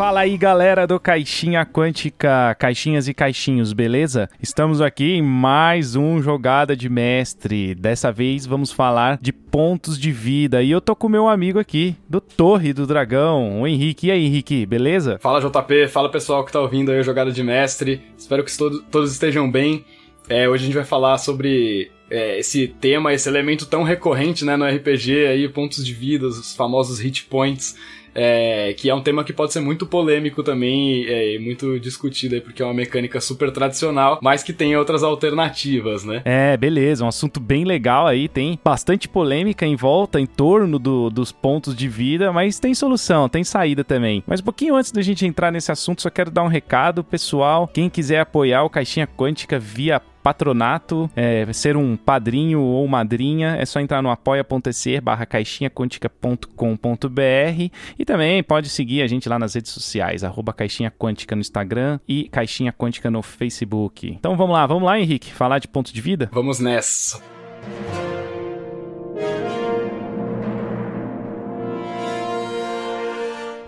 Fala 0.00 0.20
aí, 0.20 0.38
galera 0.38 0.86
do 0.86 0.98
Caixinha 0.98 1.66
Quântica, 1.66 2.56
caixinhas 2.58 3.06
e 3.06 3.12
caixinhos, 3.12 3.74
beleza? 3.74 4.30
Estamos 4.42 4.80
aqui 4.80 5.16
em 5.16 5.22
mais 5.22 5.94
um 5.94 6.22
Jogada 6.22 6.74
de 6.74 6.88
Mestre. 6.88 7.74
Dessa 7.74 8.10
vez 8.10 8.46
vamos 8.46 8.72
falar 8.72 9.18
de 9.20 9.30
pontos 9.30 10.00
de 10.00 10.10
vida. 10.10 10.62
E 10.62 10.70
eu 10.70 10.80
tô 10.80 10.96
com 10.96 11.06
meu 11.06 11.28
amigo 11.28 11.58
aqui, 11.58 11.94
do 12.08 12.18
Torre 12.18 12.72
do 12.72 12.86
Dragão, 12.86 13.60
o 13.60 13.66
Henrique. 13.66 14.06
E 14.06 14.10
aí, 14.10 14.24
Henrique, 14.24 14.64
beleza? 14.64 15.18
Fala, 15.20 15.38
JP. 15.38 15.88
Fala, 15.88 16.10
pessoal 16.10 16.46
que 16.46 16.52
tá 16.52 16.60
ouvindo 16.60 16.90
aí 16.90 16.98
o 16.98 17.04
Jogada 17.04 17.30
de 17.30 17.42
Mestre. 17.42 18.00
Espero 18.16 18.42
que 18.42 18.56
todos, 18.56 18.82
todos 18.90 19.12
estejam 19.12 19.50
bem. 19.50 19.84
É, 20.30 20.48
hoje 20.48 20.62
a 20.62 20.66
gente 20.66 20.76
vai 20.76 20.84
falar 20.84 21.18
sobre 21.18 21.90
é, 22.10 22.38
esse 22.38 22.68
tema, 22.68 23.12
esse 23.12 23.28
elemento 23.28 23.66
tão 23.66 23.82
recorrente 23.82 24.46
né, 24.46 24.56
no 24.56 24.64
RPG 24.64 25.26
aí, 25.26 25.46
pontos 25.46 25.84
de 25.84 25.92
vida, 25.92 26.26
os 26.26 26.56
famosos 26.56 26.98
hit 27.00 27.24
points. 27.24 27.76
É, 28.14 28.74
que 28.76 28.90
é 28.90 28.94
um 28.94 29.00
tema 29.00 29.24
que 29.24 29.32
pode 29.32 29.52
ser 29.52 29.60
muito 29.60 29.86
polêmico 29.86 30.42
também 30.42 31.04
é, 31.06 31.38
muito 31.38 31.78
discutido 31.78 32.34
aí, 32.34 32.40
porque 32.40 32.62
é 32.62 32.64
uma 32.64 32.74
mecânica 32.74 33.20
super 33.20 33.50
tradicional, 33.50 34.18
mas 34.22 34.42
que 34.42 34.52
tem 34.52 34.76
outras 34.76 35.02
alternativas, 35.02 36.04
né? 36.04 36.22
É, 36.24 36.56
beleza, 36.56 37.04
um 37.04 37.08
assunto 37.08 37.40
bem 37.40 37.64
legal 37.64 38.06
aí, 38.06 38.28
tem 38.28 38.58
bastante 38.62 39.08
polêmica 39.08 39.66
em 39.66 39.76
volta, 39.76 40.20
em 40.20 40.26
torno 40.26 40.78
do, 40.78 41.10
dos 41.10 41.32
pontos 41.32 41.74
de 41.74 41.88
vida, 41.88 42.32
mas 42.32 42.58
tem 42.58 42.74
solução, 42.74 43.28
tem 43.28 43.44
saída 43.44 43.84
também. 43.84 44.22
Mas 44.26 44.40
um 44.40 44.44
pouquinho 44.44 44.74
antes 44.74 44.92
da 44.92 45.02
gente 45.02 45.26
entrar 45.26 45.50
nesse 45.50 45.70
assunto, 45.70 46.02
só 46.02 46.10
quero 46.10 46.30
dar 46.30 46.42
um 46.42 46.48
recado, 46.48 47.04
pessoal, 47.04 47.68
quem 47.68 47.88
quiser 47.88 48.20
apoiar 48.20 48.64
o 48.64 48.70
Caixinha 48.70 49.06
Quântica 49.06 49.58
via 49.58 50.00
patronato, 50.22 51.10
é, 51.16 51.50
ser 51.52 51.76
um 51.76 51.96
padrinho 51.96 52.60
ou 52.60 52.86
madrinha, 52.86 53.56
é 53.56 53.64
só 53.64 53.80
entrar 53.80 54.02
no 54.02 54.10
apoia.se 54.10 55.00
barra 55.00 55.26
caixinhaquântica.com.br 55.26 57.70
e 57.98 58.04
também 58.04 58.42
pode 58.42 58.68
seguir 58.68 59.02
a 59.02 59.06
gente 59.06 59.28
lá 59.28 59.38
nas 59.38 59.54
redes 59.54 59.72
sociais, 59.72 60.24
arroba 60.24 60.52
Caixinha 60.52 60.90
Quântica 60.90 61.34
no 61.34 61.40
Instagram 61.40 61.98
e 62.06 62.28
Caixinha 62.28 62.72
Quântica 62.72 63.10
no 63.10 63.22
Facebook. 63.22 64.08
Então 64.08 64.36
vamos 64.36 64.54
lá, 64.54 64.66
vamos 64.66 64.84
lá, 64.84 64.98
Henrique, 64.98 65.32
falar 65.32 65.58
de 65.58 65.68
ponto 65.68 65.92
de 65.92 66.00
vida? 66.00 66.28
Vamos 66.32 66.60
nessa. 66.60 67.20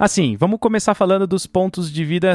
Assim, 0.03 0.37
vamos 0.37 0.59
começar 0.59 0.95
falando 0.95 1.29
dos 1.29 1.47
pontos 1.47 1.89
de 1.89 2.05
vida 2.05 2.33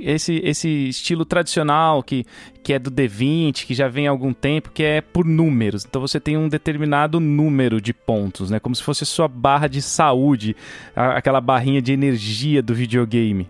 esse, 0.00 0.40
esse 0.44 0.88
estilo 0.88 1.24
tradicional 1.24 2.02
que, 2.02 2.24
que 2.62 2.72
é 2.72 2.78
do 2.78 2.90
D20, 2.90 3.66
que 3.66 3.74
já 3.74 3.88
vem 3.88 4.06
há 4.06 4.10
algum 4.10 4.32
tempo, 4.32 4.70
que 4.72 4.82
é 4.82 5.00
por 5.00 5.24
números. 5.24 5.84
Então 5.84 6.00
você 6.00 6.18
tem 6.18 6.36
um 6.36 6.48
determinado 6.48 7.20
número 7.20 7.80
de 7.80 7.92
pontos, 7.92 8.50
né? 8.50 8.58
Como 8.60 8.74
se 8.74 8.82
fosse 8.82 9.04
sua 9.04 9.28
barra 9.28 9.68
de 9.68 9.82
saúde, 9.82 10.56
aquela 10.94 11.40
barrinha 11.40 11.82
de 11.82 11.92
energia 11.92 12.62
do 12.62 12.74
videogame. 12.74 13.48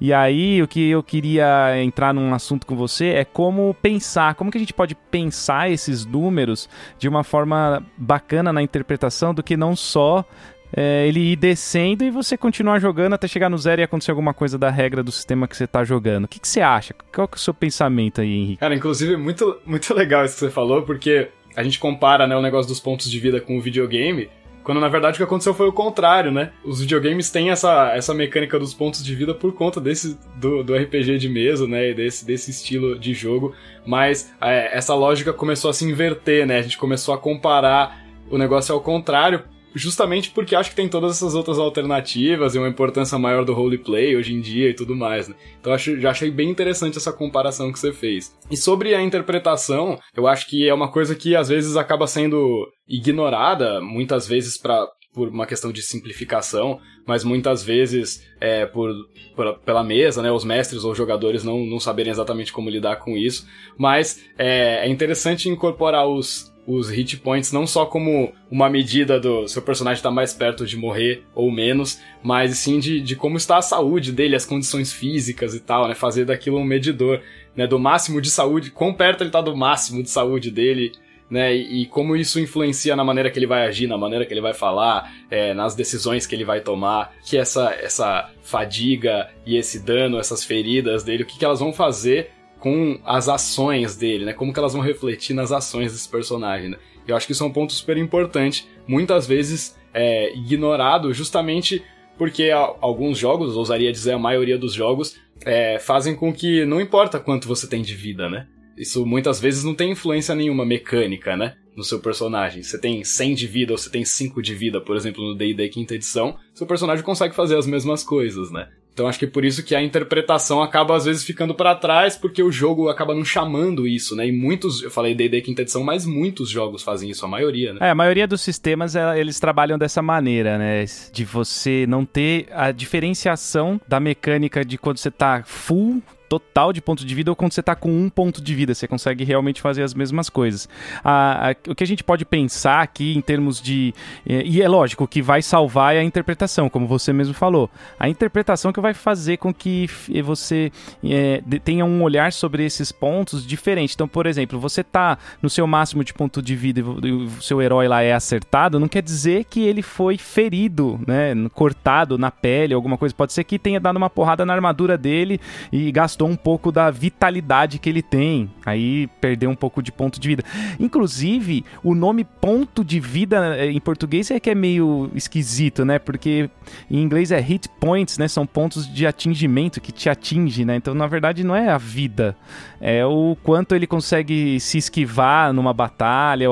E 0.00 0.12
aí, 0.12 0.62
o 0.62 0.68
que 0.68 0.88
eu 0.88 1.02
queria 1.02 1.82
entrar 1.82 2.14
num 2.14 2.32
assunto 2.32 2.64
com 2.64 2.76
você 2.76 3.06
é 3.06 3.24
como 3.24 3.74
pensar, 3.82 4.36
como 4.36 4.48
que 4.48 4.56
a 4.56 4.60
gente 4.60 4.72
pode 4.72 4.94
pensar 4.94 5.70
esses 5.70 6.06
números 6.06 6.68
de 6.98 7.08
uma 7.08 7.24
forma 7.24 7.84
bacana 7.96 8.52
na 8.52 8.62
interpretação 8.62 9.34
do 9.34 9.42
que 9.42 9.56
não 9.56 9.74
só 9.74 10.24
é, 10.72 11.06
ele 11.06 11.32
ir 11.32 11.36
descendo 11.36 12.04
e 12.04 12.10
você 12.10 12.36
continuar 12.36 12.78
jogando 12.78 13.14
até 13.14 13.26
chegar 13.26 13.48
no 13.48 13.58
zero 13.58 13.80
e 13.80 13.84
acontecer 13.84 14.10
alguma 14.10 14.34
coisa 14.34 14.58
da 14.58 14.70
regra 14.70 15.02
do 15.02 15.12
sistema 15.12 15.48
que 15.48 15.56
você 15.56 15.66
tá 15.66 15.84
jogando. 15.84 16.24
O 16.24 16.28
que, 16.28 16.38
que 16.38 16.48
você 16.48 16.60
acha? 16.60 16.94
Qual 17.14 17.26
que 17.26 17.34
é 17.34 17.38
o 17.38 17.40
seu 17.40 17.54
pensamento 17.54 18.20
aí, 18.20 18.32
Henrique? 18.32 18.56
Cara, 18.58 18.74
inclusive, 18.74 19.16
muito, 19.16 19.58
muito 19.64 19.92
legal 19.94 20.24
isso 20.24 20.34
que 20.34 20.40
você 20.40 20.50
falou, 20.50 20.82
porque 20.82 21.28
a 21.56 21.62
gente 21.62 21.78
compara 21.78 22.26
né, 22.26 22.36
o 22.36 22.42
negócio 22.42 22.68
dos 22.68 22.80
pontos 22.80 23.10
de 23.10 23.18
vida 23.18 23.40
com 23.40 23.56
o 23.56 23.60
videogame, 23.60 24.28
quando 24.62 24.80
na 24.80 24.88
verdade 24.88 25.14
o 25.14 25.16
que 25.16 25.22
aconteceu 25.22 25.54
foi 25.54 25.66
o 25.66 25.72
contrário, 25.72 26.30
né? 26.30 26.52
Os 26.62 26.82
videogames 26.82 27.30
têm 27.30 27.48
essa, 27.48 27.90
essa 27.94 28.12
mecânica 28.12 28.58
dos 28.58 28.74
pontos 28.74 29.02
de 29.02 29.14
vida 29.14 29.34
por 29.34 29.54
conta 29.54 29.80
desse 29.80 30.18
do, 30.36 30.62
do 30.62 30.76
RPG 30.76 31.16
de 31.16 31.26
mesa, 31.26 31.66
né? 31.66 31.88
E 31.88 31.94
desse, 31.94 32.26
desse 32.26 32.50
estilo 32.50 32.98
de 32.98 33.14
jogo. 33.14 33.54
Mas 33.86 34.30
é, 34.38 34.76
essa 34.76 34.94
lógica 34.94 35.32
começou 35.32 35.70
a 35.70 35.72
se 35.72 35.86
inverter, 35.86 36.46
né? 36.46 36.58
A 36.58 36.62
gente 36.62 36.76
começou 36.76 37.14
a 37.14 37.18
comparar 37.18 38.04
o 38.30 38.36
negócio 38.36 38.74
ao 38.74 38.80
contrário 38.82 39.42
justamente 39.74 40.30
porque 40.30 40.54
acho 40.54 40.70
que 40.70 40.76
tem 40.76 40.88
todas 40.88 41.16
essas 41.16 41.34
outras 41.34 41.58
alternativas 41.58 42.54
e 42.54 42.58
uma 42.58 42.68
importância 42.68 43.18
maior 43.18 43.44
do 43.44 43.54
roleplay 43.54 44.16
hoje 44.16 44.34
em 44.34 44.40
dia 44.40 44.70
e 44.70 44.74
tudo 44.74 44.96
mais, 44.96 45.28
né? 45.28 45.34
Então 45.60 45.72
acho, 45.72 46.00
já 46.00 46.10
achei 46.10 46.30
bem 46.30 46.50
interessante 46.50 46.98
essa 46.98 47.12
comparação 47.12 47.72
que 47.72 47.78
você 47.78 47.92
fez. 47.92 48.36
E 48.50 48.56
sobre 48.56 48.94
a 48.94 49.02
interpretação, 49.02 49.98
eu 50.16 50.26
acho 50.26 50.46
que 50.48 50.68
é 50.68 50.74
uma 50.74 50.90
coisa 50.90 51.14
que 51.14 51.36
às 51.36 51.48
vezes 51.48 51.76
acaba 51.76 52.06
sendo 52.06 52.66
ignorada, 52.88 53.80
muitas 53.80 54.26
vezes 54.26 54.56
para 54.56 54.86
por 55.18 55.28
uma 55.28 55.46
questão 55.46 55.72
de 55.72 55.82
simplificação, 55.82 56.78
mas 57.04 57.24
muitas 57.24 57.64
vezes 57.64 58.24
é, 58.40 58.66
por, 58.66 58.92
por, 59.34 59.58
pela 59.60 59.82
mesa, 59.82 60.22
né, 60.22 60.30
os 60.30 60.44
mestres 60.44 60.84
ou 60.84 60.94
jogadores 60.94 61.42
não, 61.42 61.66
não 61.66 61.80
saberem 61.80 62.12
exatamente 62.12 62.52
como 62.52 62.70
lidar 62.70 62.96
com 62.96 63.16
isso. 63.16 63.48
Mas 63.76 64.24
é, 64.38 64.86
é 64.86 64.88
interessante 64.88 65.48
incorporar 65.48 66.06
os, 66.06 66.52
os 66.68 66.90
hit 66.90 67.16
points 67.16 67.50
não 67.50 67.66
só 67.66 67.86
como 67.86 68.30
uma 68.50 68.68
medida 68.68 69.18
do 69.18 69.48
seu 69.48 69.62
personagem 69.62 70.00
estar 70.00 70.10
tá 70.10 70.14
mais 70.14 70.34
perto 70.34 70.66
de 70.66 70.76
morrer 70.76 71.24
ou 71.34 71.50
menos, 71.50 71.98
mas 72.22 72.58
sim 72.58 72.78
de, 72.78 73.00
de 73.00 73.16
como 73.16 73.38
está 73.38 73.56
a 73.56 73.62
saúde 73.62 74.12
dele, 74.12 74.36
as 74.36 74.44
condições 74.44 74.92
físicas 74.92 75.54
e 75.54 75.60
tal, 75.60 75.88
né? 75.88 75.94
Fazer 75.94 76.26
daquilo 76.26 76.58
um 76.58 76.64
medidor, 76.64 77.22
né? 77.56 77.66
Do 77.66 77.78
máximo 77.78 78.20
de 78.20 78.30
saúde, 78.30 78.70
quão 78.70 78.92
perto 78.92 79.22
ele 79.22 79.30
está 79.30 79.40
do 79.40 79.56
máximo 79.56 80.02
de 80.02 80.10
saúde 80.10 80.50
dele, 80.50 80.92
né? 81.30 81.56
E, 81.56 81.82
e, 81.82 81.86
como 81.86 82.14
isso 82.14 82.38
influencia 82.38 82.94
na 82.94 83.02
maneira 83.02 83.30
que 83.30 83.38
ele 83.38 83.46
vai 83.46 83.66
agir, 83.66 83.86
na 83.86 83.96
maneira 83.96 84.26
que 84.26 84.34
ele 84.34 84.42
vai 84.42 84.52
falar, 84.52 85.10
é, 85.30 85.54
nas 85.54 85.74
decisões 85.74 86.26
que 86.26 86.34
ele 86.34 86.44
vai 86.44 86.60
tomar, 86.60 87.14
que 87.24 87.38
essa, 87.38 87.72
essa 87.80 88.30
fadiga 88.42 89.30
e 89.46 89.56
esse 89.56 89.82
dano, 89.82 90.18
essas 90.18 90.44
feridas 90.44 91.02
dele, 91.02 91.22
o 91.22 91.26
que, 91.26 91.38
que 91.38 91.44
elas 91.46 91.60
vão 91.60 91.72
fazer 91.72 92.30
com 92.58 92.98
as 93.04 93.28
ações 93.28 93.96
dele, 93.96 94.24
né? 94.24 94.32
Como 94.32 94.52
que 94.52 94.58
elas 94.58 94.72
vão 94.72 94.82
refletir 94.82 95.34
nas 95.34 95.52
ações 95.52 95.92
desse 95.92 96.08
personagem, 96.08 96.70
né? 96.70 96.78
Eu 97.06 97.16
acho 97.16 97.26
que 97.26 97.32
isso 97.32 97.42
é 97.42 97.46
um 97.46 97.52
ponto 97.52 97.72
super 97.72 97.96
importante, 97.96 98.68
muitas 98.86 99.26
vezes 99.26 99.76
é, 99.94 100.34
ignorado 100.36 101.12
justamente 101.12 101.82
porque 102.18 102.50
alguns 102.50 103.16
jogos, 103.16 103.56
ousaria 103.56 103.92
dizer 103.92 104.12
a 104.12 104.18
maioria 104.18 104.58
dos 104.58 104.74
jogos, 104.74 105.16
é, 105.46 105.78
fazem 105.78 106.16
com 106.16 106.32
que 106.32 106.64
não 106.64 106.80
importa 106.80 107.20
quanto 107.20 107.46
você 107.46 107.68
tem 107.68 107.80
de 107.80 107.94
vida, 107.94 108.28
né? 108.28 108.48
Isso 108.76 109.06
muitas 109.06 109.40
vezes 109.40 109.62
não 109.62 109.74
tem 109.74 109.92
influência 109.92 110.34
nenhuma 110.34 110.66
mecânica, 110.66 111.36
né? 111.36 111.56
No 111.76 111.84
seu 111.84 112.00
personagem. 112.00 112.62
Você 112.62 112.78
tem 112.78 113.04
100 113.04 113.34
de 113.34 113.46
vida 113.46 113.72
ou 113.72 113.78
você 113.78 113.88
tem 113.88 114.04
5 114.04 114.42
de 114.42 114.52
vida, 114.52 114.80
por 114.80 114.96
exemplo, 114.96 115.24
no 115.24 115.36
D&D 115.36 115.68
quinta 115.68 115.94
edição, 115.94 116.36
seu 116.52 116.66
personagem 116.66 117.04
consegue 117.04 117.34
fazer 117.36 117.56
as 117.56 117.68
mesmas 117.68 118.02
coisas, 118.02 118.50
né? 118.50 118.68
Então 118.98 119.06
acho 119.06 119.16
que 119.16 119.26
é 119.26 119.28
por 119.28 119.44
isso 119.44 119.62
que 119.62 119.76
a 119.76 119.80
interpretação 119.80 120.60
acaba 120.60 120.96
às 120.96 121.04
vezes 121.04 121.22
ficando 121.22 121.54
para 121.54 121.72
trás, 121.76 122.16
porque 122.16 122.42
o 122.42 122.50
jogo 122.50 122.88
acaba 122.88 123.14
não 123.14 123.24
chamando 123.24 123.86
isso, 123.86 124.16
né? 124.16 124.26
E 124.26 124.32
muitos, 124.32 124.82
eu 124.82 124.90
falei 124.90 125.14
D&D 125.14 125.40
quinta 125.40 125.62
edição, 125.62 125.84
mas 125.84 126.04
muitos 126.04 126.50
jogos 126.50 126.82
fazem 126.82 127.08
isso, 127.08 127.24
a 127.24 127.28
maioria, 127.28 127.74
né? 127.74 127.78
É, 127.80 127.90
a 127.90 127.94
maioria 127.94 128.26
dos 128.26 128.40
sistemas, 128.40 128.96
é, 128.96 129.20
eles 129.20 129.38
trabalham 129.38 129.78
dessa 129.78 130.02
maneira, 130.02 130.58
né? 130.58 130.84
De 131.12 131.24
você 131.24 131.86
não 131.88 132.04
ter 132.04 132.48
a 132.50 132.72
diferenciação 132.72 133.80
da 133.86 134.00
mecânica 134.00 134.64
de 134.64 134.76
quando 134.76 134.98
você 134.98 135.12
tá 135.12 135.44
full 135.46 136.02
total 136.28 136.72
de 136.72 136.80
ponto 136.80 137.04
de 137.04 137.14
vida 137.14 137.30
ou 137.30 137.36
quando 137.36 137.52
você 137.52 137.60
está 137.60 137.74
com 137.74 137.90
um 137.90 138.08
ponto 138.08 138.42
de 138.42 138.54
vida, 138.54 138.74
você 138.74 138.86
consegue 138.86 139.24
realmente 139.24 139.60
fazer 139.60 139.82
as 139.82 139.94
mesmas 139.94 140.28
coisas. 140.28 140.68
A, 141.02 141.50
a, 141.50 141.70
o 141.70 141.74
que 141.74 141.84
a 141.84 141.86
gente 141.86 142.04
pode 142.04 142.24
pensar 142.24 142.82
aqui 142.82 143.16
em 143.16 143.20
termos 143.20 143.60
de. 143.60 143.94
E 144.26 144.60
é 144.60 144.68
lógico, 144.68 145.04
o 145.04 145.08
que 145.08 145.22
vai 145.22 145.42
salvar 145.42 145.94
é 145.94 146.00
a 146.00 146.04
interpretação, 146.04 146.68
como 146.68 146.86
você 146.86 147.12
mesmo 147.12 147.34
falou. 147.34 147.70
A 147.98 148.08
interpretação 148.08 148.72
que 148.72 148.80
vai 148.80 148.94
fazer 148.94 149.36
com 149.38 149.52
que 149.52 149.88
você 150.24 150.70
é, 151.04 151.42
tenha 151.64 151.84
um 151.84 152.02
olhar 152.02 152.32
sobre 152.32 152.64
esses 152.64 152.92
pontos 152.92 153.46
diferente. 153.46 153.94
Então, 153.94 154.08
por 154.08 154.26
exemplo, 154.26 154.58
você 154.58 154.80
está 154.82 155.18
no 155.40 155.48
seu 155.48 155.66
máximo 155.66 156.04
de 156.04 156.12
ponto 156.12 156.42
de 156.42 156.54
vida 156.54 156.80
e 156.80 157.12
o 157.12 157.30
seu 157.40 157.62
herói 157.62 157.88
lá 157.88 158.02
é 158.02 158.12
acertado, 158.12 158.80
não 158.80 158.88
quer 158.88 159.02
dizer 159.02 159.44
que 159.44 159.60
ele 159.60 159.82
foi 159.82 160.18
ferido, 160.18 161.00
né? 161.06 161.34
Cortado 161.54 162.18
na 162.18 162.30
pele, 162.30 162.74
alguma 162.74 162.98
coisa. 162.98 163.14
Pode 163.14 163.32
ser 163.32 163.44
que 163.44 163.58
tenha 163.58 163.80
dado 163.80 163.96
uma 163.96 164.10
porrada 164.10 164.44
na 164.44 164.52
armadura 164.52 164.98
dele 164.98 165.40
e 165.72 165.90
gastou 165.92 166.17
gastou 166.18 166.28
um 166.28 166.36
pouco 166.36 166.72
da 166.72 166.90
vitalidade 166.90 167.78
que 167.78 167.88
ele 167.88 168.02
tem. 168.02 168.50
Aí 168.66 169.06
perdeu 169.20 169.48
um 169.48 169.54
pouco 169.54 169.80
de 169.80 169.92
ponto 169.92 170.18
de 170.18 170.28
vida. 170.28 170.42
Inclusive, 170.80 171.64
o 171.82 171.94
nome 171.94 172.24
ponto 172.24 172.84
de 172.84 172.98
vida 172.98 173.56
eh, 173.56 173.70
em 173.70 173.80
português 173.80 174.30
é 174.30 174.40
que 174.40 174.50
é 174.50 174.54
meio 174.54 175.10
esquisito, 175.14 175.84
né? 175.84 175.98
Porque 175.98 176.50
em 176.90 177.00
inglês 177.00 177.30
é 177.30 177.38
hit 177.38 177.68
points, 177.80 178.18
né? 178.18 178.26
São 178.26 178.44
pontos 178.44 178.92
de 178.92 179.06
atingimento 179.06 179.80
que 179.80 179.92
te 179.92 180.10
atinge, 180.10 180.64
né? 180.64 180.76
Então, 180.76 180.92
na 180.92 181.06
verdade, 181.06 181.44
não 181.44 181.54
é 181.54 181.68
a 181.68 181.78
vida. 181.78 182.36
É 182.80 183.04
o 183.06 183.36
quanto 183.42 183.74
ele 183.74 183.86
consegue 183.86 184.58
se 184.60 184.78
esquivar 184.78 185.52
numa 185.52 185.72
batalha, 185.72 186.50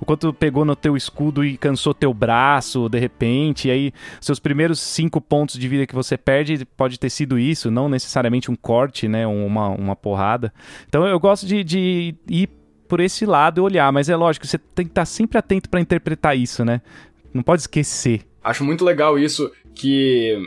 o 0.00 0.04
quanto 0.04 0.32
pegou 0.32 0.64
no 0.64 0.76
teu 0.76 0.96
escudo 0.96 1.44
e 1.44 1.56
cansou 1.56 1.94
teu 1.94 2.12
braço 2.12 2.88
de 2.88 2.98
repente, 2.98 3.68
e 3.68 3.70
aí 3.70 3.92
seus 4.20 4.38
primeiros 4.38 4.80
cinco 4.80 5.20
pontos 5.20 5.58
de 5.58 5.68
vida 5.68 5.86
que 5.86 5.94
você 5.94 6.16
perde 6.16 6.64
pode 6.76 6.98
ter 6.98 7.10
sido 7.10 7.38
isso, 7.38 7.70
não 7.70 7.88
necessariamente 7.88 8.50
um 8.50 8.56
corte, 8.56 9.08
né, 9.08 9.26
uma, 9.26 9.68
uma 9.68 9.96
porrada. 9.96 10.52
Então 10.88 11.06
eu 11.06 11.18
gosto 11.18 11.46
de, 11.46 11.62
de 11.64 12.14
ir 12.28 12.48
por 12.86 13.00
esse 13.00 13.26
lado 13.26 13.60
e 13.60 13.62
olhar, 13.62 13.92
mas 13.92 14.08
é 14.08 14.16
lógico, 14.16 14.46
você 14.46 14.58
tem 14.58 14.84
que 14.84 14.92
estar 14.92 15.04
sempre 15.04 15.38
atento 15.38 15.68
para 15.68 15.80
interpretar 15.80 16.36
isso, 16.36 16.64
né? 16.64 16.80
Não 17.34 17.42
pode 17.42 17.62
esquecer. 17.62 18.22
Acho 18.42 18.64
muito 18.64 18.84
legal 18.84 19.18
isso 19.18 19.50
que 19.74 20.38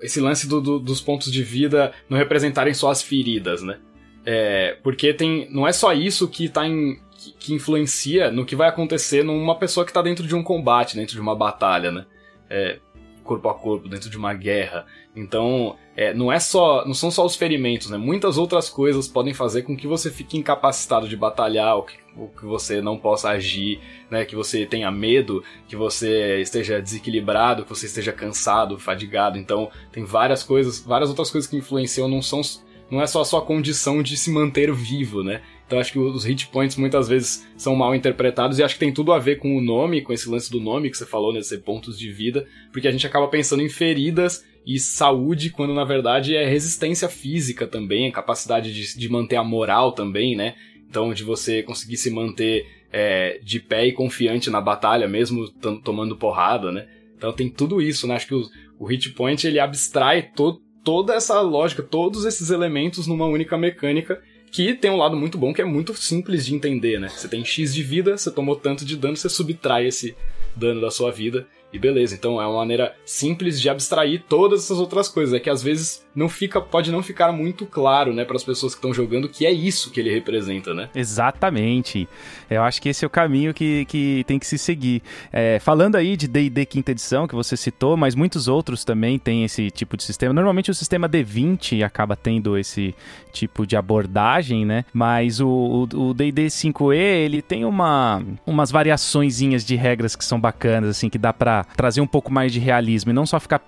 esse 0.00 0.20
lance 0.20 0.48
do, 0.48 0.60
do, 0.60 0.78
dos 0.78 1.00
pontos 1.00 1.30
de 1.30 1.42
vida 1.42 1.92
não 2.08 2.18
representarem 2.18 2.74
só 2.74 2.90
as 2.90 3.02
feridas, 3.02 3.62
né? 3.62 3.78
É, 4.24 4.76
porque 4.82 5.14
tem, 5.14 5.48
não 5.52 5.68
é 5.68 5.72
só 5.72 5.92
isso 5.92 6.26
que 6.26 6.48
tá 6.48 6.66
em, 6.66 6.98
que, 7.32 7.32
que, 7.32 7.54
influencia 7.54 8.30
no 8.30 8.44
que 8.44 8.56
vai 8.56 8.68
acontecer 8.68 9.24
numa 9.24 9.56
pessoa 9.56 9.84
que 9.84 9.92
tá 9.92 10.02
dentro 10.02 10.26
de 10.26 10.34
um 10.34 10.42
combate, 10.42 10.96
dentro 10.96 11.14
de 11.14 11.20
uma 11.20 11.34
batalha, 11.34 11.90
né? 11.90 12.06
É, 12.48 12.78
corpo 13.24 13.48
a 13.48 13.54
corpo, 13.54 13.88
dentro 13.88 14.08
de 14.08 14.16
uma 14.16 14.32
guerra. 14.32 14.86
Então, 15.14 15.76
é, 15.96 16.14
não 16.14 16.32
é 16.32 16.38
só, 16.38 16.86
não 16.86 16.94
são 16.94 17.10
só 17.10 17.24
os 17.24 17.34
ferimentos, 17.34 17.90
né? 17.90 17.98
Muitas 17.98 18.38
outras 18.38 18.70
coisas 18.70 19.08
podem 19.08 19.34
fazer 19.34 19.62
com 19.62 19.76
que 19.76 19.86
você 19.86 20.10
fique 20.10 20.38
incapacitado 20.38 21.08
de 21.08 21.16
batalhar, 21.16 21.76
ou 21.76 21.82
que, 21.82 21.96
ou 22.16 22.28
que 22.28 22.44
você 22.44 22.80
não 22.80 22.96
possa 22.96 23.30
agir, 23.30 23.80
né? 24.10 24.24
Que 24.24 24.36
você 24.36 24.64
tenha 24.64 24.90
medo, 24.90 25.42
que 25.66 25.74
você 25.74 26.40
esteja 26.40 26.80
desequilibrado, 26.80 27.64
que 27.64 27.70
você 27.70 27.86
esteja 27.86 28.12
cansado, 28.12 28.78
fadigado. 28.78 29.36
Então, 29.36 29.70
tem 29.90 30.04
várias 30.04 30.42
coisas, 30.42 30.80
várias 30.80 31.10
outras 31.10 31.30
coisas 31.30 31.50
que 31.50 31.56
influenciam, 31.56 32.08
não 32.08 32.22
são 32.22 32.40
não 32.88 33.02
é 33.02 33.06
só 33.06 33.20
a 33.20 33.24
sua 33.24 33.42
condição 33.42 34.00
de 34.02 34.16
se 34.16 34.30
manter 34.30 34.72
vivo, 34.72 35.24
né? 35.24 35.42
Então 35.66 35.80
acho 35.80 35.92
que 35.92 35.98
os 35.98 36.24
hit 36.24 36.46
points 36.48 36.76
muitas 36.76 37.08
vezes 37.08 37.46
são 37.56 37.74
mal 37.74 37.94
interpretados 37.94 38.58
e 38.58 38.62
acho 38.62 38.74
que 38.74 38.80
tem 38.80 38.92
tudo 38.92 39.12
a 39.12 39.18
ver 39.18 39.36
com 39.36 39.56
o 39.56 39.60
nome, 39.60 40.00
com 40.00 40.12
esse 40.12 40.28
lance 40.28 40.50
do 40.50 40.60
nome 40.60 40.90
que 40.90 40.96
você 40.96 41.04
falou, 41.04 41.32
né, 41.32 41.42
ser 41.42 41.58
pontos 41.58 41.98
de 41.98 42.10
vida, 42.10 42.46
porque 42.70 42.86
a 42.86 42.92
gente 42.92 43.06
acaba 43.06 43.26
pensando 43.26 43.62
em 43.62 43.68
feridas 43.68 44.44
e 44.64 44.78
saúde, 44.78 45.50
quando 45.50 45.74
na 45.74 45.84
verdade 45.84 46.36
é 46.36 46.44
resistência 46.44 47.08
física 47.08 47.66
também, 47.66 48.08
a 48.08 48.12
capacidade 48.12 48.72
de, 48.72 48.96
de 48.96 49.08
manter 49.08 49.36
a 49.36 49.44
moral 49.44 49.92
também, 49.92 50.36
né? 50.36 50.54
Então 50.88 51.12
de 51.12 51.24
você 51.24 51.62
conseguir 51.62 51.96
se 51.96 52.10
manter 52.10 52.66
é, 52.92 53.40
de 53.42 53.58
pé 53.58 53.86
e 53.86 53.92
confiante 53.92 54.50
na 54.50 54.60
batalha, 54.60 55.08
mesmo 55.08 55.48
tomando 55.84 56.16
porrada, 56.16 56.70
né? 56.70 56.86
Então 57.16 57.32
tem 57.32 57.48
tudo 57.48 57.80
isso, 57.80 58.06
né? 58.06 58.14
Acho 58.14 58.28
que 58.28 58.34
o, 58.34 58.42
o 58.78 58.86
hit 58.86 59.10
point 59.10 59.44
ele 59.46 59.58
abstrai 59.58 60.22
to 60.22 60.60
toda 60.84 61.14
essa 61.14 61.40
lógica, 61.40 61.82
todos 61.82 62.24
esses 62.24 62.50
elementos 62.50 63.08
numa 63.08 63.26
única 63.26 63.58
mecânica 63.58 64.22
que 64.56 64.72
tem 64.72 64.90
um 64.90 64.96
lado 64.96 65.14
muito 65.14 65.36
bom 65.36 65.52
que 65.52 65.60
é 65.60 65.66
muito 65.66 65.92
simples 65.94 66.46
de 66.46 66.54
entender, 66.54 66.98
né? 66.98 67.10
Você 67.10 67.28
tem 67.28 67.44
X 67.44 67.74
de 67.74 67.82
vida, 67.82 68.16
você 68.16 68.30
tomou 68.30 68.56
tanto 68.56 68.86
de 68.86 68.96
dano, 68.96 69.14
você 69.14 69.28
subtrai 69.28 69.86
esse 69.86 70.16
dano 70.56 70.80
da 70.80 70.90
sua 70.90 71.12
vida 71.12 71.46
e 71.70 71.78
beleza. 71.78 72.14
Então 72.14 72.40
é 72.40 72.46
uma 72.46 72.56
maneira 72.56 72.96
simples 73.04 73.60
de 73.60 73.68
abstrair 73.68 74.24
todas 74.26 74.64
essas 74.64 74.78
outras 74.78 75.10
coisas. 75.10 75.34
É 75.34 75.40
que 75.40 75.50
às 75.50 75.62
vezes 75.62 76.05
não 76.16 76.30
fica, 76.30 76.60
pode 76.62 76.90
não 76.90 77.02
ficar 77.02 77.30
muito 77.30 77.66
claro, 77.66 78.14
né, 78.14 78.24
para 78.24 78.36
as 78.36 78.42
pessoas 78.42 78.74
que 78.74 78.78
estão 78.78 78.94
jogando 78.94 79.28
que 79.28 79.44
é 79.44 79.52
isso 79.52 79.90
que 79.90 80.00
ele 80.00 80.10
representa, 80.10 80.72
né? 80.72 80.88
Exatamente. 80.94 82.08
Eu 82.48 82.62
acho 82.62 82.80
que 82.80 82.88
esse 82.88 83.04
é 83.04 83.06
o 83.06 83.10
caminho 83.10 83.52
que, 83.52 83.84
que 83.84 84.24
tem 84.26 84.38
que 84.38 84.46
se 84.46 84.56
seguir. 84.56 85.02
É, 85.30 85.58
falando 85.58 85.96
aí 85.96 86.16
de 86.16 86.26
D&D 86.26 86.64
quinta 86.64 86.92
edição 86.92 87.28
que 87.28 87.34
você 87.34 87.56
citou, 87.56 87.96
mas 87.96 88.14
muitos 88.14 88.48
outros 88.48 88.82
também 88.82 89.18
têm 89.18 89.44
esse 89.44 89.70
tipo 89.70 89.96
de 89.96 90.04
sistema. 90.04 90.32
Normalmente 90.32 90.70
o 90.70 90.74
sistema 90.74 91.06
D20 91.06 91.84
acaba 91.84 92.16
tendo 92.16 92.56
esse 92.56 92.94
tipo 93.32 93.66
de 93.66 93.76
abordagem, 93.76 94.64
né? 94.64 94.84
Mas 94.94 95.40
o 95.40 95.86
D&D 96.14 96.46
5e 96.46 96.94
ele 96.94 97.42
tem 97.42 97.64
uma 97.64 98.22
umas 98.46 98.70
variaçõezinhas 98.70 99.64
de 99.64 99.76
regras 99.76 100.16
que 100.16 100.24
são 100.24 100.40
bacanas, 100.40 100.90
assim, 100.90 101.10
que 101.10 101.18
dá 101.18 101.32
para 101.32 101.64
trazer 101.76 102.00
um 102.00 102.06
pouco 102.06 102.32
mais 102.32 102.52
de 102.52 102.58
realismo 102.58 103.10
e 103.10 103.14
não 103.14 103.26
só 103.26 103.38
ficar 103.38 103.60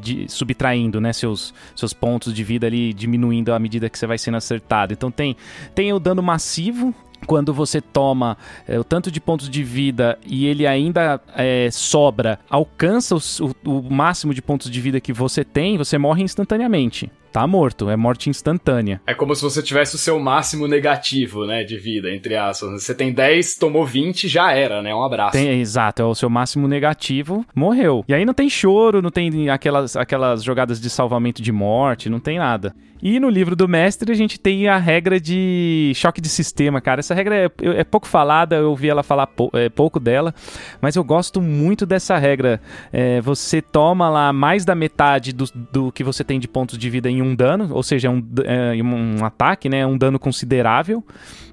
de, 0.00 0.26
subtraindo, 0.28 1.00
né, 1.00 1.12
seus 1.12 1.52
seus 1.74 1.92
pontos 2.00 2.32
de 2.32 2.44
vida 2.44 2.66
ali 2.66 2.92
diminuindo 2.92 3.52
à 3.52 3.58
medida 3.58 3.88
que 3.88 3.98
você 3.98 4.06
vai 4.06 4.18
sendo 4.18 4.36
acertado. 4.36 4.92
Então 4.92 5.10
tem, 5.10 5.36
tem 5.74 5.92
o 5.92 5.98
dano 5.98 6.22
massivo, 6.22 6.94
quando 7.26 7.52
você 7.52 7.80
toma 7.80 8.36
é, 8.66 8.78
o 8.78 8.84
tanto 8.84 9.10
de 9.10 9.20
pontos 9.20 9.48
de 9.48 9.62
vida 9.62 10.18
e 10.26 10.46
ele 10.46 10.66
ainda 10.66 11.20
é, 11.34 11.68
sobra, 11.72 12.38
alcança 12.48 13.16
o, 13.16 13.20
o, 13.64 13.78
o, 13.78 13.92
máximo 13.92 14.34
de 14.34 14.42
pontos 14.42 14.70
de 14.70 14.80
vida 14.80 15.00
que 15.00 15.12
você 15.12 15.44
tem, 15.44 15.76
você 15.76 15.98
morre 15.98 16.22
instantaneamente 16.22 17.10
tá 17.36 17.46
morto, 17.46 17.90
é 17.90 17.96
morte 17.96 18.30
instantânea. 18.30 18.98
É 19.06 19.12
como 19.12 19.34
se 19.34 19.42
você 19.42 19.62
tivesse 19.62 19.94
o 19.94 19.98
seu 19.98 20.18
máximo 20.18 20.66
negativo, 20.66 21.44
né, 21.44 21.64
de 21.64 21.76
vida, 21.76 22.10
entre 22.10 22.34
aspas. 22.34 22.82
Você 22.82 22.94
tem 22.94 23.12
10, 23.12 23.56
tomou 23.56 23.84
20, 23.84 24.26
já 24.26 24.52
era, 24.52 24.80
né? 24.80 24.94
Um 24.94 25.04
abraço. 25.04 25.32
Tem, 25.32 25.60
exato, 25.60 26.00
é 26.00 26.04
o 26.06 26.14
seu 26.14 26.30
máximo 26.30 26.66
negativo, 26.66 27.44
morreu. 27.54 28.02
E 28.08 28.14
aí 28.14 28.24
não 28.24 28.32
tem 28.32 28.48
choro, 28.48 29.02
não 29.02 29.10
tem 29.10 29.50
aquelas, 29.50 29.96
aquelas 29.96 30.42
jogadas 30.42 30.80
de 30.80 30.88
salvamento 30.88 31.42
de 31.42 31.52
morte, 31.52 32.08
não 32.08 32.20
tem 32.20 32.38
nada. 32.38 32.74
E 33.02 33.20
no 33.20 33.28
livro 33.28 33.54
do 33.54 33.68
mestre 33.68 34.10
a 34.10 34.14
gente 34.14 34.40
tem 34.40 34.68
a 34.68 34.78
regra 34.78 35.20
de 35.20 35.92
choque 35.94 36.20
de 36.20 36.28
sistema, 36.28 36.80
cara. 36.80 37.00
Essa 37.00 37.14
regra 37.14 37.36
é, 37.36 37.50
é 37.80 37.84
pouco 37.84 38.06
falada, 38.06 38.56
eu 38.56 38.70
ouvi 38.70 38.88
ela 38.88 39.02
falar 39.02 39.26
pou, 39.26 39.50
é, 39.52 39.68
pouco 39.68 40.00
dela, 40.00 40.34
mas 40.80 40.96
eu 40.96 41.04
gosto 41.04 41.40
muito 41.40 41.84
dessa 41.84 42.16
regra. 42.16 42.60
É, 42.92 43.20
você 43.20 43.60
toma 43.60 44.08
lá 44.08 44.32
mais 44.32 44.64
da 44.64 44.74
metade 44.74 45.32
do, 45.32 45.44
do 45.70 45.92
que 45.92 46.02
você 46.02 46.24
tem 46.24 46.40
de 46.40 46.48
pontos 46.48 46.78
de 46.78 46.88
vida 46.88 47.10
em 47.10 47.20
um 47.22 47.25
dano, 47.34 47.68
ou 47.72 47.82
seja, 47.82 48.10
um, 48.10 48.22
é, 48.44 48.82
um 48.82 49.24
ataque, 49.24 49.68
né? 49.68 49.86
Um 49.86 49.96
dano 49.96 50.18
considerável 50.18 51.04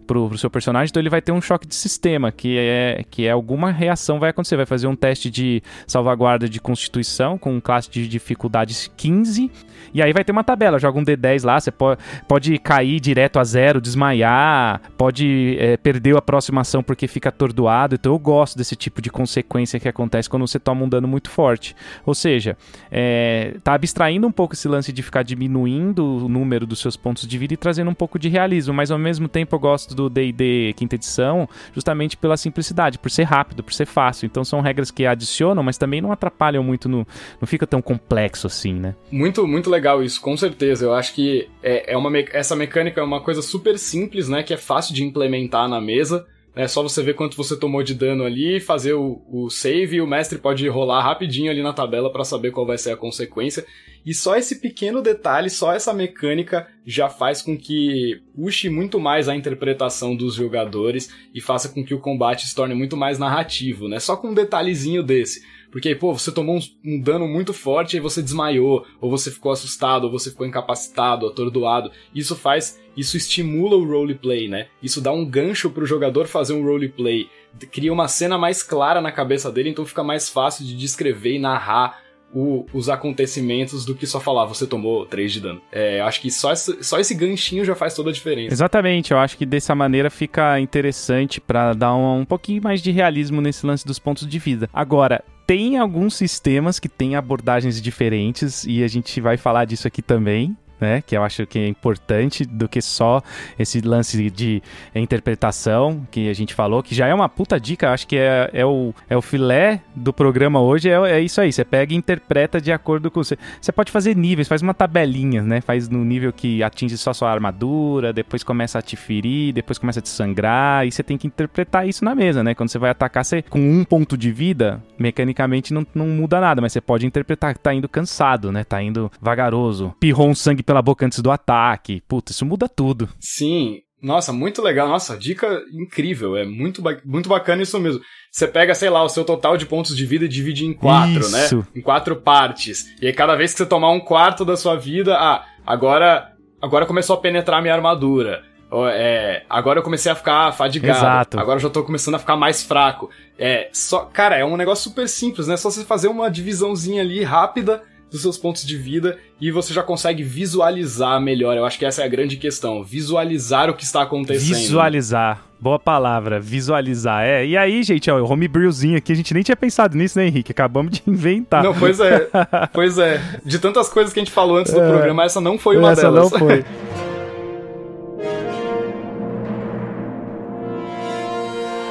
pro, 0.04 0.30
pro 0.30 0.38
seu 0.38 0.50
personagem, 0.50 0.90
então 0.90 1.02
ele 1.02 1.10
vai 1.10 1.22
ter 1.22 1.32
um 1.32 1.42
choque 1.42 1.68
de 1.68 1.76
sistema, 1.76 2.32
que 2.32 2.58
é, 2.58 3.04
que 3.10 3.26
é 3.26 3.32
alguma 3.32 3.72
reação 3.72 4.20
vai 4.20 4.30
acontecer. 4.30 4.56
Vai 4.56 4.66
fazer 4.66 4.88
um 4.88 4.96
teste 4.96 5.30
de 5.30 5.64
salvaguarda 5.88 6.48
de 6.48 6.60
constituição 6.60 7.38
com 7.38 7.60
classe 7.60 7.90
de 7.90 8.08
dificuldades 8.08 8.92
15 8.96 9.50
e 9.94 10.02
aí 10.02 10.12
vai 10.12 10.24
ter 10.24 10.32
uma 10.32 10.44
tabela, 10.44 10.80
joga 10.80 11.00
um 11.00 11.04
D10 11.04 11.46
lá, 11.46 11.60
você 11.60 11.72
pode, 11.72 12.02
pode 12.28 12.58
cair 12.58 13.00
direto 13.00 13.40
a 13.40 13.44
zero, 13.44 13.80
desmaiar, 13.80 14.82
pode 14.98 15.56
é, 15.60 15.78
perder 15.78 16.16
a 16.16 16.20
aproximação 16.20 16.82
porque 16.82 17.08
fica 17.08 17.30
atordoado. 17.30 17.96
Então 17.96 18.12
eu 18.12 18.20
gosto 18.20 18.58
desse 18.58 18.76
tipo 18.76 19.02
de 19.02 19.10
consequência 19.12 19.80
que 19.80 19.88
acontece 19.88 20.30
quando 20.30 20.48
você 20.48 20.60
toma 20.60 20.84
um 20.84 20.90
dano 20.90 21.08
muito 21.08 21.30
forte. 21.30 21.76
Ou 22.06 22.16
seja, 22.16 22.58
é, 22.92 23.56
tá 23.64 23.74
abstraindo 23.74 24.26
um 24.26 24.32
pouco 24.32 24.56
esse 24.56 24.68
lance 24.68 24.92
de 24.92 25.04
ficar 25.04 25.24
diminuindo 25.24 25.63
o 25.66 26.28
número 26.28 26.66
dos 26.66 26.80
seus 26.80 26.98
pontos 26.98 27.28
de 27.28 27.38
vida 27.38 27.54
e 27.54 27.58
trazendo 27.58 27.92
um 27.92 27.94
pouco 27.94 28.18
de 28.18 28.30
realismo, 28.30 28.74
mas 28.74 28.92
ao 28.92 28.98
mesmo 28.98 29.28
tempo 29.28 29.56
eu 29.56 29.60
gosto 29.60 29.96
do 29.96 30.10
D&D 30.10 30.74
quinta 30.76 30.96
edição 30.96 31.48
justamente 31.74 32.18
pela 32.18 32.36
simplicidade, 32.36 32.98
por 32.98 33.12
ser 33.12 33.24
rápido, 33.24 33.64
por 33.64 33.74
ser 33.74 33.86
fácil. 33.86 34.26
Então 34.26 34.44
são 34.44 34.60
regras 34.60 34.90
que 34.92 35.06
adicionam, 35.06 35.64
mas 35.64 35.78
também 35.78 36.02
não 36.02 36.12
atrapalham 36.12 36.64
muito, 36.64 36.90
no, 36.90 37.08
não 37.40 37.48
fica 37.48 37.68
tão 37.68 37.82
complexo 37.82 38.48
assim, 38.48 38.74
né? 38.74 38.96
Muito, 39.12 39.48
muito 39.48 39.70
legal 39.70 39.84
legal 39.84 40.02
isso, 40.02 40.22
com 40.22 40.36
certeza. 40.38 40.86
Eu 40.86 40.94
acho 40.94 41.14
que 41.14 41.50
é, 41.62 41.94
é 41.94 41.98
uma 41.98 42.10
me... 42.10 42.26
essa 42.32 42.56
mecânica 42.56 43.02
é 43.02 43.04
uma 43.04 43.22
coisa 43.22 43.42
super 43.42 43.78
simples, 43.78 44.30
né? 44.30 44.42
Que 44.42 44.54
é 44.54 44.58
fácil 44.58 44.96
de 44.96 45.04
implementar 45.04 45.68
na 45.68 45.82
mesa. 45.82 46.26
É 46.56 46.68
só 46.68 46.84
você 46.84 47.02
ver 47.02 47.16
quanto 47.16 47.36
você 47.36 47.58
tomou 47.58 47.82
de 47.82 47.96
dano 47.96 48.24
ali, 48.24 48.60
fazer 48.60 48.94
o, 48.94 49.24
o 49.28 49.50
save 49.50 49.96
e 49.96 50.02
o 50.02 50.08
mestre 50.08 50.38
pode 50.38 50.68
rolar 50.68 51.02
rapidinho 51.02 51.50
ali 51.50 51.64
na 51.64 51.74
tabela 51.74 52.12
para 52.12 52.24
saber 52.24 52.52
qual 52.52 52.66
vai 52.66 52.78
ser 52.78 52.92
a 52.92 52.98
consequência. 52.98 53.66
E 54.06 54.14
só 54.14 54.36
esse 54.36 54.60
pequeno 54.60 55.02
detalhe, 55.02 55.50
só 55.50 55.74
essa 55.74 55.92
mecânica 55.94 56.68
já 56.86 57.10
faz 57.10 57.42
com 57.42 57.58
que 57.58 58.22
puxe 58.36 58.70
muito 58.70 59.00
mais 59.00 59.28
a 59.28 59.36
interpretação 59.36 60.16
dos 60.16 60.36
jogadores 60.36 61.10
e 61.34 61.42
faça 61.42 61.70
com 61.70 61.84
que 61.84 61.94
o 61.94 62.00
combate 62.00 62.46
se 62.46 62.54
torne 62.54 62.76
muito 62.76 62.96
mais 62.96 63.18
narrativo, 63.18 63.88
né? 63.88 64.00
Só 64.00 64.16
com 64.16 64.30
um 64.30 64.34
detalhezinho 64.34 65.02
desse. 65.02 65.42
Porque, 65.74 65.96
pô, 65.96 66.14
você 66.14 66.32
tomou 66.32 66.58
um, 66.58 66.62
um, 66.86 67.02
dano 67.02 67.28
muito 67.28 67.52
forte 67.52 67.98
e 67.98 68.00
você 68.00 68.22
desmaiou, 68.22 68.86
ou 69.02 69.10
você 69.10 69.32
ficou 69.32 69.52
assustado, 69.52 70.04
ou 70.04 70.12
você 70.12 70.30
ficou 70.30 70.46
incapacitado, 70.46 71.26
atordoado. 71.26 71.92
Isso 72.14 72.36
faz. 72.36 72.80
Isso 72.96 73.18
estimula 73.18 73.76
o 73.76 73.84
roleplay, 73.84 74.48
né? 74.48 74.68
Isso 74.84 75.02
dá 75.02 75.12
um 75.12 75.26
gancho 75.26 75.72
pro 75.72 75.84
jogador 75.84 76.28
fazer 76.28 76.54
um 76.54 76.64
roleplay. 76.64 77.28
Cria 77.72 77.92
uma 77.92 78.08
cena 78.08 78.38
mais 78.38 78.62
clara 78.62 79.02
na 79.02 79.12
cabeça 79.12 79.52
dele, 79.52 79.72
então 79.72 79.84
fica 79.84 80.04
mais 80.04 80.30
fácil 80.30 80.64
de 80.64 80.78
descrever 80.78 81.38
e 81.38 81.40
narrar 81.40 82.04
o, 82.34 82.66
os 82.72 82.90
acontecimentos 82.90 83.86
do 83.86 83.96
que 83.96 84.08
só 84.08 84.20
falar, 84.20 84.46
você 84.46 84.66
tomou 84.66 85.06
3 85.06 85.32
de 85.32 85.40
dano. 85.40 85.62
É, 85.72 86.02
acho 86.02 86.22
que 86.22 86.32
só 86.32 86.52
esse, 86.52 86.84
só 86.84 87.00
esse 87.00 87.14
ganchinho 87.14 87.64
já 87.64 87.76
faz 87.76 87.94
toda 87.96 88.10
a 88.10 88.14
diferença. 88.14 88.54
Exatamente, 88.54 89.12
eu 89.12 89.20
acho 89.20 89.38
que 89.38 89.46
dessa 89.46 89.76
maneira 89.76 90.10
fica 90.10 90.60
interessante 90.60 91.40
para 91.40 91.74
dar 91.74 91.96
um, 91.96 92.20
um 92.20 92.26
pouquinho 92.26 92.62
mais 92.64 92.82
de 92.82 92.92
realismo 92.92 93.42
nesse 93.42 93.66
lance 93.66 93.86
dos 93.86 94.00
pontos 94.00 94.28
de 94.28 94.40
vida. 94.40 94.70
Agora, 94.74 95.24
tem 95.46 95.78
alguns 95.78 96.16
sistemas 96.16 96.80
que 96.80 96.90
têm 96.90 97.16
abordagens 97.16 97.82
diferentes 97.82 98.64
e 98.66 98.84
a 98.84 98.88
gente 98.88 99.20
vai 99.20 99.38
falar 99.38 99.66
disso 99.66 99.88
aqui 99.88 100.02
também 100.02 100.56
né? 100.84 101.02
Que 101.02 101.16
eu 101.16 101.24
acho 101.24 101.48
que 101.48 101.58
é 101.58 101.68
importante 101.68 102.46
do 102.46 102.68
que 102.68 102.82
só 102.82 103.22
esse 103.58 103.80
lance 103.80 104.30
de 104.30 104.62
interpretação 104.94 106.06
que 106.12 106.30
a 106.30 106.34
gente 106.34 106.54
falou, 106.54 106.84
que 106.84 106.94
já 106.94 107.08
é 107.08 107.14
uma 107.14 107.30
puta 107.30 107.58
dica, 107.58 107.92
acho 107.92 108.06
que 108.06 108.18
é, 108.18 108.50
é, 108.52 108.66
o, 108.66 108.94
é 109.10 109.16
o 109.16 109.22
filé 109.22 109.82
do 109.96 110.12
programa 110.12 110.60
hoje, 110.60 110.90
é, 110.90 110.96
é 111.12 111.22
isso 111.22 111.40
aí. 111.40 111.54
Você 111.54 111.64
pega 111.64 111.94
e 111.94 111.98
interpreta 111.98 112.60
de 112.60 112.72
acordo 112.72 113.10
com 113.10 113.24
você. 113.24 113.38
Você 113.62 113.72
pode 113.72 113.92
fazer 113.92 114.14
níveis, 114.16 114.48
faz 114.48 114.62
uma 114.62 114.74
tabelinha, 114.74 115.42
né? 115.42 115.62
Faz 115.62 115.88
no 115.88 116.04
nível 116.04 116.34
que 116.34 116.62
atinge 116.62 116.98
só 116.98 117.14
sua 117.14 117.32
armadura, 117.32 118.12
depois 118.12 118.44
começa 118.44 118.80
a 118.80 118.82
te 118.82 118.98
ferir, 118.98 119.54
depois 119.54 119.78
começa 119.78 120.00
a 120.00 120.02
te 120.02 120.10
sangrar, 120.10 120.86
e 120.86 120.92
você 120.92 121.02
tem 121.02 121.18
que 121.18 121.28
interpretar 121.28 121.88
isso 121.88 122.04
na 122.04 122.14
mesa, 122.14 122.44
né? 122.44 122.54
Quando 122.54 122.70
você 122.70 122.78
vai 122.78 122.90
atacar, 122.90 123.24
você 123.24 123.42
com 123.42 123.60
um 123.60 123.86
ponto 123.86 124.18
de 124.18 124.32
vida, 124.32 124.84
mecanicamente 125.00 125.74
não, 125.74 125.88
não 125.96 126.08
muda 126.08 126.42
nada, 126.42 126.62
mas 126.62 126.74
você 126.74 126.82
pode 126.82 127.06
interpretar 127.06 127.54
que 127.54 127.60
tá 127.60 127.74
indo 127.74 127.88
cansado, 127.88 128.52
né? 128.52 128.66
Tá 128.66 128.84
indo 128.84 129.10
vagaroso. 129.22 129.96
Pirrou 130.00 130.28
um 130.28 130.36
sangue 130.36 130.62
pela 130.74 130.82
boca 130.82 131.06
antes 131.06 131.20
do 131.20 131.30
ataque. 131.30 132.02
Puta, 132.08 132.32
isso 132.32 132.44
muda 132.46 132.68
tudo. 132.68 133.08
Sim, 133.20 133.82
Nossa, 134.02 134.34
muito 134.34 134.62
legal. 134.62 134.90
Nossa, 134.90 135.16
dica 135.16 135.62
incrível. 135.72 136.36
É 136.36 136.44
muito, 136.44 136.82
ba 136.82 136.98
muito 137.06 137.30
bacana 137.30 137.62
isso 137.62 137.80
mesmo. 137.80 138.02
Você 138.30 138.48
pega, 138.48 138.74
sei 138.76 138.90
lá, 138.90 139.02
o 139.02 139.08
seu 139.08 139.24
total 139.24 139.56
de 139.56 139.66
pontos 139.66 139.96
de 139.96 140.06
vida 140.06 140.26
e 140.26 140.28
divide 140.28 140.66
em 140.66 140.74
quatro, 140.74 141.30
né? 141.30 141.46
Isso. 141.46 141.58
né? 141.58 141.64
Em 141.76 141.82
quatro 141.82 142.18
partes. 142.18 142.86
E 143.02 143.08
aí, 143.08 143.14
cada 143.14 143.36
vez 143.36 143.54
que 143.54 143.60
você 143.60 143.66
tomar 143.66 143.92
um 143.92 144.02
quarto 144.02 144.44
da 144.44 144.58
sua 144.58 144.76
vida, 144.76 145.16
ah, 145.16 145.46
agora, 145.66 146.34
agora 146.62 146.86
começou 146.86 147.16
a 147.16 147.20
penetrar 147.20 147.62
minha 147.62 147.74
armadura. 147.74 148.44
É, 148.92 149.44
agora 149.50 149.80
eu 149.80 149.84
comecei 149.84 150.12
a 150.12 150.16
ficar 150.16 150.52
fadigado. 150.52 150.98
Exato. 150.98 151.40
Agora 151.40 151.58
eu 151.58 151.62
já 151.62 151.70
tô 151.70 151.84
começando 151.84 152.16
a 152.16 152.20
ficar 152.20 152.36
mais 152.36 152.64
fraco. 152.64 153.10
É, 153.38 153.70
só, 153.72 154.06
cara, 154.06 154.36
é 154.36 154.44
um 154.44 154.58
negócio 154.58 154.90
super 154.90 155.08
simples, 155.08 155.48
né? 155.48 155.56
Só 155.56 155.70
você 155.70 155.86
fazer 155.86 156.08
uma 156.08 156.30
divisãozinha 156.30 157.04
ali 157.04 157.24
rápida 157.24 157.84
dos 158.14 158.22
seus 158.22 158.38
pontos 158.38 158.64
de 158.64 158.78
vida 158.78 159.18
e 159.42 159.50
você 159.50 159.74
já 159.74 159.82
consegue 159.82 160.22
visualizar 160.22 161.20
melhor. 161.20 161.58
Eu 161.58 161.66
acho 161.66 161.80
que 161.80 161.86
essa 161.86 162.04
é 162.04 162.06
a 162.06 162.08
grande 162.08 162.38
questão. 162.38 162.84
Visualizar 162.84 163.72
o 163.72 163.74
que 163.74 163.84
está 163.84 164.04
acontecendo. 164.04 164.56
Visualizar. 164.56 165.44
Boa 165.60 165.80
palavra, 165.80 166.40
visualizar. 166.40 167.24
É, 167.24 167.44
e 167.46 167.58
aí, 167.58 167.82
gente, 167.82 168.12
ó, 168.12 168.20
o 168.22 168.32
homebrewzinho 168.32 168.98
aqui, 168.98 169.14
a 169.14 169.16
gente 169.16 169.34
nem 169.34 169.42
tinha 169.42 169.56
pensado 169.56 169.98
nisso, 169.98 170.20
né, 170.20 170.28
Henrique? 170.28 170.52
Acabamos 170.52 170.92
de 170.94 171.02
inventar. 171.08 171.64
Não, 171.64 171.74
pois 171.74 172.00
é. 172.00 172.30
pois 172.72 173.00
é. 173.00 173.20
De 173.44 173.58
tantas 173.58 173.90
coisas 173.90 174.14
que 174.14 174.20
a 174.20 174.24
gente 174.24 174.32
falou 174.32 174.58
antes 174.58 174.72
do 174.72 174.82
é, 174.82 174.88
programa, 174.88 175.24
essa 175.24 175.42
não 175.42 175.58
foi 175.58 175.78
uma 175.78 175.94
essa 175.94 176.04
delas. 176.04 176.28
Essa 176.28 176.38
não 176.38 176.48
foi. 176.48 176.66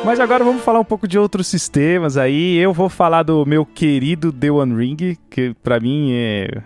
Mas 0.04 0.18
agora 0.18 0.44
vamos 0.44 0.62
falar 0.62 0.80
um 0.80 0.84
pouco 0.84 1.06
de 1.06 1.18
outros 1.18 1.46
sistemas 1.46 2.16
aí. 2.16 2.56
Eu 2.56 2.72
vou 2.72 2.88
falar 2.88 3.22
do 3.22 3.46
meu 3.46 3.64
querido 3.64 4.32
The 4.32 4.50
One 4.50 4.74
Ring, 4.74 5.16
que 5.30 5.54
para 5.62 5.78
mim 5.78 6.10
é 6.12 6.62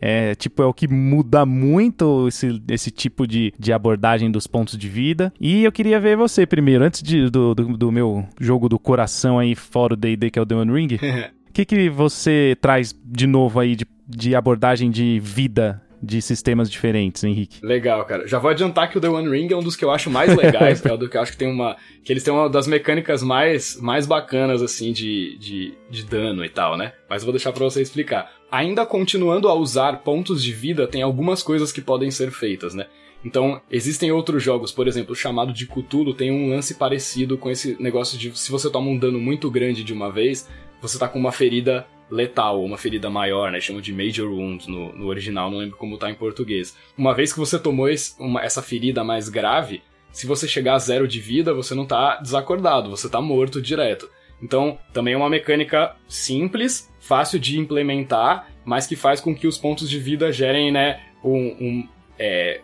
é, 0.00 0.34
tipo, 0.34 0.62
é 0.62 0.66
o 0.66 0.74
que 0.74 0.88
muda 0.88 1.46
muito 1.46 2.28
esse, 2.28 2.62
esse 2.68 2.90
tipo 2.90 3.26
de, 3.26 3.52
de 3.58 3.72
abordagem 3.72 4.30
dos 4.30 4.46
pontos 4.46 4.76
de 4.76 4.88
vida. 4.88 5.32
E 5.40 5.64
eu 5.64 5.72
queria 5.72 6.00
ver 6.00 6.16
você 6.16 6.46
primeiro, 6.46 6.84
antes 6.84 7.02
de, 7.02 7.30
do, 7.30 7.54
do, 7.54 7.76
do 7.76 7.92
meu 7.92 8.26
jogo 8.40 8.68
do 8.68 8.78
coração 8.78 9.38
aí, 9.38 9.54
fora 9.54 9.94
o 9.94 9.96
D&D, 9.96 10.30
que 10.30 10.38
é 10.38 10.42
o 10.42 10.46
The 10.46 10.54
One 10.54 10.72
Ring. 10.72 10.98
O 11.48 11.54
que, 11.54 11.64
que 11.64 11.88
você 11.88 12.56
traz 12.60 12.92
de 13.04 13.28
novo 13.28 13.60
aí 13.60 13.76
de, 13.76 13.86
de 14.08 14.34
abordagem 14.34 14.90
de 14.90 15.20
vida 15.20 15.80
de 16.04 16.20
sistemas 16.20 16.70
diferentes, 16.70 17.24
Henrique. 17.24 17.64
Legal, 17.64 18.04
cara. 18.04 18.26
Já 18.26 18.38
vou 18.38 18.50
adiantar 18.50 18.90
que 18.90 18.98
o 18.98 19.00
The 19.00 19.08
One 19.08 19.28
Ring 19.28 19.52
é 19.52 19.56
um 19.56 19.62
dos 19.62 19.76
que 19.76 19.84
eu 19.84 19.90
acho 19.90 20.10
mais 20.10 20.34
legais, 20.36 20.84
é 20.86 20.92
o 20.92 20.96
do 20.96 21.08
que 21.08 21.16
eu 21.16 21.22
acho 21.22 21.32
que 21.32 21.38
tem 21.38 21.48
uma. 21.48 21.76
que 22.04 22.12
eles 22.12 22.22
têm 22.22 22.32
uma 22.32 22.48
das 22.48 22.66
mecânicas 22.66 23.22
mais, 23.22 23.76
mais 23.80 24.06
bacanas, 24.06 24.62
assim, 24.62 24.92
de, 24.92 25.36
de, 25.38 25.74
de 25.90 26.04
dano 26.04 26.44
e 26.44 26.48
tal, 26.48 26.76
né? 26.76 26.92
Mas 27.08 27.22
eu 27.22 27.26
vou 27.26 27.32
deixar 27.32 27.52
pra 27.52 27.64
você 27.64 27.80
explicar. 27.80 28.30
Ainda 28.50 28.86
continuando 28.86 29.48
a 29.48 29.54
usar 29.54 30.02
pontos 30.02 30.42
de 30.42 30.52
vida, 30.52 30.86
tem 30.86 31.02
algumas 31.02 31.42
coisas 31.42 31.72
que 31.72 31.80
podem 31.80 32.10
ser 32.10 32.30
feitas, 32.30 32.74
né? 32.74 32.86
Então, 33.24 33.60
existem 33.70 34.12
outros 34.12 34.42
jogos, 34.42 34.70
por 34.70 34.86
exemplo, 34.86 35.12
o 35.12 35.16
chamado 35.16 35.52
de 35.52 35.66
Cthulhu 35.66 36.12
tem 36.12 36.30
um 36.30 36.50
lance 36.50 36.74
parecido 36.74 37.38
com 37.38 37.50
esse 37.50 37.74
negócio 37.80 38.18
de 38.18 38.38
se 38.38 38.50
você 38.52 38.70
toma 38.70 38.90
um 38.90 38.98
dano 38.98 39.18
muito 39.18 39.50
grande 39.50 39.82
de 39.82 39.94
uma 39.94 40.12
vez, 40.12 40.46
você 40.80 40.98
tá 40.98 41.08
com 41.08 41.18
uma 41.18 41.32
ferida 41.32 41.86
letal, 42.10 42.62
uma 42.62 42.76
ferida 42.76 43.10
maior, 43.10 43.50
né? 43.50 43.60
Chamam 43.60 43.80
de 43.80 43.92
Major 43.92 44.30
Wound 44.30 44.68
no, 44.68 44.92
no 44.92 45.06
original, 45.06 45.50
não 45.50 45.58
lembro 45.58 45.76
como 45.76 45.98
tá 45.98 46.10
em 46.10 46.14
português. 46.14 46.76
Uma 46.96 47.14
vez 47.14 47.32
que 47.32 47.38
você 47.38 47.58
tomou 47.58 47.88
esse, 47.88 48.20
uma, 48.20 48.42
essa 48.42 48.62
ferida 48.62 49.02
mais 49.02 49.28
grave, 49.28 49.82
se 50.12 50.26
você 50.26 50.46
chegar 50.46 50.74
a 50.74 50.78
zero 50.78 51.08
de 51.08 51.20
vida, 51.20 51.52
você 51.52 51.74
não 51.74 51.86
tá 51.86 52.16
desacordado, 52.16 52.90
você 52.90 53.08
tá 53.08 53.20
morto 53.20 53.60
direto. 53.60 54.08
Então, 54.42 54.78
também 54.92 55.14
é 55.14 55.16
uma 55.16 55.30
mecânica 55.30 55.96
simples, 56.06 56.92
fácil 57.00 57.38
de 57.38 57.58
implementar, 57.58 58.48
mas 58.64 58.86
que 58.86 58.96
faz 58.96 59.20
com 59.20 59.34
que 59.34 59.46
os 59.46 59.58
pontos 59.58 59.88
de 59.88 59.98
vida 59.98 60.30
gerem, 60.30 60.70
né, 60.70 61.00
um, 61.22 61.56
um 61.60 61.88
é, 62.18 62.60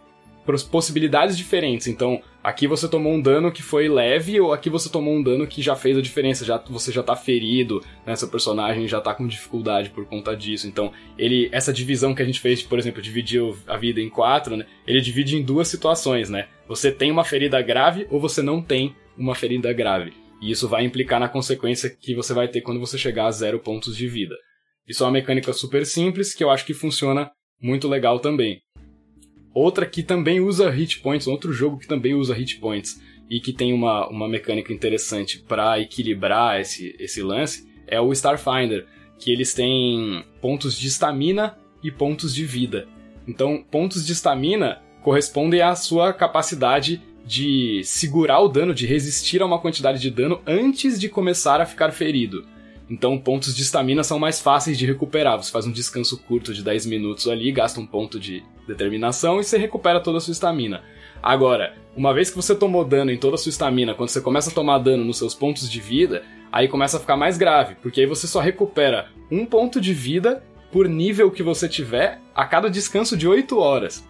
possibilidades 0.59 1.37
diferentes. 1.37 1.87
Então, 1.87 2.23
aqui 2.43 2.67
você 2.67 2.89
tomou 2.89 3.13
um 3.13 3.21
dano 3.21 3.53
que 3.53 3.63
foi 3.63 3.89
leve 3.89 4.41
ou 4.41 4.53
aqui 4.53 4.69
você 4.69 4.89
tomou 4.89 5.15
um 5.15 5.23
dano 5.23 5.47
que 5.47 5.63
já 5.63 5.77
fez 5.77 5.97
a 5.97 6.03
diferença, 6.03 6.45
já 6.45 6.59
você 6.69 6.91
já 6.91 7.03
tá 7.03 7.15
ferido, 7.15 7.83
né? 8.07 8.17
Seu 8.17 8.29
personagem 8.29 8.89
já 8.89 9.01
tá 9.01 9.15
com 9.15 9.27
dificuldade 9.27 9.91
por 9.91 10.05
conta 10.07 10.37
disso. 10.37 10.67
Então, 10.67 10.93
ele 11.17 11.49
essa 11.53 11.73
divisão 11.73 12.15
que 12.15 12.23
a 12.23 12.27
gente 12.27 12.41
fez, 12.41 12.63
por 12.63 12.79
exemplo, 12.79 13.03
dividir 13.03 13.43
a 13.67 13.77
vida 13.77 14.01
em 14.01 14.09
quatro, 14.09 14.57
né? 14.57 14.67
Ele 14.87 15.01
divide 15.01 15.37
em 15.37 15.43
duas 15.43 15.69
situações, 15.69 16.29
né? 16.29 16.49
Você 16.67 16.91
tem 16.91 17.11
uma 17.11 17.25
ferida 17.25 17.61
grave 17.63 18.07
ou 18.11 18.21
você 18.21 18.43
não 18.43 18.63
tem 18.63 18.95
uma 19.17 19.35
ferida 19.35 19.73
grave. 19.73 20.13
E 20.41 20.51
isso 20.51 20.69
vai 20.69 20.85
implicar 20.85 21.21
na 21.21 21.29
consequência 21.29 21.91
que 21.91 22.15
você 22.15 22.33
vai 22.33 22.49
ter 22.49 22.63
quando 22.63 22.81
você 22.81 22.97
chegar 22.97 23.27
a 23.27 23.31
zero 23.31 23.59
pontos 23.59 23.97
de 23.97 24.09
vida. 24.09 24.35
Isso 24.89 25.05
é 25.05 25.07
uma 25.07 25.13
mecânica 25.13 25.53
super 25.53 25.85
simples 25.85 26.35
que 26.35 26.43
eu 26.43 26.51
acho 26.51 26.65
que 26.65 26.75
funciona 26.75 27.31
muito 27.61 27.87
legal 27.87 28.19
também. 28.19 28.61
Outra 29.53 29.85
que 29.85 30.03
também 30.03 30.41
usa 30.41 30.71
hit 30.71 31.01
points, 31.01 31.27
outro 31.27 31.53
jogo 31.53 31.79
que 31.79 31.87
também 31.87 32.15
usa 32.15 32.35
hit 32.35 32.59
points 32.59 33.01
e 33.29 33.41
que 33.41 33.53
tem 33.53 33.73
uma, 33.73 34.09
uma 34.09 34.29
mecânica 34.29 34.73
interessante 34.73 35.39
para 35.39 35.81
equilibrar 35.81 36.61
esse, 36.61 36.95
esse 36.99 37.23
lance 37.23 37.69
é 37.87 38.01
o 38.01 38.13
Starfinder, 38.13 38.87
que 39.19 39.33
eles 39.33 39.53
têm 39.53 40.25
pontos 40.41 40.79
de 40.79 40.89
estamina 40.89 41.59
e 41.83 41.91
pontos 41.91 42.35
de 42.35 42.45
vida. 42.45 42.89
Então, 43.27 43.65
pontos 43.71 44.07
de 44.07 44.13
estamina 44.13 44.81
correspondem 45.03 45.61
à 45.61 45.75
sua 45.75 46.13
capacidade 46.13 47.03
de 47.25 47.83
segurar 47.85 48.41
o 48.41 48.49
dano, 48.49 48.75
de 48.75 48.87
resistir 48.87 49.43
a 49.43 49.47
uma 49.47 49.59
quantidade 49.59 50.01
de 50.01 50.11
dano 50.11 50.41
antes 50.47 50.99
de 50.99 51.09
começar 51.09 51.61
a 51.61 51.67
ficar 51.67 51.93
ferido. 51.93 52.45
Então, 52.91 53.17
pontos 53.17 53.55
de 53.55 53.63
estamina 53.63 54.03
são 54.03 54.19
mais 54.19 54.41
fáceis 54.41 54.77
de 54.77 54.85
recuperar. 54.85 55.41
Você 55.41 55.53
faz 55.53 55.65
um 55.65 55.71
descanso 55.71 56.19
curto 56.19 56.53
de 56.53 56.65
10 56.65 56.87
minutos 56.87 57.29
ali, 57.29 57.53
gasta 57.53 57.79
um 57.79 57.87
ponto 57.87 58.19
de 58.19 58.43
determinação 58.67 59.39
e 59.39 59.45
você 59.45 59.57
recupera 59.57 60.01
toda 60.01 60.19
a 60.19 60.21
sua 60.21 60.33
estamina. 60.33 60.83
Agora, 61.23 61.77
uma 61.97 62.13
vez 62.13 62.31
que 62.31 62.37
você 62.37 62.53
tomou 62.53 62.85
dano 62.85 63.13
em 63.13 63.17
toda 63.17 63.37
a 63.37 63.39
sua 63.39 63.51
estamina, 63.51 63.95
quando 63.95 64.09
você 64.09 64.21
começa 64.21 64.51
a 64.51 64.53
tomar 64.53 64.79
dano 64.79 65.05
nos 65.05 65.19
seus 65.19 65.37
pontos 65.37 65.71
de 65.71 65.81
vida, 65.81 66.25
aí 66.51 66.67
começa 66.67 66.97
a 66.97 67.01
ficar 67.01 67.17
mais 67.17 67.39
grave, 67.39 67.77
porque 67.81 68.01
aí 68.01 68.07
você 68.07 68.27
só 68.27 68.41
recupera 68.41 69.09
um 69.31 69.47
ponto 69.47 69.81
de 69.81 69.95
vida 69.95 70.43
por 70.73 70.89
nível 70.89 71.31
que 71.31 71.43
você 71.43 71.69
tiver 71.69 72.21
a 72.35 72.45
cada 72.45 72.69
descanso 72.69 73.17
de 73.17 73.29
8 73.29 73.57
horas. 73.59 74.05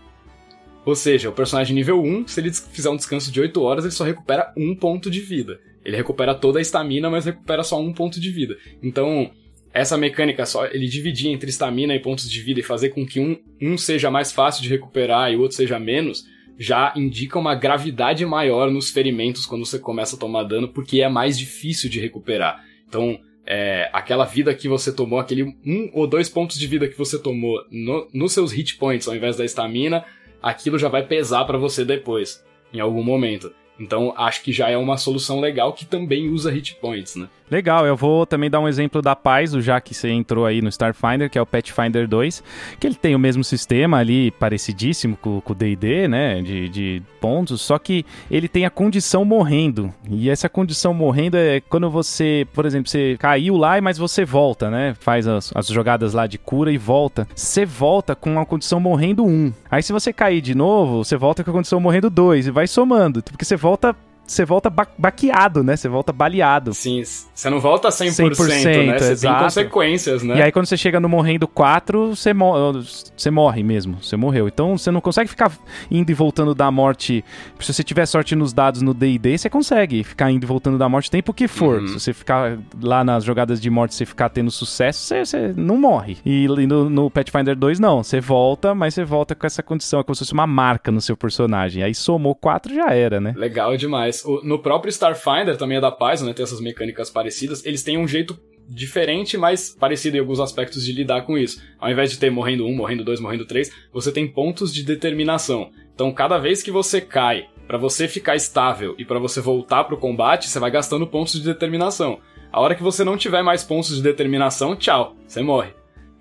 Ou 0.84 0.94
seja, 0.94 1.28
o 1.28 1.32
personagem 1.32 1.74
nível 1.74 2.02
1, 2.02 2.28
se 2.28 2.40
ele 2.40 2.52
fizer 2.52 2.90
um 2.90 2.96
descanso 2.96 3.30
de 3.30 3.40
8 3.40 3.62
horas, 3.62 3.84
ele 3.84 3.92
só 3.92 4.04
recupera 4.04 4.52
um 4.56 4.74
ponto 4.74 5.10
de 5.10 5.20
vida. 5.20 5.60
Ele 5.84 5.96
recupera 5.96 6.34
toda 6.34 6.58
a 6.58 6.62
estamina, 6.62 7.10
mas 7.10 7.24
recupera 7.24 7.62
só 7.62 7.80
um 7.80 7.92
ponto 7.92 8.20
de 8.20 8.30
vida. 8.30 8.56
Então, 8.82 9.30
essa 9.72 9.96
mecânica 9.96 10.44
só, 10.46 10.66
ele 10.66 10.86
dividir 10.88 11.30
entre 11.30 11.50
estamina 11.50 11.94
e 11.94 12.00
pontos 12.00 12.30
de 12.30 12.40
vida 12.40 12.60
e 12.60 12.64
fazer 12.64 12.90
com 12.90 13.06
que 13.06 13.20
um, 13.20 13.38
um 13.60 13.78
seja 13.78 14.10
mais 14.10 14.32
fácil 14.32 14.62
de 14.62 14.68
recuperar 14.68 15.30
e 15.30 15.36
o 15.36 15.40
outro 15.40 15.56
seja 15.56 15.78
menos, 15.78 16.24
já 16.58 16.92
indica 16.96 17.38
uma 17.38 17.54
gravidade 17.54 18.24
maior 18.26 18.70
nos 18.70 18.90
ferimentos 18.90 19.46
quando 19.46 19.64
você 19.64 19.78
começa 19.78 20.16
a 20.16 20.18
tomar 20.18 20.42
dano, 20.44 20.68
porque 20.68 21.00
é 21.00 21.08
mais 21.08 21.38
difícil 21.38 21.88
de 21.88 22.00
recuperar. 22.00 22.62
Então, 22.86 23.18
é, 23.46 23.88
aquela 23.92 24.24
vida 24.24 24.54
que 24.54 24.68
você 24.68 24.92
tomou, 24.92 25.18
aquele 25.18 25.42
um 25.64 25.90
ou 25.92 26.06
dois 26.06 26.28
pontos 26.28 26.58
de 26.58 26.66
vida 26.66 26.86
que 26.86 26.98
você 26.98 27.18
tomou 27.18 27.64
no, 27.70 28.08
nos 28.12 28.32
seus 28.32 28.52
hit 28.52 28.76
points 28.76 29.08
ao 29.08 29.16
invés 29.16 29.36
da 29.36 29.44
estamina, 29.44 30.04
aquilo 30.42 30.78
já 30.78 30.88
vai 30.88 31.06
pesar 31.06 31.44
para 31.44 31.58
você 31.58 31.84
depois, 31.84 32.44
em 32.72 32.80
algum 32.80 33.02
momento. 33.02 33.52
Então 33.80 34.12
acho 34.16 34.42
que 34.42 34.52
já 34.52 34.68
é 34.68 34.76
uma 34.76 34.98
solução 34.98 35.40
legal 35.40 35.72
que 35.72 35.86
também 35.86 36.28
usa 36.28 36.50
hit 36.50 36.76
points, 36.76 37.16
né? 37.16 37.26
Legal, 37.50 37.84
eu 37.84 37.96
vou 37.96 38.24
também 38.24 38.48
dar 38.48 38.60
um 38.60 38.68
exemplo 38.68 39.02
da 39.02 39.16
Paz, 39.16 39.50
já 39.50 39.80
que 39.80 39.92
você 39.92 40.08
entrou 40.08 40.46
aí 40.46 40.62
no 40.62 40.68
Starfinder, 40.68 41.28
que 41.28 41.36
é 41.36 41.42
o 41.42 41.46
Pathfinder 41.46 42.06
2, 42.06 42.44
que 42.78 42.86
ele 42.86 42.94
tem 42.94 43.16
o 43.16 43.18
mesmo 43.18 43.42
sistema 43.42 43.98
ali, 43.98 44.30
parecidíssimo 44.30 45.16
com 45.16 45.42
o 45.44 45.54
D&D, 45.54 46.06
né, 46.06 46.40
de, 46.42 46.68
de 46.68 47.02
pontos, 47.20 47.60
só 47.60 47.76
que 47.76 48.06
ele 48.30 48.46
tem 48.46 48.64
a 48.64 48.70
condição 48.70 49.24
morrendo, 49.24 49.92
e 50.08 50.30
essa 50.30 50.48
condição 50.48 50.94
morrendo 50.94 51.36
é 51.36 51.60
quando 51.60 51.90
você, 51.90 52.46
por 52.54 52.64
exemplo, 52.64 52.88
você 52.88 53.16
caiu 53.18 53.56
lá, 53.56 53.80
mas 53.80 53.98
você 53.98 54.24
volta, 54.24 54.70
né, 54.70 54.94
faz 55.00 55.26
as, 55.26 55.50
as 55.52 55.66
jogadas 55.66 56.14
lá 56.14 56.28
de 56.28 56.38
cura 56.38 56.70
e 56.70 56.78
volta, 56.78 57.26
você 57.34 57.66
volta 57.66 58.14
com 58.14 58.38
a 58.38 58.46
condição 58.46 58.78
morrendo 58.78 59.24
1, 59.24 59.52
aí 59.68 59.82
se 59.82 59.92
você 59.92 60.12
cair 60.12 60.40
de 60.40 60.54
novo, 60.54 61.04
você 61.04 61.16
volta 61.16 61.42
com 61.42 61.50
a 61.50 61.54
condição 61.54 61.80
morrendo 61.80 62.08
2, 62.08 62.46
e 62.46 62.50
vai 62.52 62.68
somando, 62.68 63.24
porque 63.24 63.44
você 63.44 63.56
volta 63.56 63.69
volta 63.70 63.94
você 64.30 64.44
volta 64.44 64.70
ba 64.70 64.86
baqueado, 64.96 65.64
né? 65.64 65.76
Você 65.76 65.88
volta 65.88 66.12
baleado. 66.12 66.72
Sim, 66.72 67.02
você 67.02 67.50
não 67.50 67.58
volta 67.58 67.88
100%, 67.88 68.30
100% 68.30 68.86
né? 68.86 68.98
Você 68.98 69.26
tem 69.26 69.38
consequências, 69.38 70.22
né? 70.22 70.36
E 70.38 70.42
aí 70.42 70.52
quando 70.52 70.66
você 70.66 70.76
chega 70.76 71.00
no 71.00 71.08
morrendo 71.08 71.48
4, 71.48 72.14
você, 72.14 72.32
mo 72.32 72.72
você 73.16 73.30
morre 73.30 73.62
mesmo, 73.64 73.98
você 74.00 74.16
morreu. 74.16 74.46
Então 74.46 74.78
você 74.78 74.90
não 74.90 75.00
consegue 75.00 75.28
ficar 75.28 75.50
indo 75.90 76.08
e 76.10 76.14
voltando 76.14 76.54
da 76.54 76.70
morte. 76.70 77.24
Se 77.58 77.72
você 77.72 77.82
tiver 77.82 78.06
sorte 78.06 78.36
nos 78.36 78.52
dados 78.52 78.82
no 78.82 78.94
D&D, 78.94 79.36
você 79.36 79.50
consegue 79.50 80.04
ficar 80.04 80.30
indo 80.30 80.44
e 80.44 80.46
voltando 80.46 80.78
da 80.78 80.88
morte 80.88 81.08
o 81.08 81.10
tempo 81.10 81.34
que 81.34 81.48
for. 81.48 81.80
Uhum. 81.80 81.88
Se 81.88 81.94
você 81.94 82.12
ficar 82.12 82.56
lá 82.80 83.02
nas 83.02 83.24
jogadas 83.24 83.60
de 83.60 83.68
morte, 83.68 83.96
você 83.96 84.06
ficar 84.06 84.28
tendo 84.28 84.50
sucesso, 84.50 85.00
você, 85.00 85.24
você 85.24 85.54
não 85.56 85.76
morre. 85.76 86.18
E 86.24 86.46
no, 86.46 86.88
no 86.88 87.10
Pathfinder 87.10 87.56
2 87.56 87.80
não, 87.80 88.04
você 88.04 88.20
volta, 88.20 88.76
mas 88.76 88.94
você 88.94 89.04
volta 89.04 89.34
com 89.34 89.46
essa 89.46 89.62
condição, 89.62 89.98
é 89.98 90.04
como 90.04 90.14
se 90.14 90.20
fosse 90.20 90.32
uma 90.32 90.46
marca 90.46 90.92
no 90.92 91.00
seu 91.00 91.16
personagem. 91.16 91.82
Aí 91.82 91.94
somou 91.94 92.34
4 92.36 92.72
já 92.72 92.94
era, 92.94 93.20
né? 93.20 93.34
Legal 93.36 93.76
demais 93.76 94.19
no 94.42 94.58
próprio 94.58 94.90
Starfinder, 94.90 95.56
também 95.56 95.78
é 95.78 95.80
da 95.80 95.90
Paizo, 95.90 96.24
né? 96.24 96.32
Tem 96.32 96.42
essas 96.42 96.60
mecânicas 96.60 97.10
parecidas. 97.10 97.64
Eles 97.64 97.82
têm 97.82 97.98
um 97.98 98.08
jeito 98.08 98.38
diferente, 98.68 99.36
mas 99.36 99.76
parecido 99.78 100.16
em 100.16 100.20
alguns 100.20 100.38
aspectos 100.38 100.84
de 100.84 100.92
lidar 100.92 101.22
com 101.22 101.36
isso. 101.36 101.60
Ao 101.78 101.90
invés 101.90 102.10
de 102.10 102.18
ter 102.18 102.30
morrendo 102.30 102.66
um, 102.66 102.74
morrendo 102.74 103.04
dois, 103.04 103.20
morrendo 103.20 103.44
três, 103.44 103.70
você 103.92 104.12
tem 104.12 104.28
pontos 104.28 104.72
de 104.72 104.84
determinação. 104.84 105.70
Então, 105.94 106.12
cada 106.12 106.38
vez 106.38 106.62
que 106.62 106.70
você 106.70 107.00
cai 107.00 107.48
para 107.66 107.76
você 107.76 108.08
ficar 108.08 108.36
estável 108.36 108.94
e 108.98 109.04
para 109.04 109.18
você 109.18 109.40
voltar 109.40 109.84
pro 109.84 109.96
combate, 109.96 110.48
você 110.48 110.58
vai 110.58 110.70
gastando 110.70 111.06
pontos 111.06 111.34
de 111.34 111.42
determinação. 111.42 112.20
A 112.52 112.60
hora 112.60 112.74
que 112.74 112.82
você 112.82 113.04
não 113.04 113.16
tiver 113.16 113.42
mais 113.42 113.62
pontos 113.62 113.96
de 113.96 114.02
determinação, 114.02 114.74
tchau, 114.74 115.16
você 115.26 115.42
morre. 115.42 115.70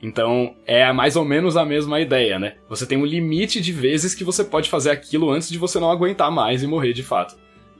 Então, 0.01 0.55
é 0.65 0.91
mais 0.93 1.15
ou 1.15 1.25
menos 1.25 1.57
a 1.57 1.65
mesma 1.65 1.99
ideia, 1.99 2.39
né? 2.39 2.55
Você 2.69 2.85
tem 2.85 2.97
um 2.97 3.05
limite 3.05 3.59
de 3.59 3.71
vezes 3.71 4.15
que 4.15 4.23
você 4.23 4.43
pode 4.43 4.69
fazer 4.69 4.91
aquilo 4.91 5.29
antes 5.29 5.49
de 5.49 5.57
você 5.57 5.79
não 5.79 5.91
aguentar 5.91 6.31
mais 6.31 6.63
e 6.63 6.67
morrer 6.67 6.93
de 6.93 7.03
fato. 7.03 7.35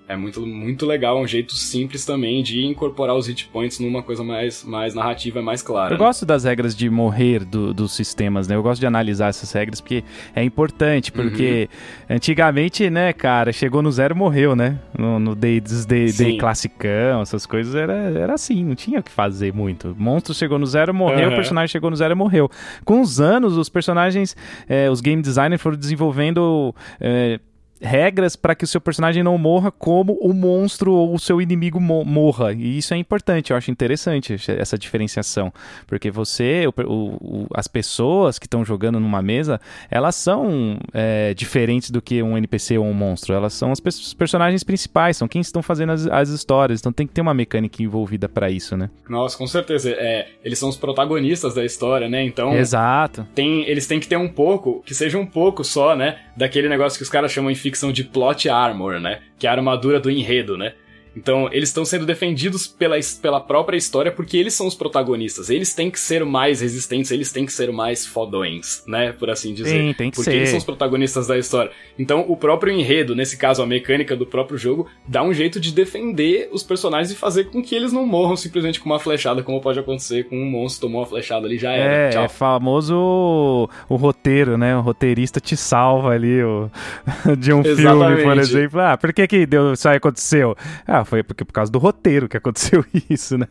É 0.10 0.16
muito, 0.16 0.44
muito 0.44 0.88
legal, 0.88 1.22
um 1.22 1.28
jeito 1.28 1.54
simples 1.54 2.04
também 2.04 2.42
de 2.42 2.66
incorporar 2.66 3.16
os 3.16 3.28
hit 3.28 3.46
points 3.54 3.80
numa 3.80 4.02
coisa 4.02 4.24
mais, 4.24 4.64
mais 4.64 4.96
narrativa, 4.96 5.40
mais 5.40 5.62
clara. 5.62 5.94
Eu 5.94 6.00
né? 6.00 6.04
gosto 6.04 6.26
das 6.26 6.46
regras 6.46 6.76
de 6.76 6.90
morrer 6.90 7.46
do, 7.46 7.76
dos 7.76 7.92
sistemas, 7.92 8.48
né? 8.48 8.56
Eu 8.56 8.64
gosto 8.64 8.80
de 8.80 8.88
analisar 8.88 9.28
essas 9.28 9.52
regras 9.52 9.80
porque 9.80 10.04
é 10.36 10.44
importante, 10.44 11.12
porque 11.12 11.70
uhum. 12.10 12.16
antigamente, 12.16 12.90
né, 12.90 13.14
cara, 13.14 13.54
chegou 13.54 13.84
no 13.84 13.92
zero 13.92 14.16
morreu, 14.16 14.56
né? 14.56 14.80
No, 14.98 15.20
no 15.20 15.36
Day, 15.36 15.62
day, 15.62 16.12
day 16.12 16.38
classicão, 16.40 17.22
essas 17.22 17.46
coisas, 17.46 17.76
era, 17.76 17.94
era 17.94 18.34
assim, 18.34 18.66
não 18.66 18.74
tinha 18.74 19.02
o 19.02 19.04
que 19.04 19.12
fazer 19.12 19.54
muito. 19.54 19.96
Monstro 19.96 20.34
chegou 20.34 20.58
no 20.58 20.66
zero, 20.66 20.92
morreu, 20.92 21.28
uhum. 21.28 21.34
o 21.34 21.36
personagem 21.36 21.72
chegou 21.72 21.92
no 21.92 21.96
zero 21.96 22.14
e 22.14 22.16
morreu. 22.16 22.50
Com 22.84 23.00
os 23.00 23.22
anos, 23.22 23.56
os 23.56 23.70
personagens, 23.70 24.36
é, 24.68 24.90
os 24.90 25.02
game 25.02 25.22
designers 25.22 25.62
foram 25.62 25.78
desenvolvendo 25.78 26.74
é, 27.00 27.40
regras 27.82 28.36
para 28.36 28.56
que 28.56 28.64
o 28.64 28.68
seu 28.68 28.82
personagem 28.82 29.24
não 29.24 29.38
morra 29.38 29.72
como 29.72 30.14
o 30.22 30.34
monstro 30.34 30.94
ou 30.94 31.14
o 31.14 31.20
seu 31.20 31.42
inimigo 31.42 31.80
mo 31.80 32.04
morra. 32.04 32.54
E 32.54 32.78
isso 32.78 32.94
é 32.94 32.98
importante, 32.98 33.52
eu 33.52 33.58
acho 33.58 33.72
interessante 33.72 34.36
essa 34.50 34.78
diferenciação. 34.78 35.54
Porque 35.88 36.12
você, 36.12 36.66
o, 36.68 36.84
o, 36.86 37.48
as 37.54 37.68
pessoas 37.68 38.40
que 38.40 38.46
estão 38.46 38.64
jogando 38.64 39.00
numa 39.00 39.22
mesa, 39.22 39.60
elas 39.90 40.16
são 40.16 40.78
é, 40.94 41.34
diferentes 41.34 41.92
do 41.92 42.02
que 42.02 42.22
um 42.22 42.38
NPC 42.38 42.78
ou 42.78 42.86
um 42.86 42.94
monstro. 42.94 43.34
Elas 43.34 43.54
são 43.54 43.72
as 43.72 43.80
os 43.98 44.14
personagens 44.14 44.64
principais, 44.64 45.18
são 45.18 45.28
quem 45.28 45.42
estão 45.42 45.62
fazendo 45.62 45.92
as, 45.92 46.08
as 46.08 46.30
histórias. 46.30 46.80
Então 46.80 46.92
tem 46.92 47.08
que 47.08 47.14
ter 47.14 47.22
uma 47.22 47.34
mecânica 47.34 47.82
envolvida 47.82 48.30
para 48.30 48.50
isso, 48.50 48.78
né? 48.78 48.90
Nossa, 49.10 49.38
com 49.38 49.48
certeza. 49.48 49.90
É, 49.92 50.28
eles 50.44 50.60
são 50.60 50.70
os 50.70 50.78
protagonistas 50.78 51.54
da 51.54 51.66
história, 51.66 52.08
né? 52.08 52.24
Então. 52.24 52.56
Exato. 52.56 53.28
Tem, 53.34 53.68
eles 53.68 53.88
têm 53.88 54.00
que 54.00 54.08
ter 54.08 54.18
um 54.18 54.28
pouco, 54.28 54.84
que 54.86 54.94
seja 54.94 55.18
um 55.18 55.26
pouco 55.26 55.64
só, 55.64 55.96
né? 55.96 56.20
Daquele 56.36 56.70
negócio 56.70 56.98
que 56.98 57.04
os 57.04 57.10
caras 57.10 57.32
chamam 57.32 57.52
ficção 57.70 57.92
de 57.92 58.04
plot 58.04 58.50
armor, 58.50 59.00
né? 59.00 59.22
Que 59.38 59.46
é 59.46 59.50
a 59.50 59.54
armadura 59.54 60.00
do 60.00 60.10
enredo, 60.10 60.58
né? 60.58 60.74
Então, 61.16 61.50
eles 61.52 61.70
estão 61.70 61.86
sendo 61.86 62.06
defendidos 62.06 62.68
pela, 62.68 62.96
pela 63.22 63.40
própria 63.40 63.78
história 63.78 64.12
porque 64.12 64.38
eles 64.38 64.54
são 64.54 64.68
os 64.68 64.76
protagonistas. 64.76 65.50
Eles 65.50 65.74
têm 65.74 65.90
que 65.90 66.00
ser 66.00 66.26
mais 66.26 66.62
resistentes, 66.62 67.12
eles 67.12 67.32
têm 67.32 67.46
que 67.46 67.54
ser 67.54 67.72
mais 67.72 68.06
fodões, 68.06 68.84
né? 68.88 69.12
Por 69.12 69.30
assim 69.30 69.54
dizer. 69.54 69.70
Sim, 69.70 69.94
tem 69.94 70.10
que 70.10 70.16
porque 70.16 70.32
ser. 70.32 70.38
eles 70.38 70.50
são 70.50 70.58
os 70.58 70.66
protagonistas 70.66 71.28
da 71.28 71.38
história. 71.38 71.72
Então, 71.98 72.26
o 72.28 72.36
próprio 72.36 72.74
enredo, 72.74 73.16
nesse 73.16 73.38
caso 73.38 73.62
a 73.62 73.66
mecânica 73.66 74.16
do 74.16 74.26
próprio 74.26 74.58
jogo, 74.58 74.88
dá 75.08 75.24
um 75.24 75.34
jeito 75.34 75.60
de 75.60 75.72
defender 75.72 76.50
os 76.52 76.64
personagens 76.64 77.12
e 77.12 77.16
fazer 77.16 77.46
com 77.46 77.62
que 77.62 77.76
eles 77.76 77.94
não 77.94 78.06
morram 78.06 78.36
simplesmente 78.36 78.80
com 78.80 78.90
uma 78.90 79.00
flechada, 79.00 79.44
como 79.44 79.62
pode 79.62 79.80
acontecer 79.80 80.28
com 80.28 80.36
um 80.36 80.50
monstro 80.50 80.80
tomou 80.80 81.02
uma 81.02 81.08
flechada 81.08 81.46
ali 81.46 81.58
já 81.58 81.72
era. 81.72 81.94
É, 81.94 82.10
Tchau. 82.10 82.24
é 82.24 82.28
famoso 82.28 83.70
o, 83.88 83.96
roteiro, 83.96 84.58
né? 84.58 84.76
O 84.76 84.82
roteirista 84.82 85.40
te 85.40 85.56
salva 85.56 86.10
ali 86.10 86.42
o, 86.44 86.70
de 87.38 87.54
um 87.54 87.62
Exatamente. 87.62 88.18
filme, 88.18 88.24
por 88.24 88.38
exemplo. 88.38 88.80
Ah, 88.80 88.98
por 88.98 89.14
que 89.14 89.28
que 89.28 89.46
deu, 89.46 89.74
isso 89.74 89.88
aí 89.88 89.98
aconteceu? 89.98 90.56
Ah, 90.88 90.99
foi 91.06 91.24
porque 91.24 91.46
por 91.46 91.54
causa 91.54 91.72
do 91.72 91.80
roteiro 91.80 92.28
que 92.30 92.38
aconteceu 92.38 92.84
isso, 93.10 93.38
né? 93.38 93.48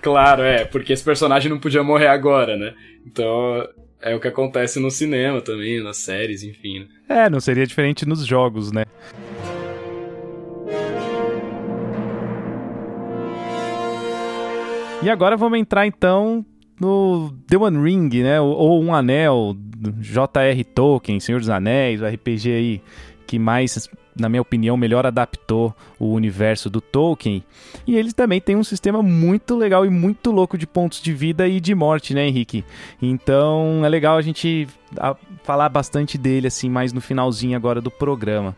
Claro, 0.00 0.42
é, 0.42 0.64
porque 0.64 0.92
esse 0.92 1.04
personagem 1.04 1.50
não 1.50 1.58
podia 1.58 1.82
morrer 1.82 2.08
agora, 2.08 2.56
né? 2.56 2.74
Então, 3.06 3.66
é 4.00 4.14
o 4.14 4.20
que 4.20 4.28
acontece 4.28 4.80
no 4.80 4.90
cinema 4.90 5.40
também, 5.40 5.82
nas 5.82 5.98
séries, 5.98 6.42
enfim. 6.42 6.80
Né? 6.80 6.86
É, 7.08 7.30
não 7.30 7.40
seria 7.40 7.66
diferente 7.66 8.06
nos 8.06 8.26
jogos, 8.26 8.72
né? 8.72 8.84
E 15.02 15.10
agora 15.10 15.36
vamos 15.36 15.58
entrar 15.58 15.86
então 15.86 16.46
no 16.80 17.32
The 17.48 17.56
One 17.56 17.82
Ring, 17.82 18.22
né? 18.22 18.40
Ou 18.40 18.82
Um 18.82 18.94
Anel, 18.94 19.56
J.R. 19.98 20.64
Tolkien, 20.64 21.18
Senhor 21.20 21.40
dos 21.40 21.48
Anéis, 21.48 22.00
o 22.00 22.06
RPG 22.06 22.50
aí 22.50 22.82
que 23.26 23.38
mais 23.38 23.88
na 24.14 24.28
minha 24.28 24.42
opinião, 24.42 24.76
melhor 24.76 25.06
adaptou 25.06 25.74
o 25.98 26.12
universo 26.12 26.68
do 26.68 26.80
Tolkien. 26.80 27.42
E 27.86 27.96
eles 27.96 28.12
também 28.12 28.40
têm 28.40 28.56
um 28.56 28.64
sistema 28.64 29.02
muito 29.02 29.56
legal 29.56 29.86
e 29.86 29.90
muito 29.90 30.30
louco 30.30 30.58
de 30.58 30.66
pontos 30.66 31.00
de 31.00 31.12
vida 31.12 31.48
e 31.48 31.60
de 31.60 31.74
morte, 31.74 32.14
né, 32.14 32.26
Henrique? 32.26 32.64
Então 33.00 33.84
é 33.84 33.88
legal 33.88 34.16
a 34.16 34.22
gente 34.22 34.68
falar 35.42 35.68
bastante 35.70 36.18
dele 36.18 36.46
assim 36.46 36.68
mais 36.68 36.92
no 36.92 37.00
finalzinho 37.00 37.56
agora 37.56 37.80
do 37.80 37.90
programa. 37.90 38.54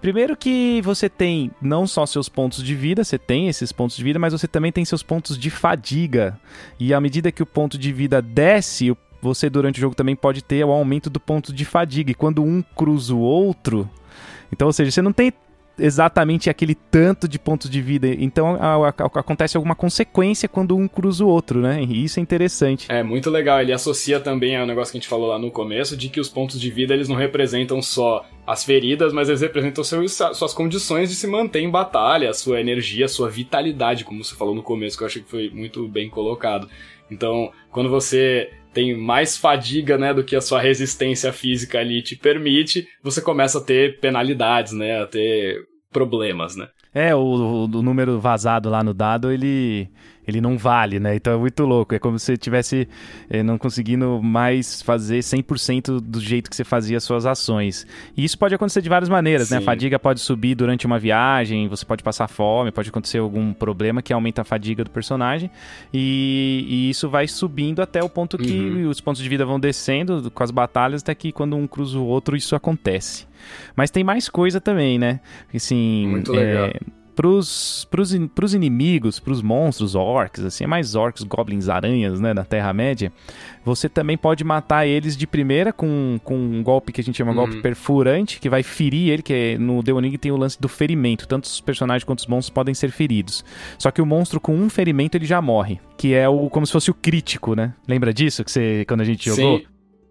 Primeiro 0.00 0.36
que 0.36 0.80
você 0.82 1.08
tem 1.08 1.50
não 1.60 1.86
só 1.86 2.04
seus 2.04 2.28
pontos 2.28 2.62
de 2.62 2.74
vida, 2.74 3.02
você 3.02 3.18
tem 3.18 3.48
esses 3.48 3.72
pontos 3.72 3.96
de 3.96 4.04
vida, 4.04 4.18
mas 4.18 4.32
você 4.32 4.46
também 4.46 4.70
tem 4.70 4.84
seus 4.84 5.02
pontos 5.02 5.38
de 5.38 5.50
fadiga. 5.50 6.38
E 6.78 6.92
à 6.92 7.00
medida 7.00 7.32
que 7.32 7.42
o 7.42 7.46
ponto 7.46 7.78
de 7.78 7.92
vida 7.92 8.20
desce, 8.20 8.94
você 9.22 9.48
durante 9.48 9.78
o 9.78 9.80
jogo 9.80 9.94
também 9.94 10.14
pode 10.14 10.42
ter 10.42 10.64
o 10.64 10.70
aumento 10.70 11.08
do 11.08 11.18
ponto 11.18 11.52
de 11.52 11.64
fadiga. 11.64 12.10
E 12.10 12.14
quando 12.14 12.42
um 12.42 12.62
cruza 12.62 13.14
o 13.14 13.20
outro, 13.20 13.88
então, 14.52 14.66
ou 14.66 14.72
seja, 14.72 14.90
você 14.90 15.02
não 15.02 15.12
tem 15.12 15.32
exatamente 15.78 16.48
aquele 16.48 16.74
tanto 16.74 17.28
de 17.28 17.38
pontos 17.38 17.68
de 17.68 17.80
vida. 17.80 18.08
Então 18.08 18.56
a, 18.60 18.76
a, 18.76 18.88
a, 18.88 19.20
acontece 19.20 19.56
alguma 19.56 19.74
consequência 19.74 20.48
quando 20.48 20.76
um 20.76 20.88
cruza 20.88 21.24
o 21.24 21.28
outro, 21.28 21.60
né? 21.60 21.82
E 21.82 22.04
isso 22.04 22.18
é 22.18 22.22
interessante. 22.22 22.86
É 22.90 23.02
muito 23.02 23.30
legal. 23.30 23.60
Ele 23.60 23.72
associa 23.72 24.18
também 24.18 24.56
ao 24.56 24.66
negócio 24.66 24.92
que 24.92 24.98
a 24.98 25.00
gente 25.00 25.08
falou 25.08 25.28
lá 25.28 25.38
no 25.38 25.50
começo, 25.50 25.96
de 25.96 26.08
que 26.08 26.20
os 26.20 26.28
pontos 26.28 26.60
de 26.60 26.70
vida 26.70 26.94
eles 26.94 27.08
não 27.08 27.16
representam 27.16 27.80
só 27.82 28.24
as 28.46 28.64
feridas, 28.64 29.12
mas 29.12 29.28
eles 29.28 29.40
representam 29.40 29.82
seus, 29.82 30.12
suas 30.12 30.54
condições 30.54 31.10
de 31.10 31.16
se 31.16 31.26
manter 31.26 31.60
em 31.60 31.70
batalha, 31.70 32.32
sua 32.32 32.60
energia, 32.60 33.08
sua 33.08 33.28
vitalidade, 33.28 34.04
como 34.04 34.22
você 34.22 34.34
falou 34.34 34.54
no 34.54 34.62
começo, 34.62 34.96
que 34.96 35.02
eu 35.02 35.06
achei 35.06 35.22
que 35.22 35.30
foi 35.30 35.50
muito 35.50 35.86
bem 35.88 36.08
colocado. 36.08 36.68
Então, 37.10 37.52
quando 37.70 37.88
você 37.88 38.50
tem 38.76 38.94
mais 38.94 39.38
fadiga, 39.38 39.96
né, 39.96 40.12
do 40.12 40.22
que 40.22 40.36
a 40.36 40.40
sua 40.42 40.60
resistência 40.60 41.32
física 41.32 41.78
ali 41.78 42.02
te 42.02 42.14
permite, 42.14 42.86
você 43.02 43.22
começa 43.22 43.56
a 43.56 43.62
ter 43.62 43.98
penalidades, 44.00 44.74
né, 44.74 45.00
a 45.00 45.06
ter 45.06 45.66
problemas, 45.90 46.56
né? 46.56 46.68
É, 46.96 47.14
o, 47.14 47.18
o, 47.20 47.82
número 47.82 48.18
vazado 48.18 48.70
lá 48.70 48.82
no 48.82 48.94
dado, 48.94 49.30
ele 49.30 49.86
ele 50.26 50.40
não 50.40 50.56
vale, 50.56 50.98
né? 50.98 51.14
Então 51.14 51.34
é 51.34 51.36
muito 51.36 51.62
louco. 51.64 51.94
É 51.94 51.98
como 51.98 52.18
se 52.18 52.24
você 52.24 52.36
tivesse 52.38 52.88
é, 53.28 53.42
não 53.42 53.58
conseguindo 53.58 54.18
mais 54.22 54.80
fazer 54.80 55.18
100% 55.18 56.00
do 56.00 56.18
jeito 56.18 56.48
que 56.48 56.56
você 56.56 56.64
fazia 56.64 56.96
as 56.96 57.04
suas 57.04 57.26
ações. 57.26 57.86
E 58.16 58.24
isso 58.24 58.38
pode 58.38 58.54
acontecer 58.54 58.80
de 58.80 58.88
várias 58.88 59.10
maneiras, 59.10 59.48
Sim. 59.48 59.56
né? 59.56 59.60
A 59.60 59.62
fadiga 59.62 59.98
pode 59.98 60.20
subir 60.20 60.54
durante 60.54 60.86
uma 60.86 60.98
viagem, 60.98 61.68
você 61.68 61.84
pode 61.84 62.02
passar 62.02 62.28
fome, 62.28 62.72
pode 62.72 62.88
acontecer 62.88 63.18
algum 63.18 63.52
problema 63.52 64.00
que 64.00 64.14
aumenta 64.14 64.40
a 64.40 64.44
fadiga 64.44 64.82
do 64.82 64.90
personagem. 64.90 65.50
E, 65.92 66.64
e 66.66 66.90
isso 66.90 67.10
vai 67.10 67.28
subindo 67.28 67.82
até 67.82 68.02
o 68.02 68.08
ponto 68.08 68.38
que 68.38 68.58
uhum. 68.58 68.88
os 68.88 69.02
pontos 69.02 69.22
de 69.22 69.28
vida 69.28 69.44
vão 69.44 69.60
descendo 69.60 70.30
com 70.30 70.42
as 70.42 70.50
batalhas, 70.50 71.02
até 71.02 71.14
que 71.14 71.30
quando 71.30 71.56
um 71.56 71.66
cruza 71.66 71.98
o 71.98 72.06
outro, 72.06 72.34
isso 72.34 72.56
acontece. 72.56 73.26
Mas 73.74 73.90
tem 73.90 74.04
mais 74.04 74.28
coisa 74.28 74.60
também, 74.60 74.98
né? 74.98 75.20
Assim, 75.54 76.06
Muito 76.08 76.32
legal. 76.32 76.66
É, 76.66 76.80
pros, 77.16 77.88
pros, 77.90 78.14
pros 78.34 78.52
inimigos, 78.52 79.18
pros 79.18 79.40
monstros, 79.40 79.94
orcs, 79.94 80.44
assim, 80.44 80.64
é 80.64 80.66
mais 80.66 80.94
orcs, 80.94 81.22
goblins, 81.22 81.68
aranhas, 81.68 82.20
né, 82.20 82.34
na 82.34 82.44
Terra-média, 82.44 83.10
você 83.64 83.88
também 83.88 84.18
pode 84.18 84.44
matar 84.44 84.86
eles 84.86 85.16
de 85.16 85.26
primeira 85.26 85.72
com, 85.72 86.20
com 86.22 86.36
um 86.36 86.62
golpe 86.62 86.92
que 86.92 87.00
a 87.00 87.04
gente 87.04 87.16
chama 87.16 87.30
uhum. 87.30 87.38
golpe 87.38 87.62
perfurante, 87.62 88.38
que 88.38 88.50
vai 88.50 88.62
ferir 88.62 89.10
ele, 89.10 89.22
que 89.22 89.32
é, 89.32 89.58
no 89.58 89.82
The 89.82 89.94
One 89.94 90.18
tem 90.18 90.30
o 90.30 90.36
lance 90.36 90.60
do 90.60 90.68
ferimento, 90.68 91.26
tanto 91.26 91.44
os 91.44 91.60
personagens 91.60 92.04
quanto 92.04 92.18
os 92.18 92.26
monstros 92.26 92.54
podem 92.54 92.74
ser 92.74 92.90
feridos. 92.90 93.42
Só 93.78 93.90
que 93.90 94.02
o 94.02 94.06
monstro 94.06 94.38
com 94.38 94.54
um 94.54 94.68
ferimento 94.68 95.16
ele 95.16 95.24
já 95.24 95.40
morre, 95.40 95.80
que 95.96 96.12
é 96.12 96.28
o 96.28 96.50
como 96.50 96.66
se 96.66 96.72
fosse 96.72 96.90
o 96.90 96.94
crítico, 96.94 97.54
né? 97.54 97.72
Lembra 97.88 98.12
disso 98.12 98.44
que 98.44 98.50
você 98.50 98.84
quando 98.86 99.00
a 99.00 99.04
gente 99.04 99.24
jogou? 99.24 99.62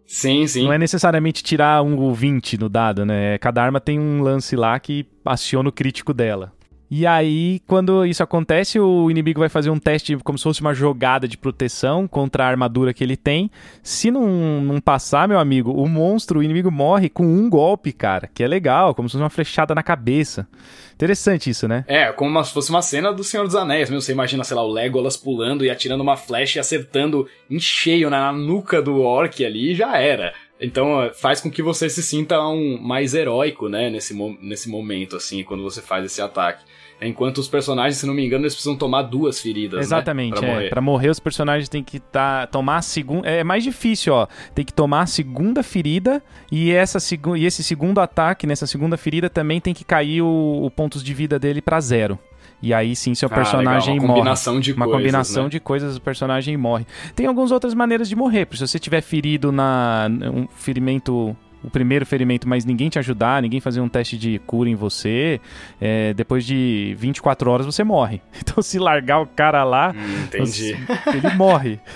Sim. 0.07 0.45
Sim. 0.47 0.65
Não 0.65 0.73
é 0.73 0.77
necessariamente 0.77 1.43
tirar 1.43 1.81
um 1.81 2.13
20 2.13 2.57
no 2.57 2.69
dado, 2.69 3.05
né? 3.05 3.37
Cada 3.39 3.63
arma 3.63 3.79
tem 3.79 3.99
um 3.99 4.21
lance 4.21 4.55
lá 4.55 4.79
que 4.79 5.05
aciona 5.25 5.69
o 5.69 5.71
crítico 5.71 6.13
dela. 6.13 6.53
E 6.97 7.05
aí, 7.05 7.59
quando 7.67 8.05
isso 8.05 8.23
acontece, 8.23 8.79
o 8.79 9.11
inimigo 9.11 9.41
vai 9.41 9.49
fazer 9.49 9.69
um 9.69 9.77
teste 9.77 10.15
como 10.23 10.37
se 10.37 10.45
fosse 10.45 10.61
uma 10.61 10.73
jogada 10.73 11.27
de 11.27 11.37
proteção 11.37 12.07
contra 12.07 12.45
a 12.45 12.47
armadura 12.47 12.93
que 12.93 13.03
ele 13.03 13.17
tem. 13.17 13.51
Se 13.83 14.09
não, 14.09 14.61
não 14.61 14.79
passar, 14.79 15.27
meu 15.27 15.37
amigo, 15.37 15.73
o 15.73 15.89
monstro, 15.89 16.39
o 16.39 16.43
inimigo 16.43 16.71
morre 16.71 17.09
com 17.09 17.25
um 17.25 17.49
golpe, 17.49 17.91
cara. 17.91 18.29
Que 18.33 18.45
é 18.45 18.47
legal, 18.47 18.95
como 18.95 19.09
se 19.09 19.11
fosse 19.11 19.23
uma 19.23 19.29
flechada 19.29 19.75
na 19.75 19.83
cabeça. 19.83 20.47
Interessante 20.93 21.49
isso, 21.49 21.67
né? 21.67 21.83
É, 21.85 22.13
como 22.13 22.41
se 22.45 22.53
fosse 22.53 22.69
uma 22.69 22.81
cena 22.81 23.11
do 23.11 23.25
Senhor 23.25 23.43
dos 23.43 23.57
Anéis 23.57 23.89
mesmo. 23.89 24.01
Você 24.01 24.13
imagina, 24.13 24.45
sei 24.45 24.55
lá, 24.55 24.63
o 24.63 24.71
Legolas 24.71 25.17
pulando 25.17 25.65
e 25.65 25.69
atirando 25.69 25.99
uma 25.99 26.15
flecha 26.15 26.59
e 26.59 26.61
acertando 26.61 27.27
em 27.49 27.59
cheio 27.59 28.09
na 28.09 28.31
nuca 28.31 28.81
do 28.81 29.01
orc 29.01 29.43
ali 29.43 29.73
e 29.73 29.75
já 29.75 29.97
era. 29.97 30.33
Então 30.61 31.11
faz 31.13 31.41
com 31.41 31.51
que 31.51 31.61
você 31.61 31.89
se 31.89 32.01
sinta 32.01 32.39
um 32.39 32.79
mais 32.81 33.13
heróico, 33.13 33.67
né, 33.67 33.89
nesse, 33.89 34.13
nesse 34.41 34.69
momento, 34.69 35.17
assim, 35.17 35.43
quando 35.43 35.61
você 35.61 35.81
faz 35.81 36.05
esse 36.05 36.21
ataque. 36.21 36.63
Enquanto 37.01 37.39
os 37.39 37.47
personagens, 37.47 37.97
se 37.97 38.05
não 38.05 38.13
me 38.13 38.25
engano, 38.25 38.43
eles 38.43 38.53
precisam 38.53 38.75
tomar 38.77 39.03
duas 39.03 39.39
feridas. 39.39 39.81
Exatamente, 39.81 40.35
né? 40.35 40.39
pra 40.39 40.47
é. 40.47 40.53
morrer. 40.53 40.69
Pra 40.69 40.81
morrer, 40.81 41.09
os 41.09 41.19
personagens 41.19 41.67
têm 41.67 41.83
que 41.83 41.99
tá, 41.99 42.47
tomar 42.47 42.77
a 42.77 42.81
segunda. 42.81 43.27
É 43.27 43.43
mais 43.43 43.63
difícil, 43.63 44.13
ó. 44.13 44.27
Tem 44.53 44.63
que 44.63 44.73
tomar 44.73 45.01
a 45.01 45.05
segunda 45.05 45.61
ferida 45.61 46.23
e, 46.51 46.71
essa 46.71 46.99
segu... 46.99 47.35
e 47.35 47.45
esse 47.45 47.63
segundo 47.63 47.99
ataque, 47.99 48.47
nessa 48.47 48.65
segunda 48.65 48.95
ferida, 48.95 49.29
também 49.29 49.59
tem 49.59 49.73
que 49.73 49.83
cair 49.83 50.21
o, 50.21 50.61
o 50.63 50.71
pontos 50.71 51.03
de 51.03 51.13
vida 51.13 51.37
dele 51.37 51.61
pra 51.61 51.79
zero. 51.81 52.17
E 52.61 52.73
aí 52.73 52.95
sim 52.95 53.13
seu 53.13 53.27
Ah, 53.31 53.35
personagem 53.35 53.95
legal. 53.95 54.05
Uma 54.05 54.07
morre. 54.07 54.19
combinação 54.19 54.59
de 54.59 54.71
Uma 54.71 54.85
coisas, 54.85 55.01
combinação 55.01 55.43
né? 55.43 55.49
de 55.49 55.59
coisas, 55.59 55.97
o 55.97 56.01
personagem 56.01 56.55
morre. 56.55 56.87
Tem 57.15 57.27
algumas 57.27 57.51
outras 57.51 57.73
maneiras 57.73 58.07
de 58.07 58.15
morrer. 58.15 58.47
Se 58.53 58.65
você 58.65 58.79
tiver 58.79 59.01
ferido 59.01 59.51
na 59.51 60.07
um 60.33 60.47
ferimento 60.47 61.35
o 61.65 61.69
primeiro 61.69 62.05
ferimento, 62.05 62.47
mas 62.47 62.63
ninguém 62.65 62.89
te 62.89 62.99
ajudar, 62.99 63.41
ninguém 63.41 63.59
fazer 63.59 63.81
um 63.81 63.89
teste 63.89 64.17
de 64.17 64.39
cura 64.39 64.69
em 64.69 64.75
você, 64.75 65.39
é, 65.81 66.13
depois 66.13 66.45
de 66.45 66.95
24 66.97 67.49
horas 67.49 67.65
você 67.65 67.83
morre. 67.83 68.21
Então 68.45 68.61
se 68.63 68.77
largar 68.79 69.19
o 69.21 69.27
cara 69.27 69.63
lá, 69.63 69.93
Hum, 69.95 70.23
entendi. 70.25 70.75
ele 71.07 71.35
morre. 71.35 71.79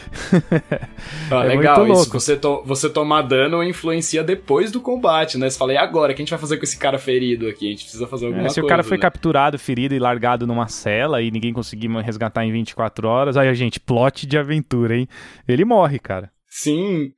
Ah, 1.31 1.43
É 1.45 1.47
legal, 1.47 1.87
isso. 1.87 2.09
Você, 2.11 2.35
to- 2.35 2.63
você 2.65 2.89
tomar 2.89 3.21
dano 3.21 3.63
influencia 3.63 4.23
depois 4.23 4.71
do 4.71 4.81
combate, 4.81 5.37
né? 5.37 5.49
Você 5.49 5.57
fala, 5.57 5.73
e 5.73 5.77
agora? 5.77 6.11
O 6.11 6.15
que 6.15 6.21
a 6.21 6.25
gente 6.25 6.31
vai 6.31 6.39
fazer 6.39 6.57
com 6.57 6.63
esse 6.63 6.77
cara 6.77 6.97
ferido 6.97 7.47
aqui? 7.47 7.67
A 7.67 7.69
gente 7.69 7.83
precisa 7.83 8.07
fazer 8.07 8.25
alguma 8.25 8.41
É, 8.41 8.43
coisa. 8.45 8.53
se 8.55 8.61
o 8.61 8.67
cara 8.67 8.83
foi 8.83 8.97
né? 8.97 9.01
capturado, 9.01 9.57
ferido 9.59 9.93
e 9.93 9.99
largado 9.99 10.47
numa 10.47 10.67
cela 10.67 11.21
e 11.21 11.29
ninguém 11.31 11.53
conseguir 11.53 11.87
resgatar 12.01 12.43
em 12.45 12.51
24 12.51 13.07
horas, 13.07 13.37
aí 13.37 13.47
a 13.47 13.53
gente, 13.53 13.79
plot 13.79 14.25
de 14.25 14.37
aventura, 14.37 14.97
hein? 14.97 15.07
Ele 15.47 15.63
morre, 15.63 15.99
cara. 15.99 16.31
Sim. 16.47 17.11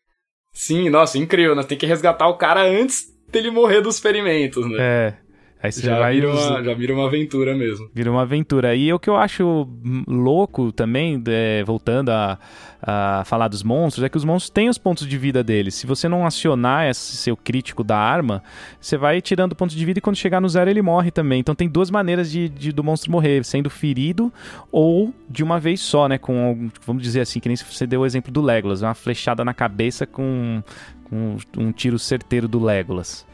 Sim, 0.53 0.89
nossa, 0.89 1.17
incrível, 1.17 1.55
né? 1.55 1.63
Tem 1.63 1.77
que 1.77 1.85
resgatar 1.85 2.27
o 2.27 2.37
cara 2.37 2.61
antes 2.61 3.05
dele 3.29 3.49
morrer 3.49 3.81
dos 3.81 3.99
ferimentos, 3.99 4.69
né? 4.69 4.77
É. 4.79 5.17
Aí 5.63 5.71
você 5.71 5.81
já, 5.81 5.99
vai 5.99 6.15
vira 6.15 6.31
uma, 6.31 6.63
já 6.63 6.73
vira 6.73 6.93
uma 6.93 7.05
aventura 7.05 7.55
mesmo. 7.55 7.87
Vira 7.93 8.09
uma 8.11 8.23
aventura. 8.23 8.75
E 8.75 8.91
o 8.91 8.97
que 8.97 9.09
eu 9.09 9.15
acho 9.15 9.67
louco 10.07 10.71
também, 10.71 11.21
é, 11.27 11.63
voltando 11.63 12.09
a, 12.09 12.39
a 12.81 13.21
falar 13.25 13.47
dos 13.47 13.61
monstros, 13.61 14.03
é 14.03 14.09
que 14.09 14.17
os 14.17 14.25
monstros 14.25 14.49
têm 14.49 14.69
os 14.69 14.79
pontos 14.79 15.05
de 15.07 15.17
vida 15.19 15.43
deles. 15.43 15.75
Se 15.75 15.85
você 15.85 16.09
não 16.09 16.25
acionar 16.25 16.89
esse 16.89 17.15
seu 17.15 17.37
crítico 17.37 17.83
da 17.83 17.95
arma, 17.95 18.41
você 18.79 18.97
vai 18.97 19.21
tirando 19.21 19.55
pontos 19.55 19.75
de 19.75 19.85
vida 19.85 19.99
e 19.99 20.01
quando 20.01 20.15
chegar 20.15 20.41
no 20.41 20.49
zero 20.49 20.67
ele 20.69 20.81
morre 20.81 21.11
também. 21.11 21.39
Então 21.39 21.53
tem 21.53 21.69
duas 21.69 21.91
maneiras 21.91 22.31
de, 22.31 22.49
de- 22.49 22.71
do 22.71 22.83
monstro 22.83 23.11
morrer, 23.11 23.45
sendo 23.45 23.69
ferido 23.69 24.33
ou 24.71 25.13
de 25.29 25.43
uma 25.43 25.59
vez 25.59 25.79
só, 25.79 26.07
né? 26.07 26.17
Com, 26.17 26.69
vamos 26.85 27.03
dizer 27.03 27.21
assim, 27.21 27.39
que 27.39 27.47
nem 27.47 27.55
você 27.55 27.85
deu 27.85 28.01
o 28.01 28.05
exemplo 28.05 28.31
do 28.31 28.41
Legolas, 28.41 28.81
uma 28.81 28.95
flechada 28.95 29.45
na 29.45 29.53
cabeça 29.53 30.07
com, 30.07 30.63
com 31.07 31.37
um 31.55 31.71
tiro 31.71 31.99
certeiro 31.99 32.47
do 32.47 32.59
Legolas. 32.63 33.25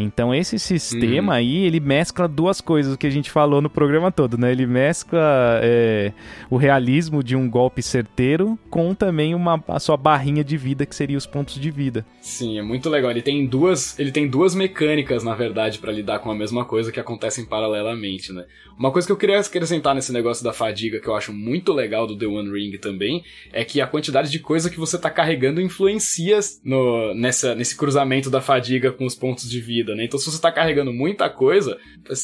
Então 0.00 0.34
esse 0.34 0.58
sistema 0.58 1.34
aí, 1.34 1.64
ele 1.64 1.80
mescla 1.80 2.28
duas 2.28 2.60
coisas, 2.60 2.94
o 2.94 2.98
que 2.98 3.06
a 3.06 3.10
gente 3.10 3.30
falou 3.30 3.60
no 3.60 3.68
programa 3.68 4.12
todo, 4.12 4.38
né? 4.38 4.52
Ele 4.52 4.66
mescla 4.66 5.60
é, 5.62 6.12
o 6.48 6.56
realismo 6.56 7.22
de 7.22 7.34
um 7.34 7.50
golpe 7.50 7.82
certeiro 7.82 8.58
com 8.70 8.94
também 8.94 9.34
uma, 9.34 9.62
a 9.66 9.80
sua 9.80 9.96
barrinha 9.96 10.44
de 10.44 10.56
vida, 10.56 10.86
que 10.86 10.94
seria 10.94 11.18
os 11.18 11.26
pontos 11.26 11.56
de 11.56 11.70
vida. 11.70 12.06
Sim, 12.20 12.58
é 12.58 12.62
muito 12.62 12.88
legal. 12.88 13.10
Ele 13.10 13.22
tem 13.22 13.44
duas, 13.46 13.98
ele 13.98 14.12
tem 14.12 14.28
duas 14.28 14.54
mecânicas, 14.54 15.24
na 15.24 15.34
verdade, 15.34 15.78
pra 15.78 15.90
lidar 15.90 16.20
com 16.20 16.30
a 16.30 16.34
mesma 16.34 16.64
coisa 16.64 16.92
que 16.92 17.00
acontecem 17.00 17.44
paralelamente, 17.44 18.32
né? 18.32 18.44
Uma 18.78 18.92
coisa 18.92 19.08
que 19.08 19.12
eu 19.12 19.16
queria 19.16 19.40
acrescentar 19.40 19.92
nesse 19.92 20.12
negócio 20.12 20.44
da 20.44 20.52
fadiga, 20.52 21.00
que 21.00 21.08
eu 21.08 21.16
acho 21.16 21.32
muito 21.32 21.72
legal 21.72 22.06
do 22.06 22.16
The 22.16 22.26
One 22.26 22.52
Ring 22.52 22.78
também, 22.78 23.24
é 23.52 23.64
que 23.64 23.80
a 23.80 23.86
quantidade 23.88 24.30
de 24.30 24.38
coisa 24.38 24.70
que 24.70 24.78
você 24.78 24.96
tá 24.96 25.10
carregando 25.10 25.60
influencia 25.60 26.38
no, 26.62 27.12
nessa, 27.14 27.56
nesse 27.56 27.76
cruzamento 27.76 28.30
da 28.30 28.40
fadiga 28.40 28.92
com 28.92 29.04
os 29.04 29.16
pontos 29.16 29.50
de 29.50 29.60
vida, 29.60 29.87
né? 29.94 30.04
Então, 30.04 30.18
se 30.18 30.30
você 30.30 30.40
tá 30.40 30.50
carregando 30.50 30.92
muita 30.92 31.28
coisa, 31.28 31.78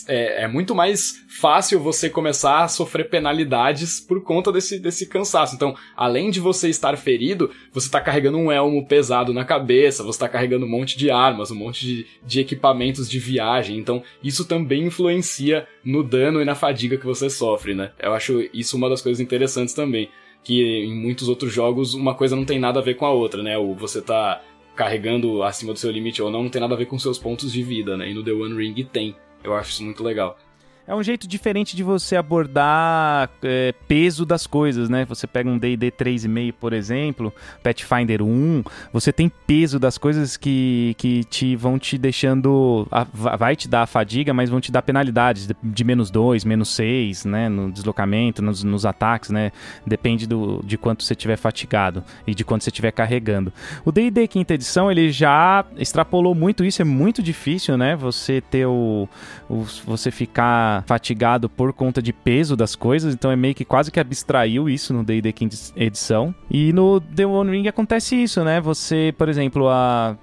é, 0.08 0.44
é 0.44 0.48
muito 0.48 0.74
mais 0.74 1.24
fácil 1.28 1.80
você 1.80 2.08
começar 2.08 2.62
a 2.62 2.68
sofrer 2.68 3.08
penalidades 3.08 4.00
por 4.00 4.22
conta 4.22 4.50
desse, 4.52 4.78
desse 4.78 5.06
cansaço. 5.06 5.54
Então, 5.54 5.74
além 5.96 6.30
de 6.30 6.40
você 6.40 6.68
estar 6.68 6.96
ferido, 6.96 7.50
você 7.72 7.90
tá 7.90 8.00
carregando 8.00 8.38
um 8.38 8.50
elmo 8.50 8.86
pesado 8.86 9.32
na 9.32 9.44
cabeça, 9.44 10.02
você 10.02 10.18
tá 10.18 10.28
carregando 10.28 10.66
um 10.66 10.68
monte 10.68 10.96
de 10.96 11.10
armas, 11.10 11.50
um 11.50 11.56
monte 11.56 11.86
de, 11.86 12.06
de 12.24 12.40
equipamentos 12.40 13.08
de 13.08 13.18
viagem. 13.18 13.78
Então, 13.78 14.02
isso 14.22 14.44
também 14.44 14.86
influencia 14.86 15.66
no 15.84 16.02
dano 16.02 16.40
e 16.40 16.44
na 16.44 16.54
fadiga 16.54 16.96
que 16.96 17.06
você 17.06 17.28
sofre, 17.28 17.74
né? 17.74 17.92
Eu 18.00 18.12
acho 18.14 18.48
isso 18.52 18.76
uma 18.76 18.88
das 18.88 19.02
coisas 19.02 19.20
interessantes 19.20 19.74
também. 19.74 20.08
Que 20.42 20.62
em 20.62 20.94
muitos 20.94 21.28
outros 21.28 21.52
jogos 21.52 21.94
uma 21.94 22.14
coisa 22.14 22.36
não 22.36 22.44
tem 22.44 22.58
nada 22.58 22.78
a 22.78 22.82
ver 22.82 22.94
com 22.94 23.06
a 23.06 23.10
outra, 23.10 23.42
né? 23.42 23.56
O 23.56 23.74
você 23.74 24.02
tá 24.02 24.42
carregando 24.74 25.42
acima 25.42 25.72
do 25.72 25.78
seu 25.78 25.90
limite 25.90 26.20
ou 26.22 26.30
não, 26.30 26.42
não 26.42 26.50
tem 26.50 26.60
nada 26.60 26.74
a 26.74 26.78
ver 26.78 26.86
com 26.86 26.98
seus 26.98 27.18
pontos 27.18 27.52
de 27.52 27.62
vida, 27.62 27.96
né? 27.96 28.10
E 28.10 28.14
no 28.14 28.24
The 28.24 28.32
One 28.32 28.56
Ring 28.56 28.84
tem. 28.84 29.16
Eu 29.42 29.54
acho 29.54 29.70
isso 29.70 29.84
muito 29.84 30.02
legal. 30.02 30.38
É 30.86 30.94
um 30.94 31.02
jeito 31.02 31.26
diferente 31.26 31.74
de 31.74 31.82
você 31.82 32.14
abordar 32.14 33.30
é, 33.42 33.72
peso 33.88 34.26
das 34.26 34.46
coisas, 34.46 34.90
né? 34.90 35.06
Você 35.06 35.26
pega 35.26 35.48
um 35.48 35.56
D&D 35.56 35.90
3,5, 35.90 36.52
por 36.60 36.74
exemplo, 36.74 37.32
Pathfinder 37.62 38.20
1, 38.22 38.62
você 38.92 39.10
tem 39.10 39.30
peso 39.46 39.78
das 39.78 39.96
coisas 39.96 40.36
que, 40.36 40.94
que 40.98 41.24
te 41.24 41.56
vão 41.56 41.78
te 41.78 41.96
deixando... 41.96 42.86
a- 42.90 43.06
va- 43.14 43.34
vai 43.34 43.56
te 43.56 43.66
dar 43.66 43.80
a 43.84 43.86
fadiga, 43.86 44.34
mas 44.34 44.50
vão 44.50 44.60
te 44.60 44.70
dar 44.70 44.82
penalidades 44.82 45.48
de, 45.62 45.84
menos 45.84 46.10
2, 46.10 46.44
menos 46.44 46.68
6, 46.74 47.24
né? 47.24 47.48
No 47.48 47.72
deslocamento, 47.72 48.42
nos, 48.42 48.62
nos 48.62 48.84
ataques, 48.84 49.30
né? 49.30 49.52
Depende 49.86 50.26
do, 50.26 50.60
de 50.62 50.76
quanto 50.76 51.02
você 51.02 51.14
tiver 51.14 51.36
fatigado 51.38 52.04
e 52.26 52.34
de 52.34 52.44
quanto 52.44 52.62
você 52.62 52.68
estiver 52.68 52.90
carregando. 52.92 53.50
O 53.86 53.90
D&D 53.90 54.28
quinta 54.28 54.52
edição, 54.52 54.90
ele 54.92 55.10
já 55.10 55.64
extrapolou 55.78 56.34
muito 56.34 56.62
isso, 56.62 56.82
é 56.82 56.84
muito 56.84 57.22
difícil, 57.22 57.78
né? 57.78 57.96
Você 57.96 58.42
ter 58.42 58.66
o, 58.66 59.08
o- 59.48 59.64
você 59.86 60.10
ficar 60.10 60.73
fatigado 60.82 61.48
por 61.48 61.72
conta 61.72 62.02
de 62.02 62.12
peso 62.12 62.56
das 62.56 62.74
coisas, 62.74 63.14
então 63.14 63.30
é 63.30 63.36
meio 63.36 63.54
que 63.54 63.64
quase 63.64 63.90
que 63.90 64.00
abstraiu 64.00 64.68
isso 64.68 64.92
no 64.92 65.04
D&D 65.04 65.32
quinta 65.32 65.56
edição. 65.76 66.34
E 66.50 66.72
no 66.72 67.00
The 67.00 67.26
One 67.26 67.50
Ring 67.50 67.68
acontece 67.68 68.16
isso, 68.22 68.42
né? 68.42 68.60
Você, 68.60 69.14
por 69.16 69.28
exemplo, 69.28 69.68
a 69.68 70.16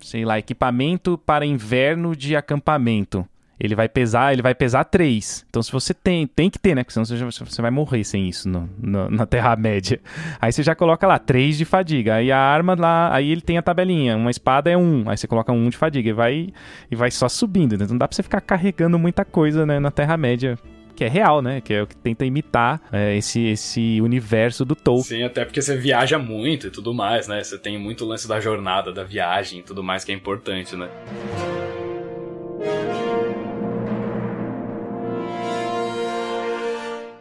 sei 0.00 0.24
lá, 0.24 0.38
equipamento 0.38 1.18
para 1.18 1.44
inverno 1.44 2.14
de 2.14 2.36
acampamento. 2.36 3.26
Ele 3.58 3.74
vai 3.74 3.88
pesar, 3.88 4.32
ele 4.32 4.42
vai 4.42 4.54
pesar 4.54 4.84
3. 4.84 5.46
Então 5.48 5.62
se 5.62 5.72
você 5.72 5.94
tem, 5.94 6.26
tem 6.26 6.50
que 6.50 6.58
ter, 6.58 6.74
né? 6.74 6.82
Porque 6.84 6.92
senão 6.92 7.04
você, 7.06 7.16
já- 7.16 7.26
você 7.30 7.62
vai 7.62 7.70
morrer 7.70 8.04
sem 8.04 8.28
isso 8.28 8.48
no, 8.48 8.68
no- 8.78 9.10
na 9.10 9.24
Terra-média. 9.24 9.98
Aí 10.40 10.52
você 10.52 10.62
já 10.62 10.74
coloca 10.74 11.06
lá 11.06 11.18
3 11.18 11.56
de 11.56 11.64
fadiga. 11.64 12.16
Aí 12.16 12.30
a 12.30 12.38
arma 12.38 12.76
lá, 12.78 13.14
aí 13.14 13.30
ele 13.30 13.40
tem 13.40 13.56
a 13.56 13.62
tabelinha. 13.62 14.16
Uma 14.16 14.30
espada 14.30 14.70
é 14.70 14.76
1. 14.76 15.04
Aí 15.08 15.16
você 15.16 15.26
coloca 15.26 15.52
1 15.52 15.70
de 15.70 15.76
fadiga 15.76 16.10
e 16.10 16.12
vai, 16.12 16.48
e 16.90 16.94
vai 16.96 17.10
só 17.10 17.28
subindo. 17.28 17.74
Então 17.74 17.86
não 17.88 17.98
dá 17.98 18.06
pra 18.06 18.14
você 18.14 18.22
ficar 18.22 18.40
carregando 18.42 18.98
muita 18.98 19.24
coisa, 19.24 19.64
né, 19.64 19.78
na 19.80 19.90
Terra-média. 19.90 20.58
Que 20.94 21.04
é 21.04 21.08
real, 21.08 21.42
né? 21.42 21.60
Que 21.60 21.74
é 21.74 21.82
o 21.82 21.86
que 21.86 21.94
tenta 21.96 22.24
imitar 22.24 22.80
é, 22.90 23.14
esse, 23.16 23.42
esse 23.48 24.00
universo 24.00 24.64
do 24.64 24.74
Tolkien. 24.74 25.20
Sim, 25.20 25.24
até 25.24 25.44
porque 25.44 25.60
você 25.60 25.76
viaja 25.76 26.18
muito 26.18 26.68
e 26.68 26.70
tudo 26.70 26.94
mais, 26.94 27.28
né? 27.28 27.42
Você 27.44 27.58
tem 27.58 27.78
muito 27.78 28.04
lance 28.06 28.26
da 28.26 28.40
jornada, 28.40 28.90
da 28.92 29.04
viagem 29.04 29.60
e 29.60 29.62
tudo 29.62 29.82
mais 29.82 30.04
que 30.04 30.12
é 30.12 30.14
importante, 30.14 30.74
né? 30.74 30.88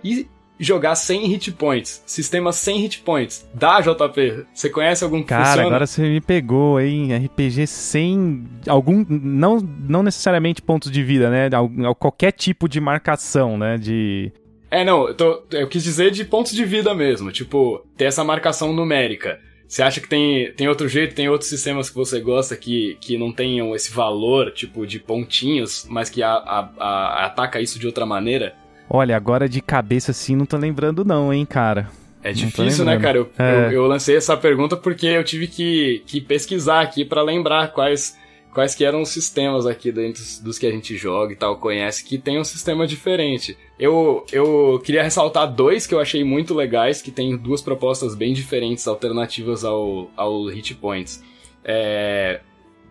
E 0.07 0.27
jogar 0.57 0.95
sem 0.95 1.25
hit 1.27 1.51
points, 1.51 2.01
sistema 2.05 2.53
sem 2.53 2.79
hit 2.79 2.99
points, 3.01 3.45
dá 3.53 3.81
JP? 3.81 4.45
Você 4.53 4.69
conhece 4.69 5.03
algum 5.03 5.21
que 5.21 5.27
Cara, 5.27 5.45
funciona? 5.47 5.67
agora 5.67 5.85
você 5.87 6.01
me 6.03 6.21
pegou, 6.21 6.79
hein? 6.79 7.09
RPG 7.13 7.67
sem 7.67 8.45
algum. 8.67 9.05
Não, 9.09 9.57
não 9.59 10.01
necessariamente 10.03 10.61
pontos 10.61 10.89
de 10.91 11.03
vida, 11.03 11.29
né? 11.29 11.49
Al- 11.53 11.95
Qualquer 11.95 12.31
tipo 12.31 12.69
de 12.69 12.79
marcação, 12.79 13.57
né? 13.57 13.77
De. 13.77 14.31
É, 14.71 14.83
não, 14.85 15.07
eu, 15.09 15.13
tô- 15.13 15.43
eu 15.51 15.67
quis 15.67 15.83
dizer 15.83 16.11
de 16.11 16.23
pontos 16.23 16.51
de 16.53 16.63
vida 16.65 16.93
mesmo, 16.93 17.31
tipo, 17.31 17.85
ter 17.97 18.05
essa 18.05 18.23
marcação 18.23 18.71
numérica. 18.73 19.39
Você 19.67 19.81
acha 19.81 19.99
que 19.99 20.07
tem, 20.07 20.51
tem 20.53 20.67
outro 20.67 20.87
jeito, 20.87 21.15
tem 21.15 21.27
outros 21.27 21.49
sistemas 21.49 21.89
que 21.89 21.95
você 21.95 22.19
gosta 22.19 22.55
que, 22.55 22.97
que 23.01 23.17
não 23.17 23.31
tenham 23.31 23.75
esse 23.75 23.91
valor, 23.91 24.51
tipo, 24.51 24.85
de 24.85 24.99
pontinhos, 24.99 25.85
mas 25.89 26.09
que 26.09 26.21
a, 26.21 26.33
a- 26.33 26.69
a- 26.77 27.25
ataca 27.25 27.59
isso 27.59 27.79
de 27.79 27.87
outra 27.87 28.05
maneira? 28.05 28.55
Olha, 28.89 29.15
agora 29.15 29.49
de 29.49 29.61
cabeça 29.61 30.11
assim, 30.11 30.35
não 30.35 30.45
tô 30.45 30.57
lembrando, 30.57 31.03
não, 31.03 31.33
hein, 31.33 31.45
cara. 31.45 31.89
É 32.23 32.31
difícil, 32.31 32.85
né, 32.85 32.97
cara? 32.99 33.17
Eu, 33.19 33.29
É. 33.37 33.67
eu, 33.67 33.71
eu 33.71 33.87
lancei 33.87 34.15
essa 34.15 34.35
pergunta 34.35 34.75
porque 34.75 35.05
eu 35.05 35.23
tive 35.23 35.47
que, 35.47 36.03
que 36.07 36.19
pesquisar 36.19 36.81
aqui 36.81 37.05
pra 37.05 37.21
lembrar 37.21 37.71
quais, 37.71 38.17
quais 38.51 38.73
que 38.73 38.83
eram 38.83 39.01
os 39.03 39.09
sistemas 39.09 39.67
aqui 39.67 39.91
dentro 39.91 40.23
dos, 40.23 40.39
dos 40.39 40.57
que 40.57 40.65
a 40.65 40.71
gente 40.71 40.97
joga 40.97 41.33
e 41.33 41.35
tal, 41.35 41.57
conhece, 41.57 42.03
que 42.03 42.17
tem 42.17 42.39
um 42.39 42.43
sistema 42.43 42.87
diferente. 42.87 43.55
Eu, 43.79 44.25
eu 44.31 44.81
queria 44.83 45.03
ressaltar 45.03 45.51
dois 45.51 45.85
que 45.85 45.93
eu 45.93 45.99
achei 45.99 46.23
muito 46.23 46.55
legais, 46.55 46.99
que 46.99 47.11
tem 47.11 47.37
duas 47.37 47.61
propostas 47.61 48.15
bem 48.15 48.33
diferentes, 48.33 48.87
alternativas 48.87 49.63
ao, 49.63 50.09
ao 50.17 50.45
Hit 50.45 50.73
Points. 50.75 51.23
É, 51.63 52.39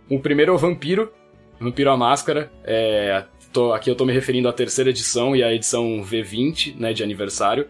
o 0.08 0.18
primeiro 0.20 0.52
é 0.52 0.54
o 0.54 0.58
Vampiro, 0.58 1.10
Vampiro 1.58 1.90
à 1.90 1.96
Máscara. 1.96 2.52
É, 2.64 3.24
tô- 3.54 3.72
aqui 3.72 3.88
eu 3.88 3.94
tô 3.94 4.04
me 4.04 4.12
referindo 4.12 4.48
à 4.48 4.52
terceira 4.52 4.90
edição 4.90 5.34
e 5.34 5.42
à 5.42 5.54
edição 5.54 6.02
V20, 6.02 6.74
né, 6.78 6.92
de 6.92 7.02
aniversário. 7.02 7.66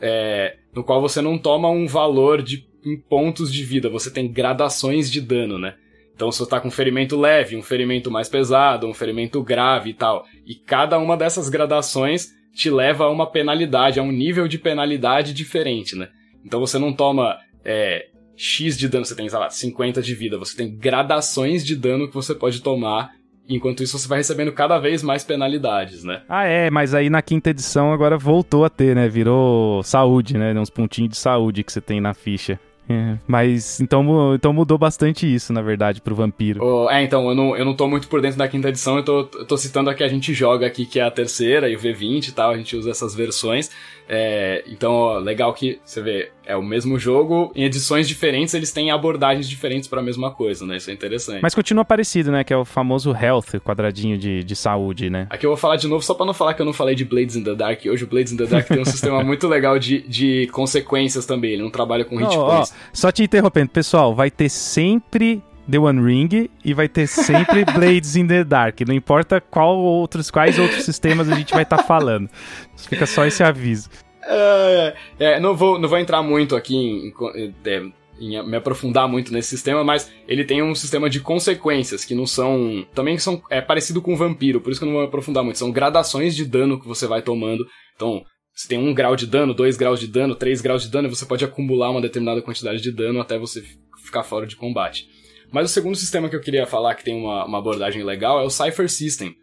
É, 0.00 0.56
no 0.74 0.82
qual 0.82 1.00
você 1.00 1.20
não 1.20 1.36
toma 1.36 1.68
um 1.68 1.86
valor 1.86 2.40
de 2.40 2.66
em 2.86 2.98
pontos 2.98 3.50
de 3.52 3.64
vida, 3.64 3.88
você 3.88 4.10
tem 4.10 4.30
gradações 4.30 5.10
de 5.10 5.18
dano, 5.20 5.58
né? 5.58 5.74
Então 6.14 6.30
você 6.30 6.46
tá 6.46 6.60
com 6.60 6.68
um 6.68 6.70
ferimento 6.70 7.18
leve, 7.18 7.56
um 7.56 7.62
ferimento 7.62 8.10
mais 8.10 8.28
pesado, 8.28 8.86
um 8.86 8.92
ferimento 8.92 9.42
grave 9.42 9.90
e 9.90 9.94
tal. 9.94 10.26
E 10.46 10.54
cada 10.54 10.98
uma 10.98 11.16
dessas 11.16 11.48
gradações 11.48 12.28
te 12.54 12.68
leva 12.68 13.04
a 13.04 13.10
uma 13.10 13.26
penalidade, 13.26 13.98
a 13.98 14.02
um 14.02 14.12
nível 14.12 14.46
de 14.46 14.58
penalidade 14.58 15.32
diferente, 15.32 15.96
né? 15.96 16.08
Então 16.44 16.60
você 16.60 16.78
não 16.78 16.92
toma 16.92 17.38
é, 17.64 18.06
X 18.36 18.76
de 18.76 18.86
dano, 18.86 19.04
você 19.06 19.16
tem, 19.16 19.28
sei 19.28 19.38
lá, 19.38 19.48
50 19.48 20.02
de 20.02 20.14
vida, 20.14 20.36
você 20.38 20.54
tem 20.54 20.76
gradações 20.76 21.64
de 21.64 21.74
dano 21.74 22.06
que 22.06 22.14
você 22.14 22.34
pode 22.34 22.60
tomar 22.60 23.10
Enquanto 23.48 23.82
isso, 23.82 23.98
você 23.98 24.08
vai 24.08 24.18
recebendo 24.18 24.52
cada 24.52 24.78
vez 24.78 25.02
mais 25.02 25.22
penalidades, 25.22 26.02
né? 26.02 26.22
Ah, 26.28 26.44
é, 26.44 26.70
mas 26.70 26.94
aí 26.94 27.10
na 27.10 27.20
quinta 27.20 27.50
edição 27.50 27.92
agora 27.92 28.16
voltou 28.16 28.64
a 28.64 28.70
ter, 28.70 28.96
né? 28.96 29.08
Virou 29.08 29.82
saúde, 29.82 30.38
né? 30.38 30.58
Uns 30.58 30.70
pontinhos 30.70 31.10
de 31.10 31.16
saúde 31.16 31.62
que 31.62 31.72
você 31.72 31.80
tem 31.80 32.00
na 32.00 32.14
ficha. 32.14 32.58
É, 32.88 33.16
mas 33.26 33.80
então, 33.80 34.34
então 34.34 34.52
mudou 34.52 34.76
bastante 34.76 35.32
isso, 35.32 35.52
na 35.52 35.62
verdade, 35.62 36.02
pro 36.02 36.14
vampiro. 36.14 36.62
Oh, 36.62 36.90
é, 36.90 37.02
então, 37.02 37.28
eu 37.28 37.34
não, 37.34 37.56
eu 37.56 37.64
não 37.64 37.74
tô 37.74 37.88
muito 37.88 38.08
por 38.08 38.20
dentro 38.20 38.38
da 38.38 38.46
quinta 38.46 38.68
edição, 38.68 38.98
eu 38.98 39.02
tô, 39.02 39.20
eu 39.20 39.46
tô 39.46 39.56
citando 39.56 39.88
a 39.88 39.94
que 39.94 40.04
a 40.04 40.08
gente 40.08 40.34
joga 40.34 40.66
aqui, 40.66 40.84
que 40.84 41.00
é 41.00 41.02
a 41.02 41.10
terceira 41.10 41.68
e 41.68 41.76
o 41.76 41.78
V20 41.78 42.28
e 42.28 42.32
tal, 42.32 42.50
a 42.50 42.56
gente 42.56 42.76
usa 42.76 42.90
essas 42.90 43.14
versões. 43.14 43.70
É, 44.08 44.62
então, 44.66 44.92
ó, 44.92 45.18
legal 45.18 45.52
que 45.54 45.80
você 45.84 46.02
vê, 46.02 46.30
é 46.44 46.54
o 46.56 46.62
mesmo 46.62 46.98
jogo, 46.98 47.50
em 47.54 47.64
edições 47.64 48.06
diferentes 48.06 48.52
eles 48.54 48.70
têm 48.70 48.90
abordagens 48.90 49.48
diferentes 49.48 49.88
para 49.88 50.00
a 50.00 50.02
mesma 50.02 50.30
coisa, 50.30 50.66
né? 50.66 50.76
Isso 50.76 50.90
é 50.90 50.92
interessante. 50.94 51.40
Mas 51.42 51.54
continua 51.54 51.84
parecido, 51.84 52.30
né? 52.30 52.44
Que 52.44 52.52
é 52.52 52.56
o 52.56 52.64
famoso 52.64 53.14
health, 53.14 53.58
quadradinho 53.64 54.18
de, 54.18 54.44
de 54.44 54.56
saúde, 54.56 55.08
né? 55.08 55.26
Aqui 55.30 55.46
eu 55.46 55.50
vou 55.50 55.56
falar 55.56 55.76
de 55.76 55.88
novo 55.88 56.04
só 56.04 56.14
para 56.14 56.26
não 56.26 56.34
falar 56.34 56.54
que 56.54 56.60
eu 56.60 56.66
não 56.66 56.72
falei 56.72 56.94
de 56.94 57.04
Blades 57.04 57.36
in 57.36 57.44
the 57.44 57.54
Dark. 57.54 57.80
Hoje 57.86 58.04
o 58.04 58.06
Blades 58.06 58.32
in 58.32 58.36
the 58.36 58.46
Dark 58.46 58.68
tem 58.68 58.80
um 58.80 58.84
sistema 58.84 59.22
muito 59.24 59.48
legal 59.48 59.78
de, 59.78 60.02
de 60.02 60.48
consequências 60.52 61.24
também. 61.24 61.52
Ele 61.52 61.62
não 61.62 61.70
trabalha 61.70 62.04
com 62.04 62.16
hit 62.16 62.34
points. 62.34 62.74
só 62.92 63.10
te 63.10 63.22
interrompendo, 63.22 63.70
pessoal, 63.70 64.14
vai 64.14 64.30
ter 64.30 64.48
sempre 64.48 65.42
The 65.70 65.78
One 65.78 66.02
Ring 66.02 66.50
e 66.64 66.74
vai 66.74 66.88
ter 66.88 67.06
sempre 67.06 67.64
Blades 67.72 68.16
in 68.16 68.26
the 68.26 68.44
Dark. 68.44 68.80
Não 68.86 68.94
importa 68.94 69.40
qual 69.40 69.76
outros, 69.78 70.30
quais 70.30 70.58
outros 70.58 70.84
sistemas 70.84 71.28
a 71.28 71.34
gente 71.34 71.52
vai 71.52 71.62
estar 71.62 71.78
tá 71.78 71.82
falando. 71.82 72.28
Fica 72.76 73.06
só 73.06 73.24
esse 73.24 73.42
aviso. 73.42 73.88
É, 74.26 74.94
é, 75.18 75.40
não, 75.40 75.54
vou, 75.54 75.78
não 75.78 75.88
vou 75.88 75.98
entrar 75.98 76.22
muito 76.22 76.56
aqui 76.56 76.74
em, 76.74 77.12
em, 77.36 77.54
é, 77.64 77.82
em, 78.18 78.48
me 78.48 78.56
aprofundar 78.56 79.06
muito 79.08 79.32
nesse 79.32 79.50
sistema, 79.50 79.84
mas 79.84 80.10
ele 80.26 80.44
tem 80.44 80.62
um 80.62 80.74
sistema 80.74 81.10
de 81.10 81.20
consequências 81.20 82.04
que 82.04 82.14
não 82.14 82.26
são. 82.26 82.86
Também 82.94 83.18
são. 83.18 83.42
É 83.50 83.60
parecido 83.60 84.00
com 84.00 84.14
o 84.14 84.16
vampiro, 84.16 84.60
por 84.60 84.70
isso 84.70 84.80
que 84.80 84.84
eu 84.84 84.88
não 84.88 84.94
vou 84.94 85.02
me 85.02 85.08
aprofundar 85.08 85.44
muito. 85.44 85.58
São 85.58 85.70
gradações 85.70 86.34
de 86.34 86.44
dano 86.44 86.80
que 86.80 86.88
você 86.88 87.06
vai 87.06 87.22
tomando. 87.22 87.66
Então, 87.94 88.24
você 88.54 88.68
tem 88.68 88.78
um 88.78 88.94
grau 88.94 89.16
de 89.16 89.26
dano, 89.26 89.52
dois 89.52 89.76
graus 89.76 89.98
de 89.98 90.06
dano, 90.06 90.34
três 90.34 90.60
graus 90.60 90.82
de 90.84 90.90
dano, 90.90 91.08
e 91.08 91.10
você 91.10 91.26
pode 91.26 91.44
acumular 91.44 91.90
uma 91.90 92.00
determinada 92.00 92.40
quantidade 92.40 92.80
de 92.80 92.92
dano 92.92 93.20
até 93.20 93.38
você 93.38 93.62
ficar 94.04 94.22
fora 94.22 94.46
de 94.46 94.56
combate. 94.56 95.06
Mas 95.54 95.70
o 95.70 95.72
segundo 95.72 95.94
sistema 95.94 96.28
que 96.28 96.34
eu 96.34 96.40
queria 96.40 96.66
falar 96.66 96.96
que 96.96 97.04
tem 97.04 97.14
uma, 97.14 97.44
uma 97.44 97.58
abordagem 97.58 98.02
legal 98.02 98.40
é 98.40 98.42
o 98.42 98.50
Cypher 98.50 98.90
System. 98.90 99.36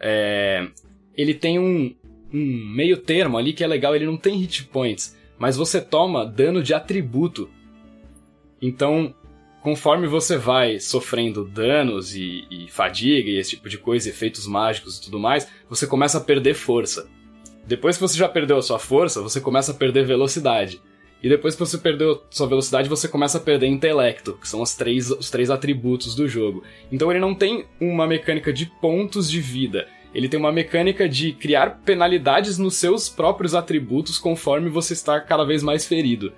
É, 0.00 0.66
ele 1.16 1.32
tem 1.32 1.60
um, 1.60 1.94
um 2.32 2.72
meio 2.74 2.96
termo 2.96 3.38
ali 3.38 3.52
que 3.52 3.62
é 3.62 3.66
legal, 3.68 3.94
ele 3.94 4.04
não 4.04 4.16
tem 4.16 4.36
hit 4.36 4.64
points, 4.64 5.16
mas 5.38 5.56
você 5.56 5.80
toma 5.80 6.26
dano 6.26 6.60
de 6.60 6.74
atributo. 6.74 7.48
Então, 8.60 9.14
conforme 9.62 10.08
você 10.08 10.36
vai 10.36 10.80
sofrendo 10.80 11.44
danos 11.44 12.16
e, 12.16 12.44
e, 12.50 12.68
fadiga 12.68 13.30
e 13.30 13.38
esse 13.38 13.50
tipo 13.50 13.68
de 13.68 13.78
coisa, 13.78 14.08
efeitos 14.08 14.48
mágicos 14.48 14.98
e 14.98 15.02
tudo 15.02 15.20
mais, 15.20 15.46
você 15.70 15.86
começa 15.86 16.18
a 16.18 16.20
perder 16.20 16.54
força. 16.54 17.08
Depois 17.64 17.96
que 17.96 18.02
você 18.02 18.18
já 18.18 18.28
perdeu 18.28 18.56
a 18.56 18.62
sua 18.62 18.80
força, 18.80 19.22
você 19.22 19.40
começa 19.40 19.70
a 19.70 19.74
perder 19.76 20.04
velocidade. 20.04 20.82
E 21.22 21.28
depois 21.28 21.54
que 21.54 21.60
você 21.60 21.78
perdeu 21.78 22.22
sua 22.30 22.46
velocidade, 22.46 22.88
você 22.88 23.08
começa 23.08 23.38
a 23.38 23.40
perder 23.40 23.66
intelecto, 23.66 24.34
que 24.34 24.48
são 24.48 24.60
os 24.60 24.74
três, 24.74 25.10
os 25.10 25.30
três 25.30 25.50
atributos 25.50 26.14
do 26.14 26.28
jogo. 26.28 26.62
Então 26.92 27.10
ele 27.10 27.20
não 27.20 27.34
tem 27.34 27.64
uma 27.80 28.06
mecânica 28.06 28.52
de 28.52 28.66
pontos 28.66 29.30
de 29.30 29.40
vida. 29.40 29.88
Ele 30.14 30.28
tem 30.28 30.38
uma 30.38 30.52
mecânica 30.52 31.08
de 31.08 31.32
criar 31.32 31.80
penalidades 31.84 32.58
nos 32.58 32.74
seus 32.76 33.08
próprios 33.08 33.54
atributos 33.54 34.18
conforme 34.18 34.68
você 34.68 34.92
está 34.92 35.20
cada 35.20 35.44
vez 35.44 35.62
mais 35.62 35.86
ferido. 35.86 36.32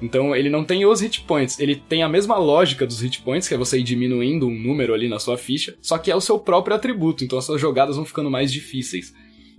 Então 0.00 0.34
ele 0.34 0.48
não 0.48 0.64
tem 0.64 0.86
os 0.86 1.00
hit 1.00 1.22
points, 1.22 1.58
ele 1.58 1.74
tem 1.74 2.02
a 2.02 2.08
mesma 2.08 2.38
lógica 2.38 2.86
dos 2.86 3.00
hit 3.00 3.20
points, 3.20 3.48
que 3.48 3.54
é 3.54 3.58
você 3.58 3.80
ir 3.80 3.82
diminuindo 3.82 4.46
um 4.46 4.58
número 4.58 4.94
ali 4.94 5.08
na 5.08 5.18
sua 5.18 5.36
ficha, 5.36 5.76
só 5.82 5.98
que 5.98 6.10
é 6.10 6.16
o 6.16 6.20
seu 6.20 6.38
próprio 6.38 6.76
atributo, 6.76 7.24
então 7.24 7.38
as 7.38 7.44
suas 7.44 7.60
jogadas 7.60 7.96
vão 7.96 8.04
ficando 8.04 8.30
mais 8.30 8.52
difíceis. 8.52 9.12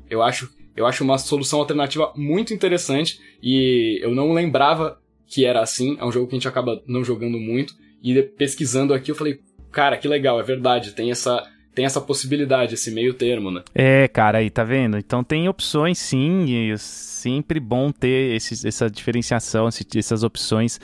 Eu 0.10 0.24
acho 0.24 0.50
eu 0.80 0.86
acho 0.86 1.04
uma 1.04 1.18
solução 1.18 1.60
alternativa 1.60 2.14
muito 2.16 2.54
interessante 2.54 3.20
e 3.44 4.00
eu 4.02 4.16
não 4.16 4.32
lembrava 4.32 4.98
que 5.28 5.44
era 5.44 5.62
assim. 5.62 5.98
É 6.00 6.06
um 6.06 6.12
jogo 6.12 6.28
que 6.28 6.36
a 6.36 6.38
gente 6.38 6.48
acaba 6.48 6.82
não 6.88 7.04
jogando 7.04 7.38
muito. 7.38 7.74
E 8.02 8.24
pesquisando 8.24 8.94
aqui 8.94 9.12
eu 9.12 9.16
falei, 9.16 9.42
cara, 9.74 9.98
que 9.98 10.08
legal, 10.08 10.40
é 10.40 10.44
verdade, 10.44 10.94
tem 10.94 11.12
essa 11.12 11.46
tem 11.76 11.86
essa 11.86 12.02
possibilidade, 12.02 12.74
esse 12.74 12.92
meio 12.92 13.14
termo, 13.14 13.52
né? 13.52 13.62
É, 13.76 14.08
cara, 14.08 14.40
aí 14.40 14.50
tá 14.50 14.64
vendo? 14.64 14.98
Então 14.98 15.24
tem 15.24 15.48
opções 15.48 15.98
sim, 16.00 16.46
e 16.46 16.72
é 16.72 16.78
sempre 16.78 17.60
bom 17.60 17.92
ter 17.92 18.36
esse, 18.36 18.68
essa 18.68 18.90
diferenciação, 18.90 19.68
essas 19.96 20.24
opções 20.24 20.80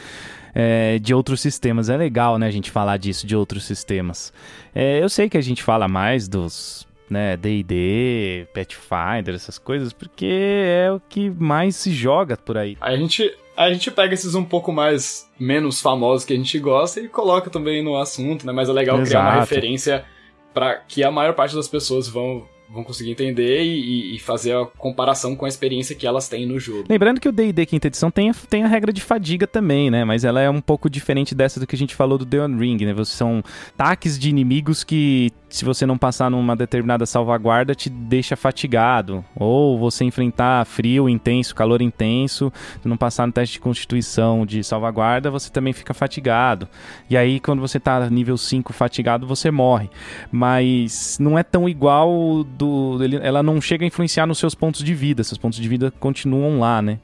é, 0.53 0.99
de 0.99 1.13
outros 1.13 1.41
sistemas. 1.41 1.89
É 1.89 1.97
legal, 1.97 2.37
né, 2.37 2.47
a 2.47 2.51
gente 2.51 2.69
falar 2.69 2.97
disso, 2.97 3.25
de 3.25 3.35
outros 3.35 3.63
sistemas. 3.63 4.31
É, 4.73 5.01
eu 5.01 5.09
sei 5.09 5.27
que 5.29 5.37
a 5.37 5.41
gente 5.41 5.63
fala 5.63 5.87
mais 5.87 6.27
dos 6.27 6.85
né, 7.09 7.37
D&D, 7.37 8.47
Pathfinder, 8.53 9.35
essas 9.35 9.57
coisas, 9.57 9.93
porque 9.93 10.25
é 10.25 10.91
o 10.91 10.99
que 10.99 11.29
mais 11.29 11.75
se 11.75 11.91
joga 11.91 12.35
por 12.37 12.57
aí. 12.57 12.77
A 12.81 12.95
gente, 12.95 13.35
a 13.55 13.71
gente 13.71 13.91
pega 13.91 14.13
esses 14.13 14.35
um 14.35 14.43
pouco 14.43 14.71
mais 14.71 15.29
menos 15.39 15.81
famosos 15.81 16.25
que 16.25 16.33
a 16.33 16.37
gente 16.37 16.57
gosta 16.59 16.99
e 16.99 17.07
coloca 17.07 17.49
também 17.49 17.83
no 17.83 17.97
assunto, 17.97 18.45
né? 18.45 18.51
Mas 18.51 18.69
é 18.69 18.73
legal 18.73 18.99
Exato. 18.99 19.09
criar 19.09 19.21
uma 19.21 19.39
referência 19.41 20.05
para 20.53 20.75
que 20.75 21.03
a 21.03 21.11
maior 21.11 21.33
parte 21.33 21.55
das 21.55 21.67
pessoas 21.67 22.07
vão 22.07 22.47
vão 22.75 22.83
conseguir 22.83 23.11
entender 23.11 23.63
e, 23.63 24.15
e, 24.15 24.19
fazer 24.19 24.53
a 24.53 24.65
comparação 24.65 25.33
com 25.35 25.45
a 25.45 25.47
experiência 25.47 25.95
que 25.95 26.05
elas 26.05 26.27
têm 26.27 26.45
no 26.45 26.59
jogo. 26.59 26.83
Lembrando 26.89 27.21
que 27.21 27.29
o 27.29 27.31
D&D 27.31 27.65
quinta 27.65 27.87
edição 27.87 28.11
tem 28.11 28.29
a, 28.29 28.33
tem 28.49 28.63
a 28.63 28.67
regra 28.67 28.91
de 28.91 29.01
fadiga 29.01 29.47
também, 29.47 29.89
né? 29.89 30.03
Mas 30.03 30.25
ela 30.25 30.41
é 30.41 30.49
um 30.49 30.59
pouco 30.59 30.89
diferente 30.89 31.33
dessa 31.33 31.59
do 31.59 31.65
que 31.65 31.75
a 31.75 31.77
gente 31.77 31.95
falou 31.95 32.17
do 32.17 32.25
The 32.25 32.45
Ring, 32.45 32.85
né? 32.85 32.93
São 33.05 33.41
taques 33.77 34.19
de 34.19 34.29
inimigos 34.29 34.83
que 34.83 35.31
se 35.55 35.63
você 35.63 35.85
não 35.85 35.97
passar 35.97 36.29
numa 36.29 36.53
determinada 36.53 37.05
salvaguarda, 37.05 37.73
te 37.73 37.89
deixa 37.89 38.35
fatigado. 38.35 39.23
Ou 39.33 39.79
você 39.79 40.03
enfrentar 40.03 40.65
frio 40.65 41.07
intenso, 41.07 41.55
calor 41.55 41.81
intenso, 41.81 42.51
se 42.81 42.87
não 42.89 42.97
passar 42.97 43.25
no 43.25 43.31
teste 43.31 43.53
de 43.53 43.61
constituição 43.61 44.45
de 44.45 44.61
salvaguarda, 44.65 45.31
você 45.31 45.49
também 45.49 45.71
fica 45.71 45.93
fatigado. 45.93 46.67
E 47.09 47.15
aí, 47.15 47.39
quando 47.39 47.61
você 47.61 47.79
tá 47.79 48.09
nível 48.09 48.35
5 48.35 48.73
fatigado, 48.73 49.25
você 49.25 49.49
morre. 49.49 49.89
Mas 50.29 51.17
não 51.21 51.39
é 51.39 51.43
tão 51.43 51.69
igual 51.69 52.43
do. 52.43 52.64
Ele, 53.01 53.17
ela 53.17 53.41
não 53.41 53.59
chega 53.61 53.83
a 53.83 53.87
influenciar 53.87 54.25
nos 54.25 54.37
seus 54.37 54.55
pontos 54.55 54.83
de 54.83 54.93
vida. 54.93 55.23
Seus 55.23 55.37
pontos 55.37 55.59
de 55.59 55.67
vida 55.67 55.91
continuam 55.99 56.59
lá, 56.59 56.81
né? 56.81 56.99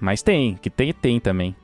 Mas 0.00 0.22
tem, 0.22 0.56
que 0.56 0.70
tem, 0.70 0.92
tem 0.92 1.20
também. 1.20 1.54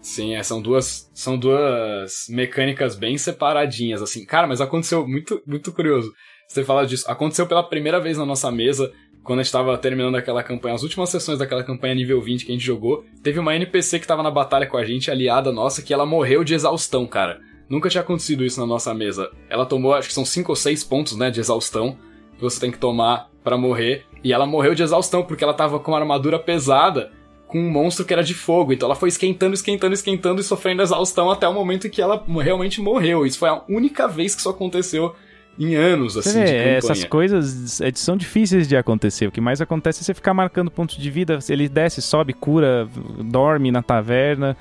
Sim, 0.00 0.34
é, 0.34 0.42
são 0.42 0.60
duas 0.60 1.08
são 1.14 1.38
duas 1.38 2.26
mecânicas 2.28 2.96
bem 2.96 3.16
separadinhas, 3.16 4.02
assim. 4.02 4.24
Cara, 4.26 4.46
mas 4.46 4.60
aconteceu 4.60 5.06
muito 5.06 5.40
muito 5.46 5.70
curioso. 5.72 6.12
Você 6.48 6.64
fala 6.64 6.84
disso. 6.84 7.08
Aconteceu 7.08 7.46
pela 7.46 7.62
primeira 7.62 8.00
vez 8.00 8.18
na 8.18 8.26
nossa 8.26 8.50
mesa, 8.50 8.92
quando 9.22 9.38
a 9.38 9.42
gente 9.42 9.52
tava 9.52 9.78
terminando 9.78 10.16
aquela 10.16 10.42
campanha, 10.42 10.74
as 10.74 10.82
últimas 10.82 11.08
sessões 11.08 11.38
daquela 11.38 11.62
campanha 11.62 11.94
nível 11.94 12.20
20 12.20 12.44
que 12.44 12.52
a 12.52 12.54
gente 12.54 12.64
jogou, 12.64 13.04
teve 13.22 13.38
uma 13.38 13.54
NPC 13.54 14.00
que 14.00 14.06
tava 14.06 14.22
na 14.22 14.30
batalha 14.30 14.66
com 14.66 14.76
a 14.76 14.84
gente, 14.84 15.10
aliada 15.10 15.52
nossa, 15.52 15.82
que 15.82 15.94
ela 15.94 16.04
morreu 16.04 16.42
de 16.42 16.54
exaustão, 16.54 17.06
cara. 17.06 17.40
Nunca 17.68 17.88
tinha 17.88 18.02
acontecido 18.02 18.44
isso 18.44 18.60
na 18.60 18.66
nossa 18.66 18.92
mesa. 18.92 19.30
Ela 19.48 19.64
tomou, 19.64 19.94
acho 19.94 20.08
que 20.08 20.14
são 20.14 20.24
5 20.24 20.50
ou 20.50 20.56
6 20.56 20.84
pontos, 20.84 21.16
né, 21.16 21.30
de 21.30 21.40
exaustão, 21.40 21.96
você 22.42 22.60
tem 22.60 22.70
que 22.70 22.78
tomar 22.78 23.30
para 23.42 23.56
morrer. 23.56 24.04
E 24.22 24.32
ela 24.32 24.46
morreu 24.46 24.74
de 24.74 24.82
exaustão, 24.82 25.22
porque 25.22 25.42
ela 25.42 25.54
tava 25.54 25.78
com 25.78 25.92
uma 25.92 25.98
armadura 25.98 26.38
pesada 26.38 27.10
com 27.52 27.58
um 27.58 27.70
monstro 27.70 28.04
que 28.04 28.12
era 28.12 28.22
de 28.22 28.32
fogo. 28.32 28.72
Então 28.72 28.86
ela 28.86 28.94
foi 28.94 29.10
esquentando, 29.10 29.52
esquentando, 29.52 29.92
esquentando 29.92 30.40
e 30.40 30.44
sofrendo 30.44 30.80
exaustão 30.80 31.30
até 31.30 31.46
o 31.46 31.52
momento 31.52 31.86
em 31.86 31.90
que 31.90 32.00
ela 32.00 32.24
realmente 32.40 32.80
morreu. 32.80 33.26
Isso 33.26 33.38
foi 33.38 33.50
a 33.50 33.62
única 33.68 34.08
vez 34.08 34.34
que 34.34 34.40
isso 34.40 34.48
aconteceu 34.48 35.14
em 35.58 35.74
anos, 35.74 36.16
assim, 36.16 36.30
de 36.30 36.50
campanha. 36.50 36.76
Essas 36.78 37.04
coisas 37.04 37.80
é, 37.82 37.92
são 37.94 38.16
difíceis 38.16 38.66
de 38.66 38.74
acontecer. 38.74 39.26
O 39.26 39.30
que 39.30 39.40
mais 39.40 39.60
acontece 39.60 40.00
é 40.00 40.04
você 40.04 40.14
ficar 40.14 40.32
marcando 40.32 40.70
pontos 40.70 40.96
de 40.96 41.10
vida. 41.10 41.38
Ele 41.48 41.68
desce, 41.68 42.00
sobe, 42.00 42.32
cura, 42.32 42.88
dorme 43.22 43.70
na 43.70 43.82
taverna. 43.82 44.56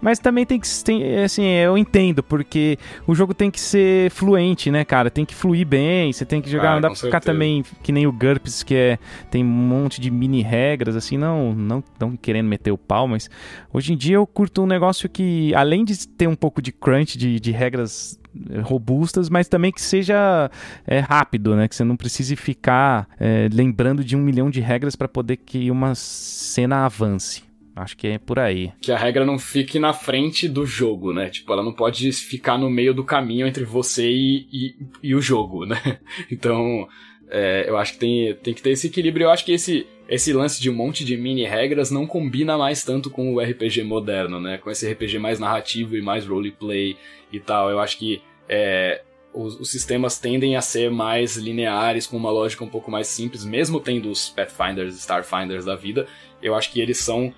Mas 0.00 0.18
também 0.18 0.46
tem 0.46 0.58
que. 0.58 0.68
Tem, 0.84 1.22
assim, 1.22 1.44
eu 1.44 1.76
entendo, 1.76 2.22
porque 2.22 2.78
o 3.06 3.14
jogo 3.14 3.34
tem 3.34 3.50
que 3.50 3.60
ser 3.60 4.10
fluente, 4.10 4.70
né, 4.70 4.84
cara? 4.84 5.10
Tem 5.10 5.24
que 5.24 5.34
fluir 5.34 5.66
bem, 5.66 6.12
você 6.12 6.24
tem 6.24 6.40
que 6.40 6.50
jogar. 6.50 6.70
Ah, 6.70 6.74
não 6.74 6.80
dá 6.80 6.88
pra 6.88 6.96
ficar 6.96 7.10
certeza. 7.10 7.32
também 7.32 7.64
que 7.82 7.92
nem 7.92 8.06
o 8.06 8.12
GURPS, 8.12 8.62
que 8.62 8.74
é, 8.74 8.98
tem 9.30 9.44
um 9.44 9.48
monte 9.48 10.00
de 10.00 10.10
mini 10.10 10.42
regras, 10.42 10.96
assim, 10.96 11.18
não, 11.18 11.54
não, 11.54 11.84
não 11.98 12.16
querendo 12.16 12.46
meter 12.46 12.70
o 12.70 12.78
pau, 12.78 13.06
mas 13.06 13.28
hoje 13.72 13.92
em 13.92 13.96
dia 13.96 14.16
eu 14.16 14.26
curto 14.26 14.62
um 14.62 14.66
negócio 14.66 15.08
que, 15.08 15.54
além 15.54 15.84
de 15.84 16.08
ter 16.08 16.26
um 16.26 16.36
pouco 16.36 16.62
de 16.62 16.72
crunch, 16.72 17.18
de, 17.18 17.38
de 17.38 17.50
regras 17.50 18.18
robustas, 18.62 19.28
mas 19.28 19.48
também 19.48 19.72
que 19.72 19.80
seja 19.80 20.50
é, 20.86 21.00
rápido, 21.00 21.56
né? 21.56 21.68
Que 21.68 21.74
você 21.74 21.84
não 21.84 21.96
precise 21.96 22.36
ficar 22.36 23.08
é, 23.18 23.48
lembrando 23.52 24.04
de 24.04 24.16
um 24.16 24.20
milhão 24.20 24.50
de 24.50 24.60
regras 24.60 24.94
para 24.94 25.08
poder 25.08 25.36
que 25.36 25.70
uma 25.70 25.94
cena 25.94 26.84
avance. 26.84 27.49
Acho 27.80 27.96
que 27.96 28.06
é 28.06 28.18
por 28.18 28.38
aí. 28.38 28.72
Que 28.80 28.92
a 28.92 28.98
regra 28.98 29.24
não 29.24 29.38
fique 29.38 29.78
na 29.78 29.92
frente 29.92 30.48
do 30.48 30.66
jogo, 30.66 31.12
né? 31.12 31.30
Tipo, 31.30 31.52
ela 31.52 31.62
não 31.62 31.72
pode 31.72 32.12
ficar 32.12 32.58
no 32.58 32.68
meio 32.68 32.92
do 32.92 33.04
caminho 33.04 33.46
entre 33.46 33.64
você 33.64 34.08
e, 34.10 34.46
e, 34.52 34.76
e 35.02 35.14
o 35.14 35.20
jogo, 35.20 35.64
né? 35.64 35.98
Então, 36.30 36.86
É, 37.30 37.64
eu 37.68 37.78
acho 37.78 37.92
que 37.92 37.98
tem, 38.00 38.34
tem 38.34 38.52
que 38.52 38.60
ter 38.60 38.70
esse 38.70 38.88
equilíbrio. 38.88 39.26
Eu 39.26 39.30
acho 39.30 39.44
que 39.44 39.52
esse, 39.52 39.86
esse 40.08 40.32
lance 40.32 40.60
de 40.60 40.68
um 40.68 40.74
monte 40.74 41.04
de 41.04 41.16
mini 41.16 41.44
regras 41.44 41.90
não 41.90 42.04
combina 42.06 42.58
mais 42.58 42.82
tanto 42.82 43.08
com 43.08 43.32
o 43.32 43.40
RPG 43.40 43.84
moderno, 43.84 44.40
né? 44.40 44.58
Com 44.58 44.68
esse 44.70 44.90
RPG 44.90 45.18
mais 45.18 45.38
narrativo 45.38 45.96
e 45.96 46.02
mais 46.02 46.26
roleplay 46.26 46.96
e 47.32 47.38
tal. 47.38 47.70
Eu 47.70 47.78
acho 47.78 47.96
que 47.96 48.20
é, 48.48 49.02
os, 49.32 49.60
os, 49.60 49.70
sistemas 49.70 50.18
tendem 50.18 50.56
a 50.56 50.60
ser 50.60 50.90
mais 50.90 51.36
lineares, 51.36 52.06
com 52.06 52.16
uma 52.16 52.32
lógica 52.32 52.64
um 52.64 52.68
pouco 52.68 52.90
mais 52.90 53.06
simples, 53.06 53.44
mesmo 53.44 53.78
tendo 53.78 54.10
os 54.10 54.28
Pathfinders, 54.28 54.96
Starfinders 54.96 55.64
da 55.64 55.76
vida. 55.76 56.08
Eu 56.42 56.56
acho 56.56 56.72
que 56.72 56.80
eles 56.80 56.98
são 56.98 57.32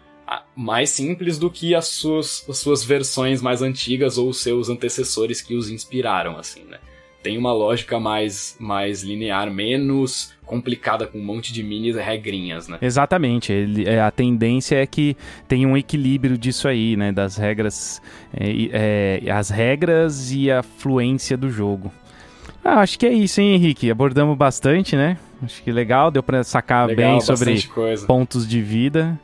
mais 0.55 0.91
simples 0.91 1.39
do 1.39 1.51
que 1.51 1.75
as 1.75 1.89
suas, 1.89 2.45
as 2.49 2.59
suas 2.59 2.85
versões 2.85 3.41
mais 3.41 3.63
antigas 3.63 4.19
ou 4.19 4.29
os 4.29 4.41
seus 4.41 4.69
antecessores 4.69 5.41
que 5.41 5.55
os 5.55 5.71
inspiraram, 5.71 6.37
assim, 6.39 6.63
né? 6.65 6.79
tem 7.23 7.39
uma 7.39 7.53
lógica 7.53 8.01
mais, 8.01 8.57
mais 8.59 9.03
linear, 9.03 9.51
menos 9.51 10.33
complicada 10.45 11.07
com 11.07 11.19
um 11.19 11.25
monte 11.25 11.53
de 11.53 11.63
mini 11.63 11.93
regrinhas, 11.93 12.69
né? 12.69 12.79
Exatamente. 12.83 13.53
Ele, 13.53 13.89
é, 13.89 14.01
a 14.01 14.11
tendência 14.11 14.77
é 14.77 14.87
que 14.87 15.17
tem 15.47 15.65
um 15.65 15.77
equilíbrio 15.77 16.37
disso 16.37 16.67
aí, 16.67 16.97
né? 16.97 17.13
Das 17.13 17.37
regras, 17.37 18.03
é, 18.35 19.23
é, 19.25 19.31
as 19.31 19.49
regras 19.49 20.33
e 20.33 20.51
a 20.51 20.63
fluência 20.63 21.37
do 21.37 21.49
jogo. 21.49 21.93
Ah, 22.65 22.81
acho 22.81 22.99
que 22.99 23.07
é 23.07 23.13
isso, 23.13 23.41
hein, 23.41 23.55
Henrique? 23.55 23.91
Abordamos 23.91 24.37
bastante, 24.37 24.97
né? 24.97 25.17
Acho 25.43 25.63
que 25.63 25.73
legal, 25.73 26.11
deu 26.11 26.23
para 26.23 26.45
sacar 26.45 26.87
legal, 26.87 27.13
bem 27.13 27.21
sobre 27.21 27.63
coisa. 27.63 28.07
pontos 28.07 28.47
de 28.47 28.61
vida. 28.61 29.19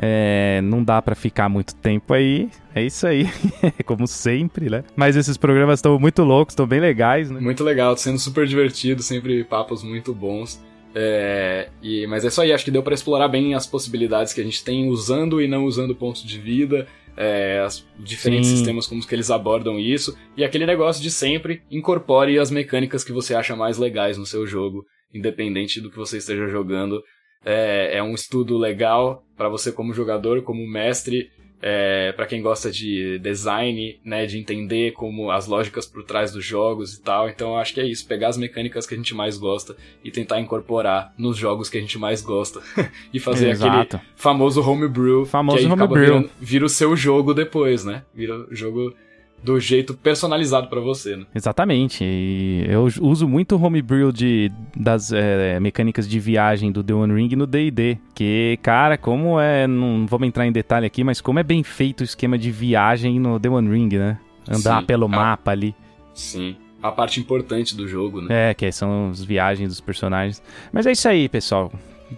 É, 0.00 0.60
não 0.62 0.84
dá 0.84 1.02
para 1.02 1.16
ficar 1.16 1.48
muito 1.48 1.74
tempo 1.74 2.14
aí. 2.14 2.48
É 2.74 2.82
isso 2.82 3.06
aí, 3.06 3.26
como 3.84 4.06
sempre, 4.06 4.70
né? 4.70 4.84
Mas 4.94 5.16
esses 5.16 5.36
programas 5.36 5.78
estão 5.78 5.98
muito 5.98 6.22
loucos, 6.22 6.52
estão 6.52 6.66
bem 6.66 6.78
legais, 6.78 7.30
né? 7.30 7.40
Muito 7.40 7.64
legal, 7.64 7.94
tá 7.94 8.02
sendo 8.02 8.18
super 8.18 8.46
divertido, 8.46 9.02
sempre 9.02 9.42
papos 9.42 9.82
muito 9.82 10.14
bons. 10.14 10.62
É, 10.94 11.68
e, 11.82 12.06
mas 12.06 12.24
é 12.24 12.28
isso 12.28 12.40
aí, 12.40 12.52
acho 12.52 12.64
que 12.64 12.70
deu 12.70 12.82
para 12.82 12.94
explorar 12.94 13.28
bem 13.28 13.54
as 13.54 13.66
possibilidades 13.66 14.32
que 14.32 14.40
a 14.40 14.44
gente 14.44 14.64
tem 14.64 14.88
usando 14.88 15.42
e 15.42 15.48
não 15.48 15.64
usando 15.64 15.94
pontos 15.94 16.22
de 16.22 16.38
vida, 16.38 16.86
é, 17.16 17.60
as 17.60 17.86
diferentes 17.98 18.48
Sim. 18.48 18.56
sistemas 18.56 18.86
como 18.86 19.04
que 19.06 19.14
eles 19.14 19.30
abordam 19.30 19.78
isso, 19.78 20.16
e 20.36 20.44
aquele 20.44 20.64
negócio 20.64 21.02
de 21.02 21.10
sempre 21.10 21.62
incorpore 21.70 22.38
as 22.38 22.50
mecânicas 22.50 23.04
que 23.04 23.12
você 23.12 23.34
acha 23.34 23.54
mais 23.54 23.76
legais 23.76 24.16
no 24.16 24.24
seu 24.24 24.46
jogo, 24.46 24.84
independente 25.12 25.80
do 25.80 25.90
que 25.90 25.96
você 25.96 26.18
esteja 26.18 26.46
jogando. 26.46 27.02
É, 27.44 27.98
é 27.98 28.02
um 28.02 28.14
estudo 28.14 28.56
legal 28.56 29.22
para 29.38 29.48
você 29.48 29.72
como 29.72 29.94
jogador, 29.94 30.42
como 30.42 30.66
mestre, 30.66 31.30
é, 31.60 32.12
para 32.12 32.26
quem 32.26 32.40
gosta 32.40 32.70
de 32.70 33.18
design, 33.18 33.98
né, 34.04 34.26
de 34.26 34.38
entender 34.38 34.92
como 34.92 35.30
as 35.30 35.46
lógicas 35.46 35.86
por 35.86 36.04
trás 36.04 36.32
dos 36.32 36.44
jogos 36.44 36.94
e 36.94 37.00
tal. 37.00 37.28
Então 37.28 37.50
eu 37.50 37.56
acho 37.56 37.74
que 37.74 37.80
é 37.80 37.86
isso, 37.86 38.06
pegar 38.06 38.28
as 38.28 38.36
mecânicas 38.36 38.86
que 38.86 38.94
a 38.94 38.96
gente 38.96 39.14
mais 39.14 39.38
gosta 39.38 39.76
e 40.04 40.10
tentar 40.10 40.40
incorporar 40.40 41.12
nos 41.16 41.36
jogos 41.36 41.68
que 41.68 41.78
a 41.78 41.80
gente 41.80 41.98
mais 41.98 42.20
gosta 42.20 42.60
e 43.12 43.18
fazer 43.18 43.50
Exato. 43.50 43.96
aquele 43.96 44.02
famoso 44.14 44.60
homebrew, 44.60 45.24
famoso 45.24 45.58
que 45.58 45.64
aí 45.64 45.70
homebrew. 45.70 45.84
acaba 45.86 46.00
virando, 46.00 46.30
vira 46.40 46.64
o 46.64 46.68
seu 46.68 46.96
jogo 46.96 47.32
depois, 47.32 47.84
né? 47.84 48.02
Vira 48.14 48.36
o 48.36 48.54
jogo 48.54 48.94
do 49.42 49.58
jeito 49.60 49.94
personalizado 49.94 50.68
para 50.68 50.80
você, 50.80 51.16
né? 51.16 51.24
Exatamente. 51.34 52.04
E 52.04 52.64
eu 52.68 52.88
uso 53.00 53.28
muito 53.28 53.56
o 53.56 53.62
homebrew 53.62 54.12
de, 54.12 54.50
das 54.76 55.12
é, 55.12 55.58
mecânicas 55.60 56.08
de 56.08 56.18
viagem 56.18 56.72
do 56.72 56.82
The 56.82 56.94
One 56.94 57.14
Ring 57.14 57.36
no 57.36 57.46
D&D, 57.46 57.98
que, 58.14 58.58
cara, 58.62 58.98
como 58.98 59.40
é, 59.40 59.66
não 59.66 60.06
vamos 60.06 60.28
entrar 60.28 60.46
em 60.46 60.52
detalhe 60.52 60.86
aqui, 60.86 61.04
mas 61.04 61.20
como 61.20 61.38
é 61.38 61.42
bem 61.42 61.62
feito 61.62 62.00
o 62.00 62.04
esquema 62.04 62.36
de 62.36 62.50
viagem 62.50 63.18
no 63.20 63.38
The 63.38 63.48
One 63.48 63.70
Ring, 63.70 63.96
né? 63.96 64.18
Andar 64.48 64.80
Sim, 64.80 64.86
pelo 64.86 65.06
a... 65.06 65.08
mapa 65.08 65.50
ali. 65.50 65.74
Sim. 66.14 66.56
A 66.82 66.92
parte 66.92 67.18
importante 67.18 67.76
do 67.76 67.88
jogo, 67.88 68.20
né? 68.20 68.50
É, 68.50 68.54
que 68.54 68.70
são 68.70 69.10
as 69.10 69.22
viagens 69.22 69.68
dos 69.68 69.80
personagens. 69.80 70.42
Mas 70.72 70.86
é 70.86 70.92
isso 70.92 71.08
aí, 71.08 71.28
pessoal. 71.28 71.72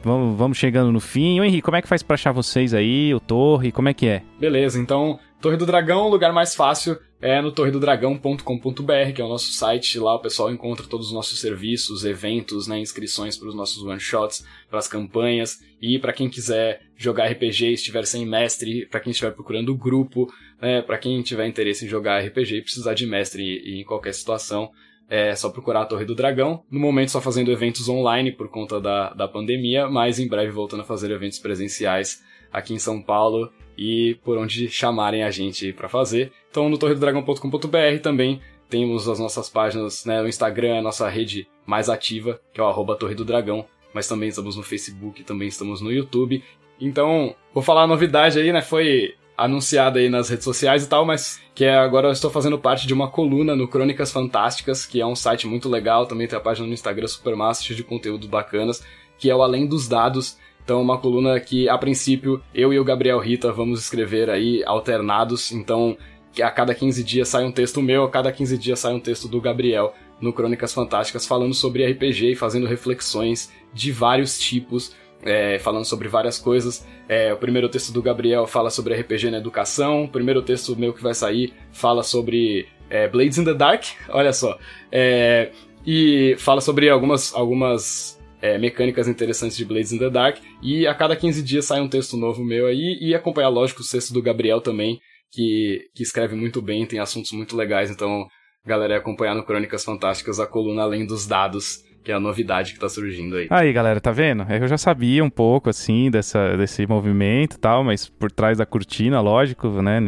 Vamos, 0.04 0.38
vamos 0.38 0.58
chegando 0.58 0.92
no 0.92 1.00
fim. 1.00 1.40
Ô 1.40 1.44
Henrique, 1.44 1.62
como 1.62 1.76
é 1.76 1.82
que 1.82 1.88
faz 1.88 2.02
pra 2.02 2.14
achar 2.14 2.32
vocês 2.32 2.74
aí, 2.74 3.12
o 3.14 3.18
Torre? 3.18 3.72
Como 3.72 3.88
é 3.88 3.94
que 3.94 4.06
é? 4.06 4.22
Beleza, 4.38 4.78
então, 4.78 5.18
Torre 5.40 5.56
do 5.56 5.64
Dragão, 5.64 6.02
o 6.02 6.10
lugar 6.10 6.34
mais 6.34 6.54
fácil 6.54 6.98
é 7.18 7.40
no 7.40 7.50
torredodragão.com.br, 7.50 9.12
que 9.14 9.22
é 9.22 9.24
o 9.24 9.28
nosso 9.28 9.52
site. 9.52 9.98
Lá 9.98 10.14
o 10.14 10.20
pessoal 10.20 10.52
encontra 10.52 10.86
todos 10.86 11.06
os 11.06 11.12
nossos 11.14 11.40
serviços, 11.40 12.04
eventos, 12.04 12.66
né, 12.66 12.78
inscrições 12.78 13.38
para 13.38 13.48
os 13.48 13.54
nossos 13.54 13.82
one-shots, 13.82 14.44
para 14.68 14.78
as 14.78 14.86
campanhas. 14.86 15.58
E 15.80 15.98
para 15.98 16.12
quem 16.12 16.28
quiser 16.28 16.82
jogar 16.94 17.28
RPG 17.28 17.72
estiver 17.72 18.04
sem 18.04 18.26
mestre, 18.26 18.84
para 18.84 19.00
quem 19.00 19.12
estiver 19.12 19.30
procurando 19.30 19.74
grupo, 19.74 20.30
né, 20.60 20.82
para 20.82 20.98
quem 20.98 21.22
tiver 21.22 21.46
interesse 21.46 21.86
em 21.86 21.88
jogar 21.88 22.22
RPG 22.22 22.56
e 22.56 22.62
precisar 22.62 22.92
de 22.92 23.06
mestre 23.06 23.62
em 23.64 23.82
qualquer 23.82 24.12
situação, 24.12 24.70
é 25.08 25.34
só 25.34 25.48
procurar 25.48 25.82
a 25.82 25.86
Torre 25.86 26.04
do 26.04 26.14
Dragão. 26.14 26.64
No 26.70 26.78
momento 26.78 27.12
só 27.12 27.20
fazendo 27.20 27.50
eventos 27.50 27.88
online 27.88 28.30
por 28.30 28.50
conta 28.50 28.78
da, 28.78 29.14
da 29.14 29.26
pandemia, 29.26 29.88
mas 29.88 30.18
em 30.18 30.28
breve 30.28 30.52
voltando 30.52 30.82
a 30.82 30.86
fazer 30.86 31.10
eventos 31.10 31.38
presenciais 31.38 32.22
aqui 32.52 32.74
em 32.74 32.78
São 32.78 33.00
Paulo 33.00 33.50
e 33.80 34.18
por 34.22 34.36
onde 34.36 34.68
chamarem 34.68 35.24
a 35.24 35.30
gente 35.30 35.72
para 35.72 35.88
fazer. 35.88 36.30
Então 36.50 36.68
no 36.68 36.76
torredodragão.com.br 36.76 38.02
também 38.02 38.38
temos 38.68 39.08
as 39.08 39.18
nossas 39.18 39.48
páginas, 39.48 40.04
né, 40.04 40.20
no 40.20 40.28
Instagram, 40.28 40.78
a 40.78 40.82
nossa 40.82 41.08
rede 41.08 41.48
mais 41.64 41.88
ativa, 41.88 42.38
que 42.52 42.60
é 42.60 42.62
o 42.62 42.68
arroba 42.68 42.94
Torre 42.94 43.14
do 43.14 43.24
Dragão, 43.24 43.64
mas 43.94 44.06
também 44.06 44.28
estamos 44.28 44.54
no 44.54 44.62
Facebook, 44.62 45.24
também 45.24 45.48
estamos 45.48 45.80
no 45.80 45.90
YouTube. 45.90 46.44
Então, 46.78 47.34
vou 47.54 47.62
falar 47.62 47.82
a 47.84 47.86
novidade 47.86 48.38
aí, 48.38 48.52
né, 48.52 48.60
foi 48.60 49.14
anunciada 49.36 49.98
aí 49.98 50.10
nas 50.10 50.28
redes 50.28 50.44
sociais 50.44 50.84
e 50.84 50.88
tal, 50.88 51.06
mas 51.06 51.40
que 51.54 51.64
é 51.64 51.74
agora 51.74 52.08
eu 52.08 52.12
estou 52.12 52.30
fazendo 52.30 52.58
parte 52.58 52.86
de 52.86 52.92
uma 52.92 53.10
coluna 53.10 53.56
no 53.56 53.66
Crônicas 53.66 54.12
Fantásticas, 54.12 54.84
que 54.84 55.00
é 55.00 55.06
um 55.06 55.16
site 55.16 55.46
muito 55.46 55.68
legal, 55.68 56.06
também 56.06 56.28
tem 56.28 56.38
a 56.38 56.42
página 56.42 56.66
no 56.66 56.74
Instagram 56.74 57.08
super 57.08 57.34
massa, 57.34 57.64
cheio 57.64 57.78
de 57.78 57.82
conteúdo 57.82 58.28
bacanas, 58.28 58.84
que 59.18 59.30
é 59.30 59.34
o 59.34 59.42
Além 59.42 59.66
dos 59.66 59.88
Dados, 59.88 60.38
então, 60.70 60.80
uma 60.80 60.98
coluna 60.98 61.40
que, 61.40 61.68
a 61.68 61.76
princípio, 61.76 62.40
eu 62.54 62.72
e 62.72 62.78
o 62.78 62.84
Gabriel 62.84 63.18
Rita 63.18 63.50
vamos 63.50 63.80
escrever 63.80 64.30
aí 64.30 64.62
alternados. 64.64 65.50
Então, 65.50 65.98
a 66.40 66.48
cada 66.48 66.72
15 66.72 67.02
dias 67.02 67.26
sai 67.26 67.42
um 67.42 67.50
texto 67.50 67.82
meu, 67.82 68.04
a 68.04 68.08
cada 68.08 68.30
15 68.30 68.56
dias 68.56 68.78
sai 68.78 68.94
um 68.94 69.00
texto 69.00 69.26
do 69.26 69.40
Gabriel 69.40 69.92
no 70.20 70.32
Crônicas 70.32 70.72
Fantásticas, 70.72 71.26
falando 71.26 71.54
sobre 71.54 71.84
RPG 71.84 72.30
e 72.30 72.36
fazendo 72.36 72.68
reflexões 72.68 73.50
de 73.74 73.90
vários 73.90 74.38
tipos, 74.38 74.94
é, 75.24 75.58
falando 75.58 75.86
sobre 75.86 76.06
várias 76.06 76.38
coisas. 76.38 76.86
É, 77.08 77.32
o 77.34 77.36
primeiro 77.36 77.68
texto 77.68 77.92
do 77.92 78.00
Gabriel 78.00 78.46
fala 78.46 78.70
sobre 78.70 78.94
RPG 78.94 79.28
na 79.28 79.38
educação, 79.38 80.04
o 80.04 80.08
primeiro 80.08 80.40
texto 80.40 80.76
meu 80.76 80.92
que 80.92 81.02
vai 81.02 81.14
sair 81.14 81.52
fala 81.72 82.04
sobre 82.04 82.68
é, 82.88 83.08
Blades 83.08 83.38
in 83.38 83.44
the 83.44 83.54
Dark, 83.54 83.82
olha 84.10 84.32
só. 84.32 84.56
É, 84.92 85.50
e 85.84 86.36
fala 86.38 86.60
sobre 86.60 86.88
algumas, 86.88 87.34
algumas 87.34 88.19
é, 88.40 88.58
mecânicas 88.58 89.08
interessantes 89.08 89.56
de 89.56 89.64
Blades 89.64 89.92
in 89.92 89.98
the 89.98 90.10
Dark. 90.10 90.38
E 90.62 90.86
a 90.86 90.94
cada 90.94 91.16
15 91.16 91.42
dias 91.42 91.66
sai 91.66 91.80
um 91.80 91.88
texto 91.88 92.16
novo 92.16 92.44
meu 92.44 92.66
aí. 92.66 92.98
E 93.00 93.14
acompanhar, 93.14 93.48
lógico, 93.48 93.82
o 93.82 93.86
texto 93.86 94.12
do 94.12 94.22
Gabriel 94.22 94.60
também, 94.60 94.98
que, 95.30 95.80
que 95.94 96.02
escreve 96.02 96.34
muito 96.34 96.60
bem, 96.62 96.86
tem 96.86 96.98
assuntos 96.98 97.32
muito 97.32 97.56
legais. 97.56 97.90
Então, 97.90 98.26
galera, 98.64 98.94
é 98.94 98.96
acompanhar 98.96 99.34
no 99.34 99.44
Crônicas 99.44 99.84
Fantásticas 99.84 100.40
a 100.40 100.46
coluna 100.46 100.82
Além 100.82 101.06
dos 101.06 101.26
Dados. 101.26 101.78
Que 102.02 102.10
é 102.10 102.14
a 102.14 102.20
novidade 102.20 102.72
que 102.72 102.80
tá 102.80 102.88
surgindo 102.88 103.36
aí. 103.36 103.46
Aí, 103.50 103.74
galera, 103.74 104.00
tá 104.00 104.10
vendo? 104.10 104.46
Eu 104.48 104.66
já 104.66 104.78
sabia 104.78 105.22
um 105.22 105.28
pouco, 105.28 105.68
assim, 105.68 106.10
dessa, 106.10 106.56
desse 106.56 106.86
movimento 106.86 107.56
e 107.56 107.58
tal, 107.58 107.84
mas 107.84 108.08
por 108.08 108.32
trás 108.32 108.56
da 108.56 108.64
cortina, 108.64 109.20
lógico, 109.20 109.68
né? 109.82 110.00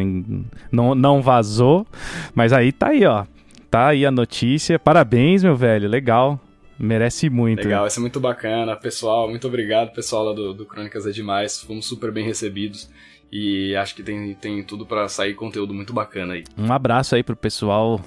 Não, 0.73 0.95
não 0.95 1.21
vazou. 1.21 1.87
Mas 2.35 2.51
aí 2.51 2.73
tá 2.73 2.89
aí, 2.89 3.05
ó. 3.05 3.27
Tá 3.71 3.89
aí 3.89 4.07
a 4.07 4.11
notícia. 4.11 4.79
Parabéns, 4.79 5.45
meu 5.45 5.55
velho. 5.55 5.87
Legal. 5.87 6.41
Merece 6.79 7.31
muito. 7.31 7.63
Legal, 7.63 7.87
isso 7.87 7.99
é 7.99 8.03
muito 8.03 8.19
bacana. 8.19 8.77
Pessoal, 8.77 9.29
muito 9.29 9.47
obrigado, 9.47 9.93
pessoal 9.93 10.25
lá 10.25 10.33
do, 10.33 10.53
do 10.53 10.67
Crônicas 10.67 11.07
é 11.07 11.11
Demais. 11.11 11.61
Fomos 11.61 11.87
super 11.87 12.11
bem 12.11 12.25
recebidos. 12.25 12.91
E 13.31 13.75
acho 13.77 13.95
que 13.95 14.03
tem, 14.03 14.35
tem 14.35 14.63
tudo 14.63 14.85
para 14.85 15.09
sair 15.09 15.35
conteúdo 15.35 15.73
muito 15.73 15.93
bacana 15.93 16.35
aí. 16.35 16.45
Um 16.59 16.71
abraço 16.71 17.15
aí 17.15 17.23
pro 17.23 17.35
pessoal 17.35 18.01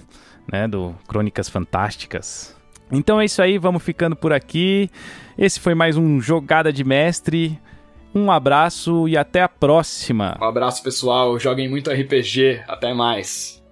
né, 0.52 0.68
do 0.68 0.94
Crônicas 1.08 1.50
Fantásticas. 1.50 2.56
Então 2.92 3.20
é 3.20 3.26
isso 3.26 3.42
aí, 3.42 3.58
vamos 3.58 3.82
ficando 3.82 4.16
por 4.16 4.32
aqui. 4.32 4.90
Esse 5.38 5.60
foi 5.60 5.74
mais 5.74 5.98
um 5.98 6.22
Jogada 6.22 6.72
de 6.72 6.84
Mestre. 6.84 7.60
Um 8.14 8.32
abraço 8.32 9.10
e 9.10 9.18
até 9.18 9.42
a 9.42 9.50
próxima. 9.50 10.38
Um 10.40 10.46
abraço, 10.46 10.82
pessoal. 10.82 11.38
Joguem 11.38 11.68
muito 11.68 11.92
RPG. 11.92 12.64
Até 12.68 12.94
mais. 12.94 13.65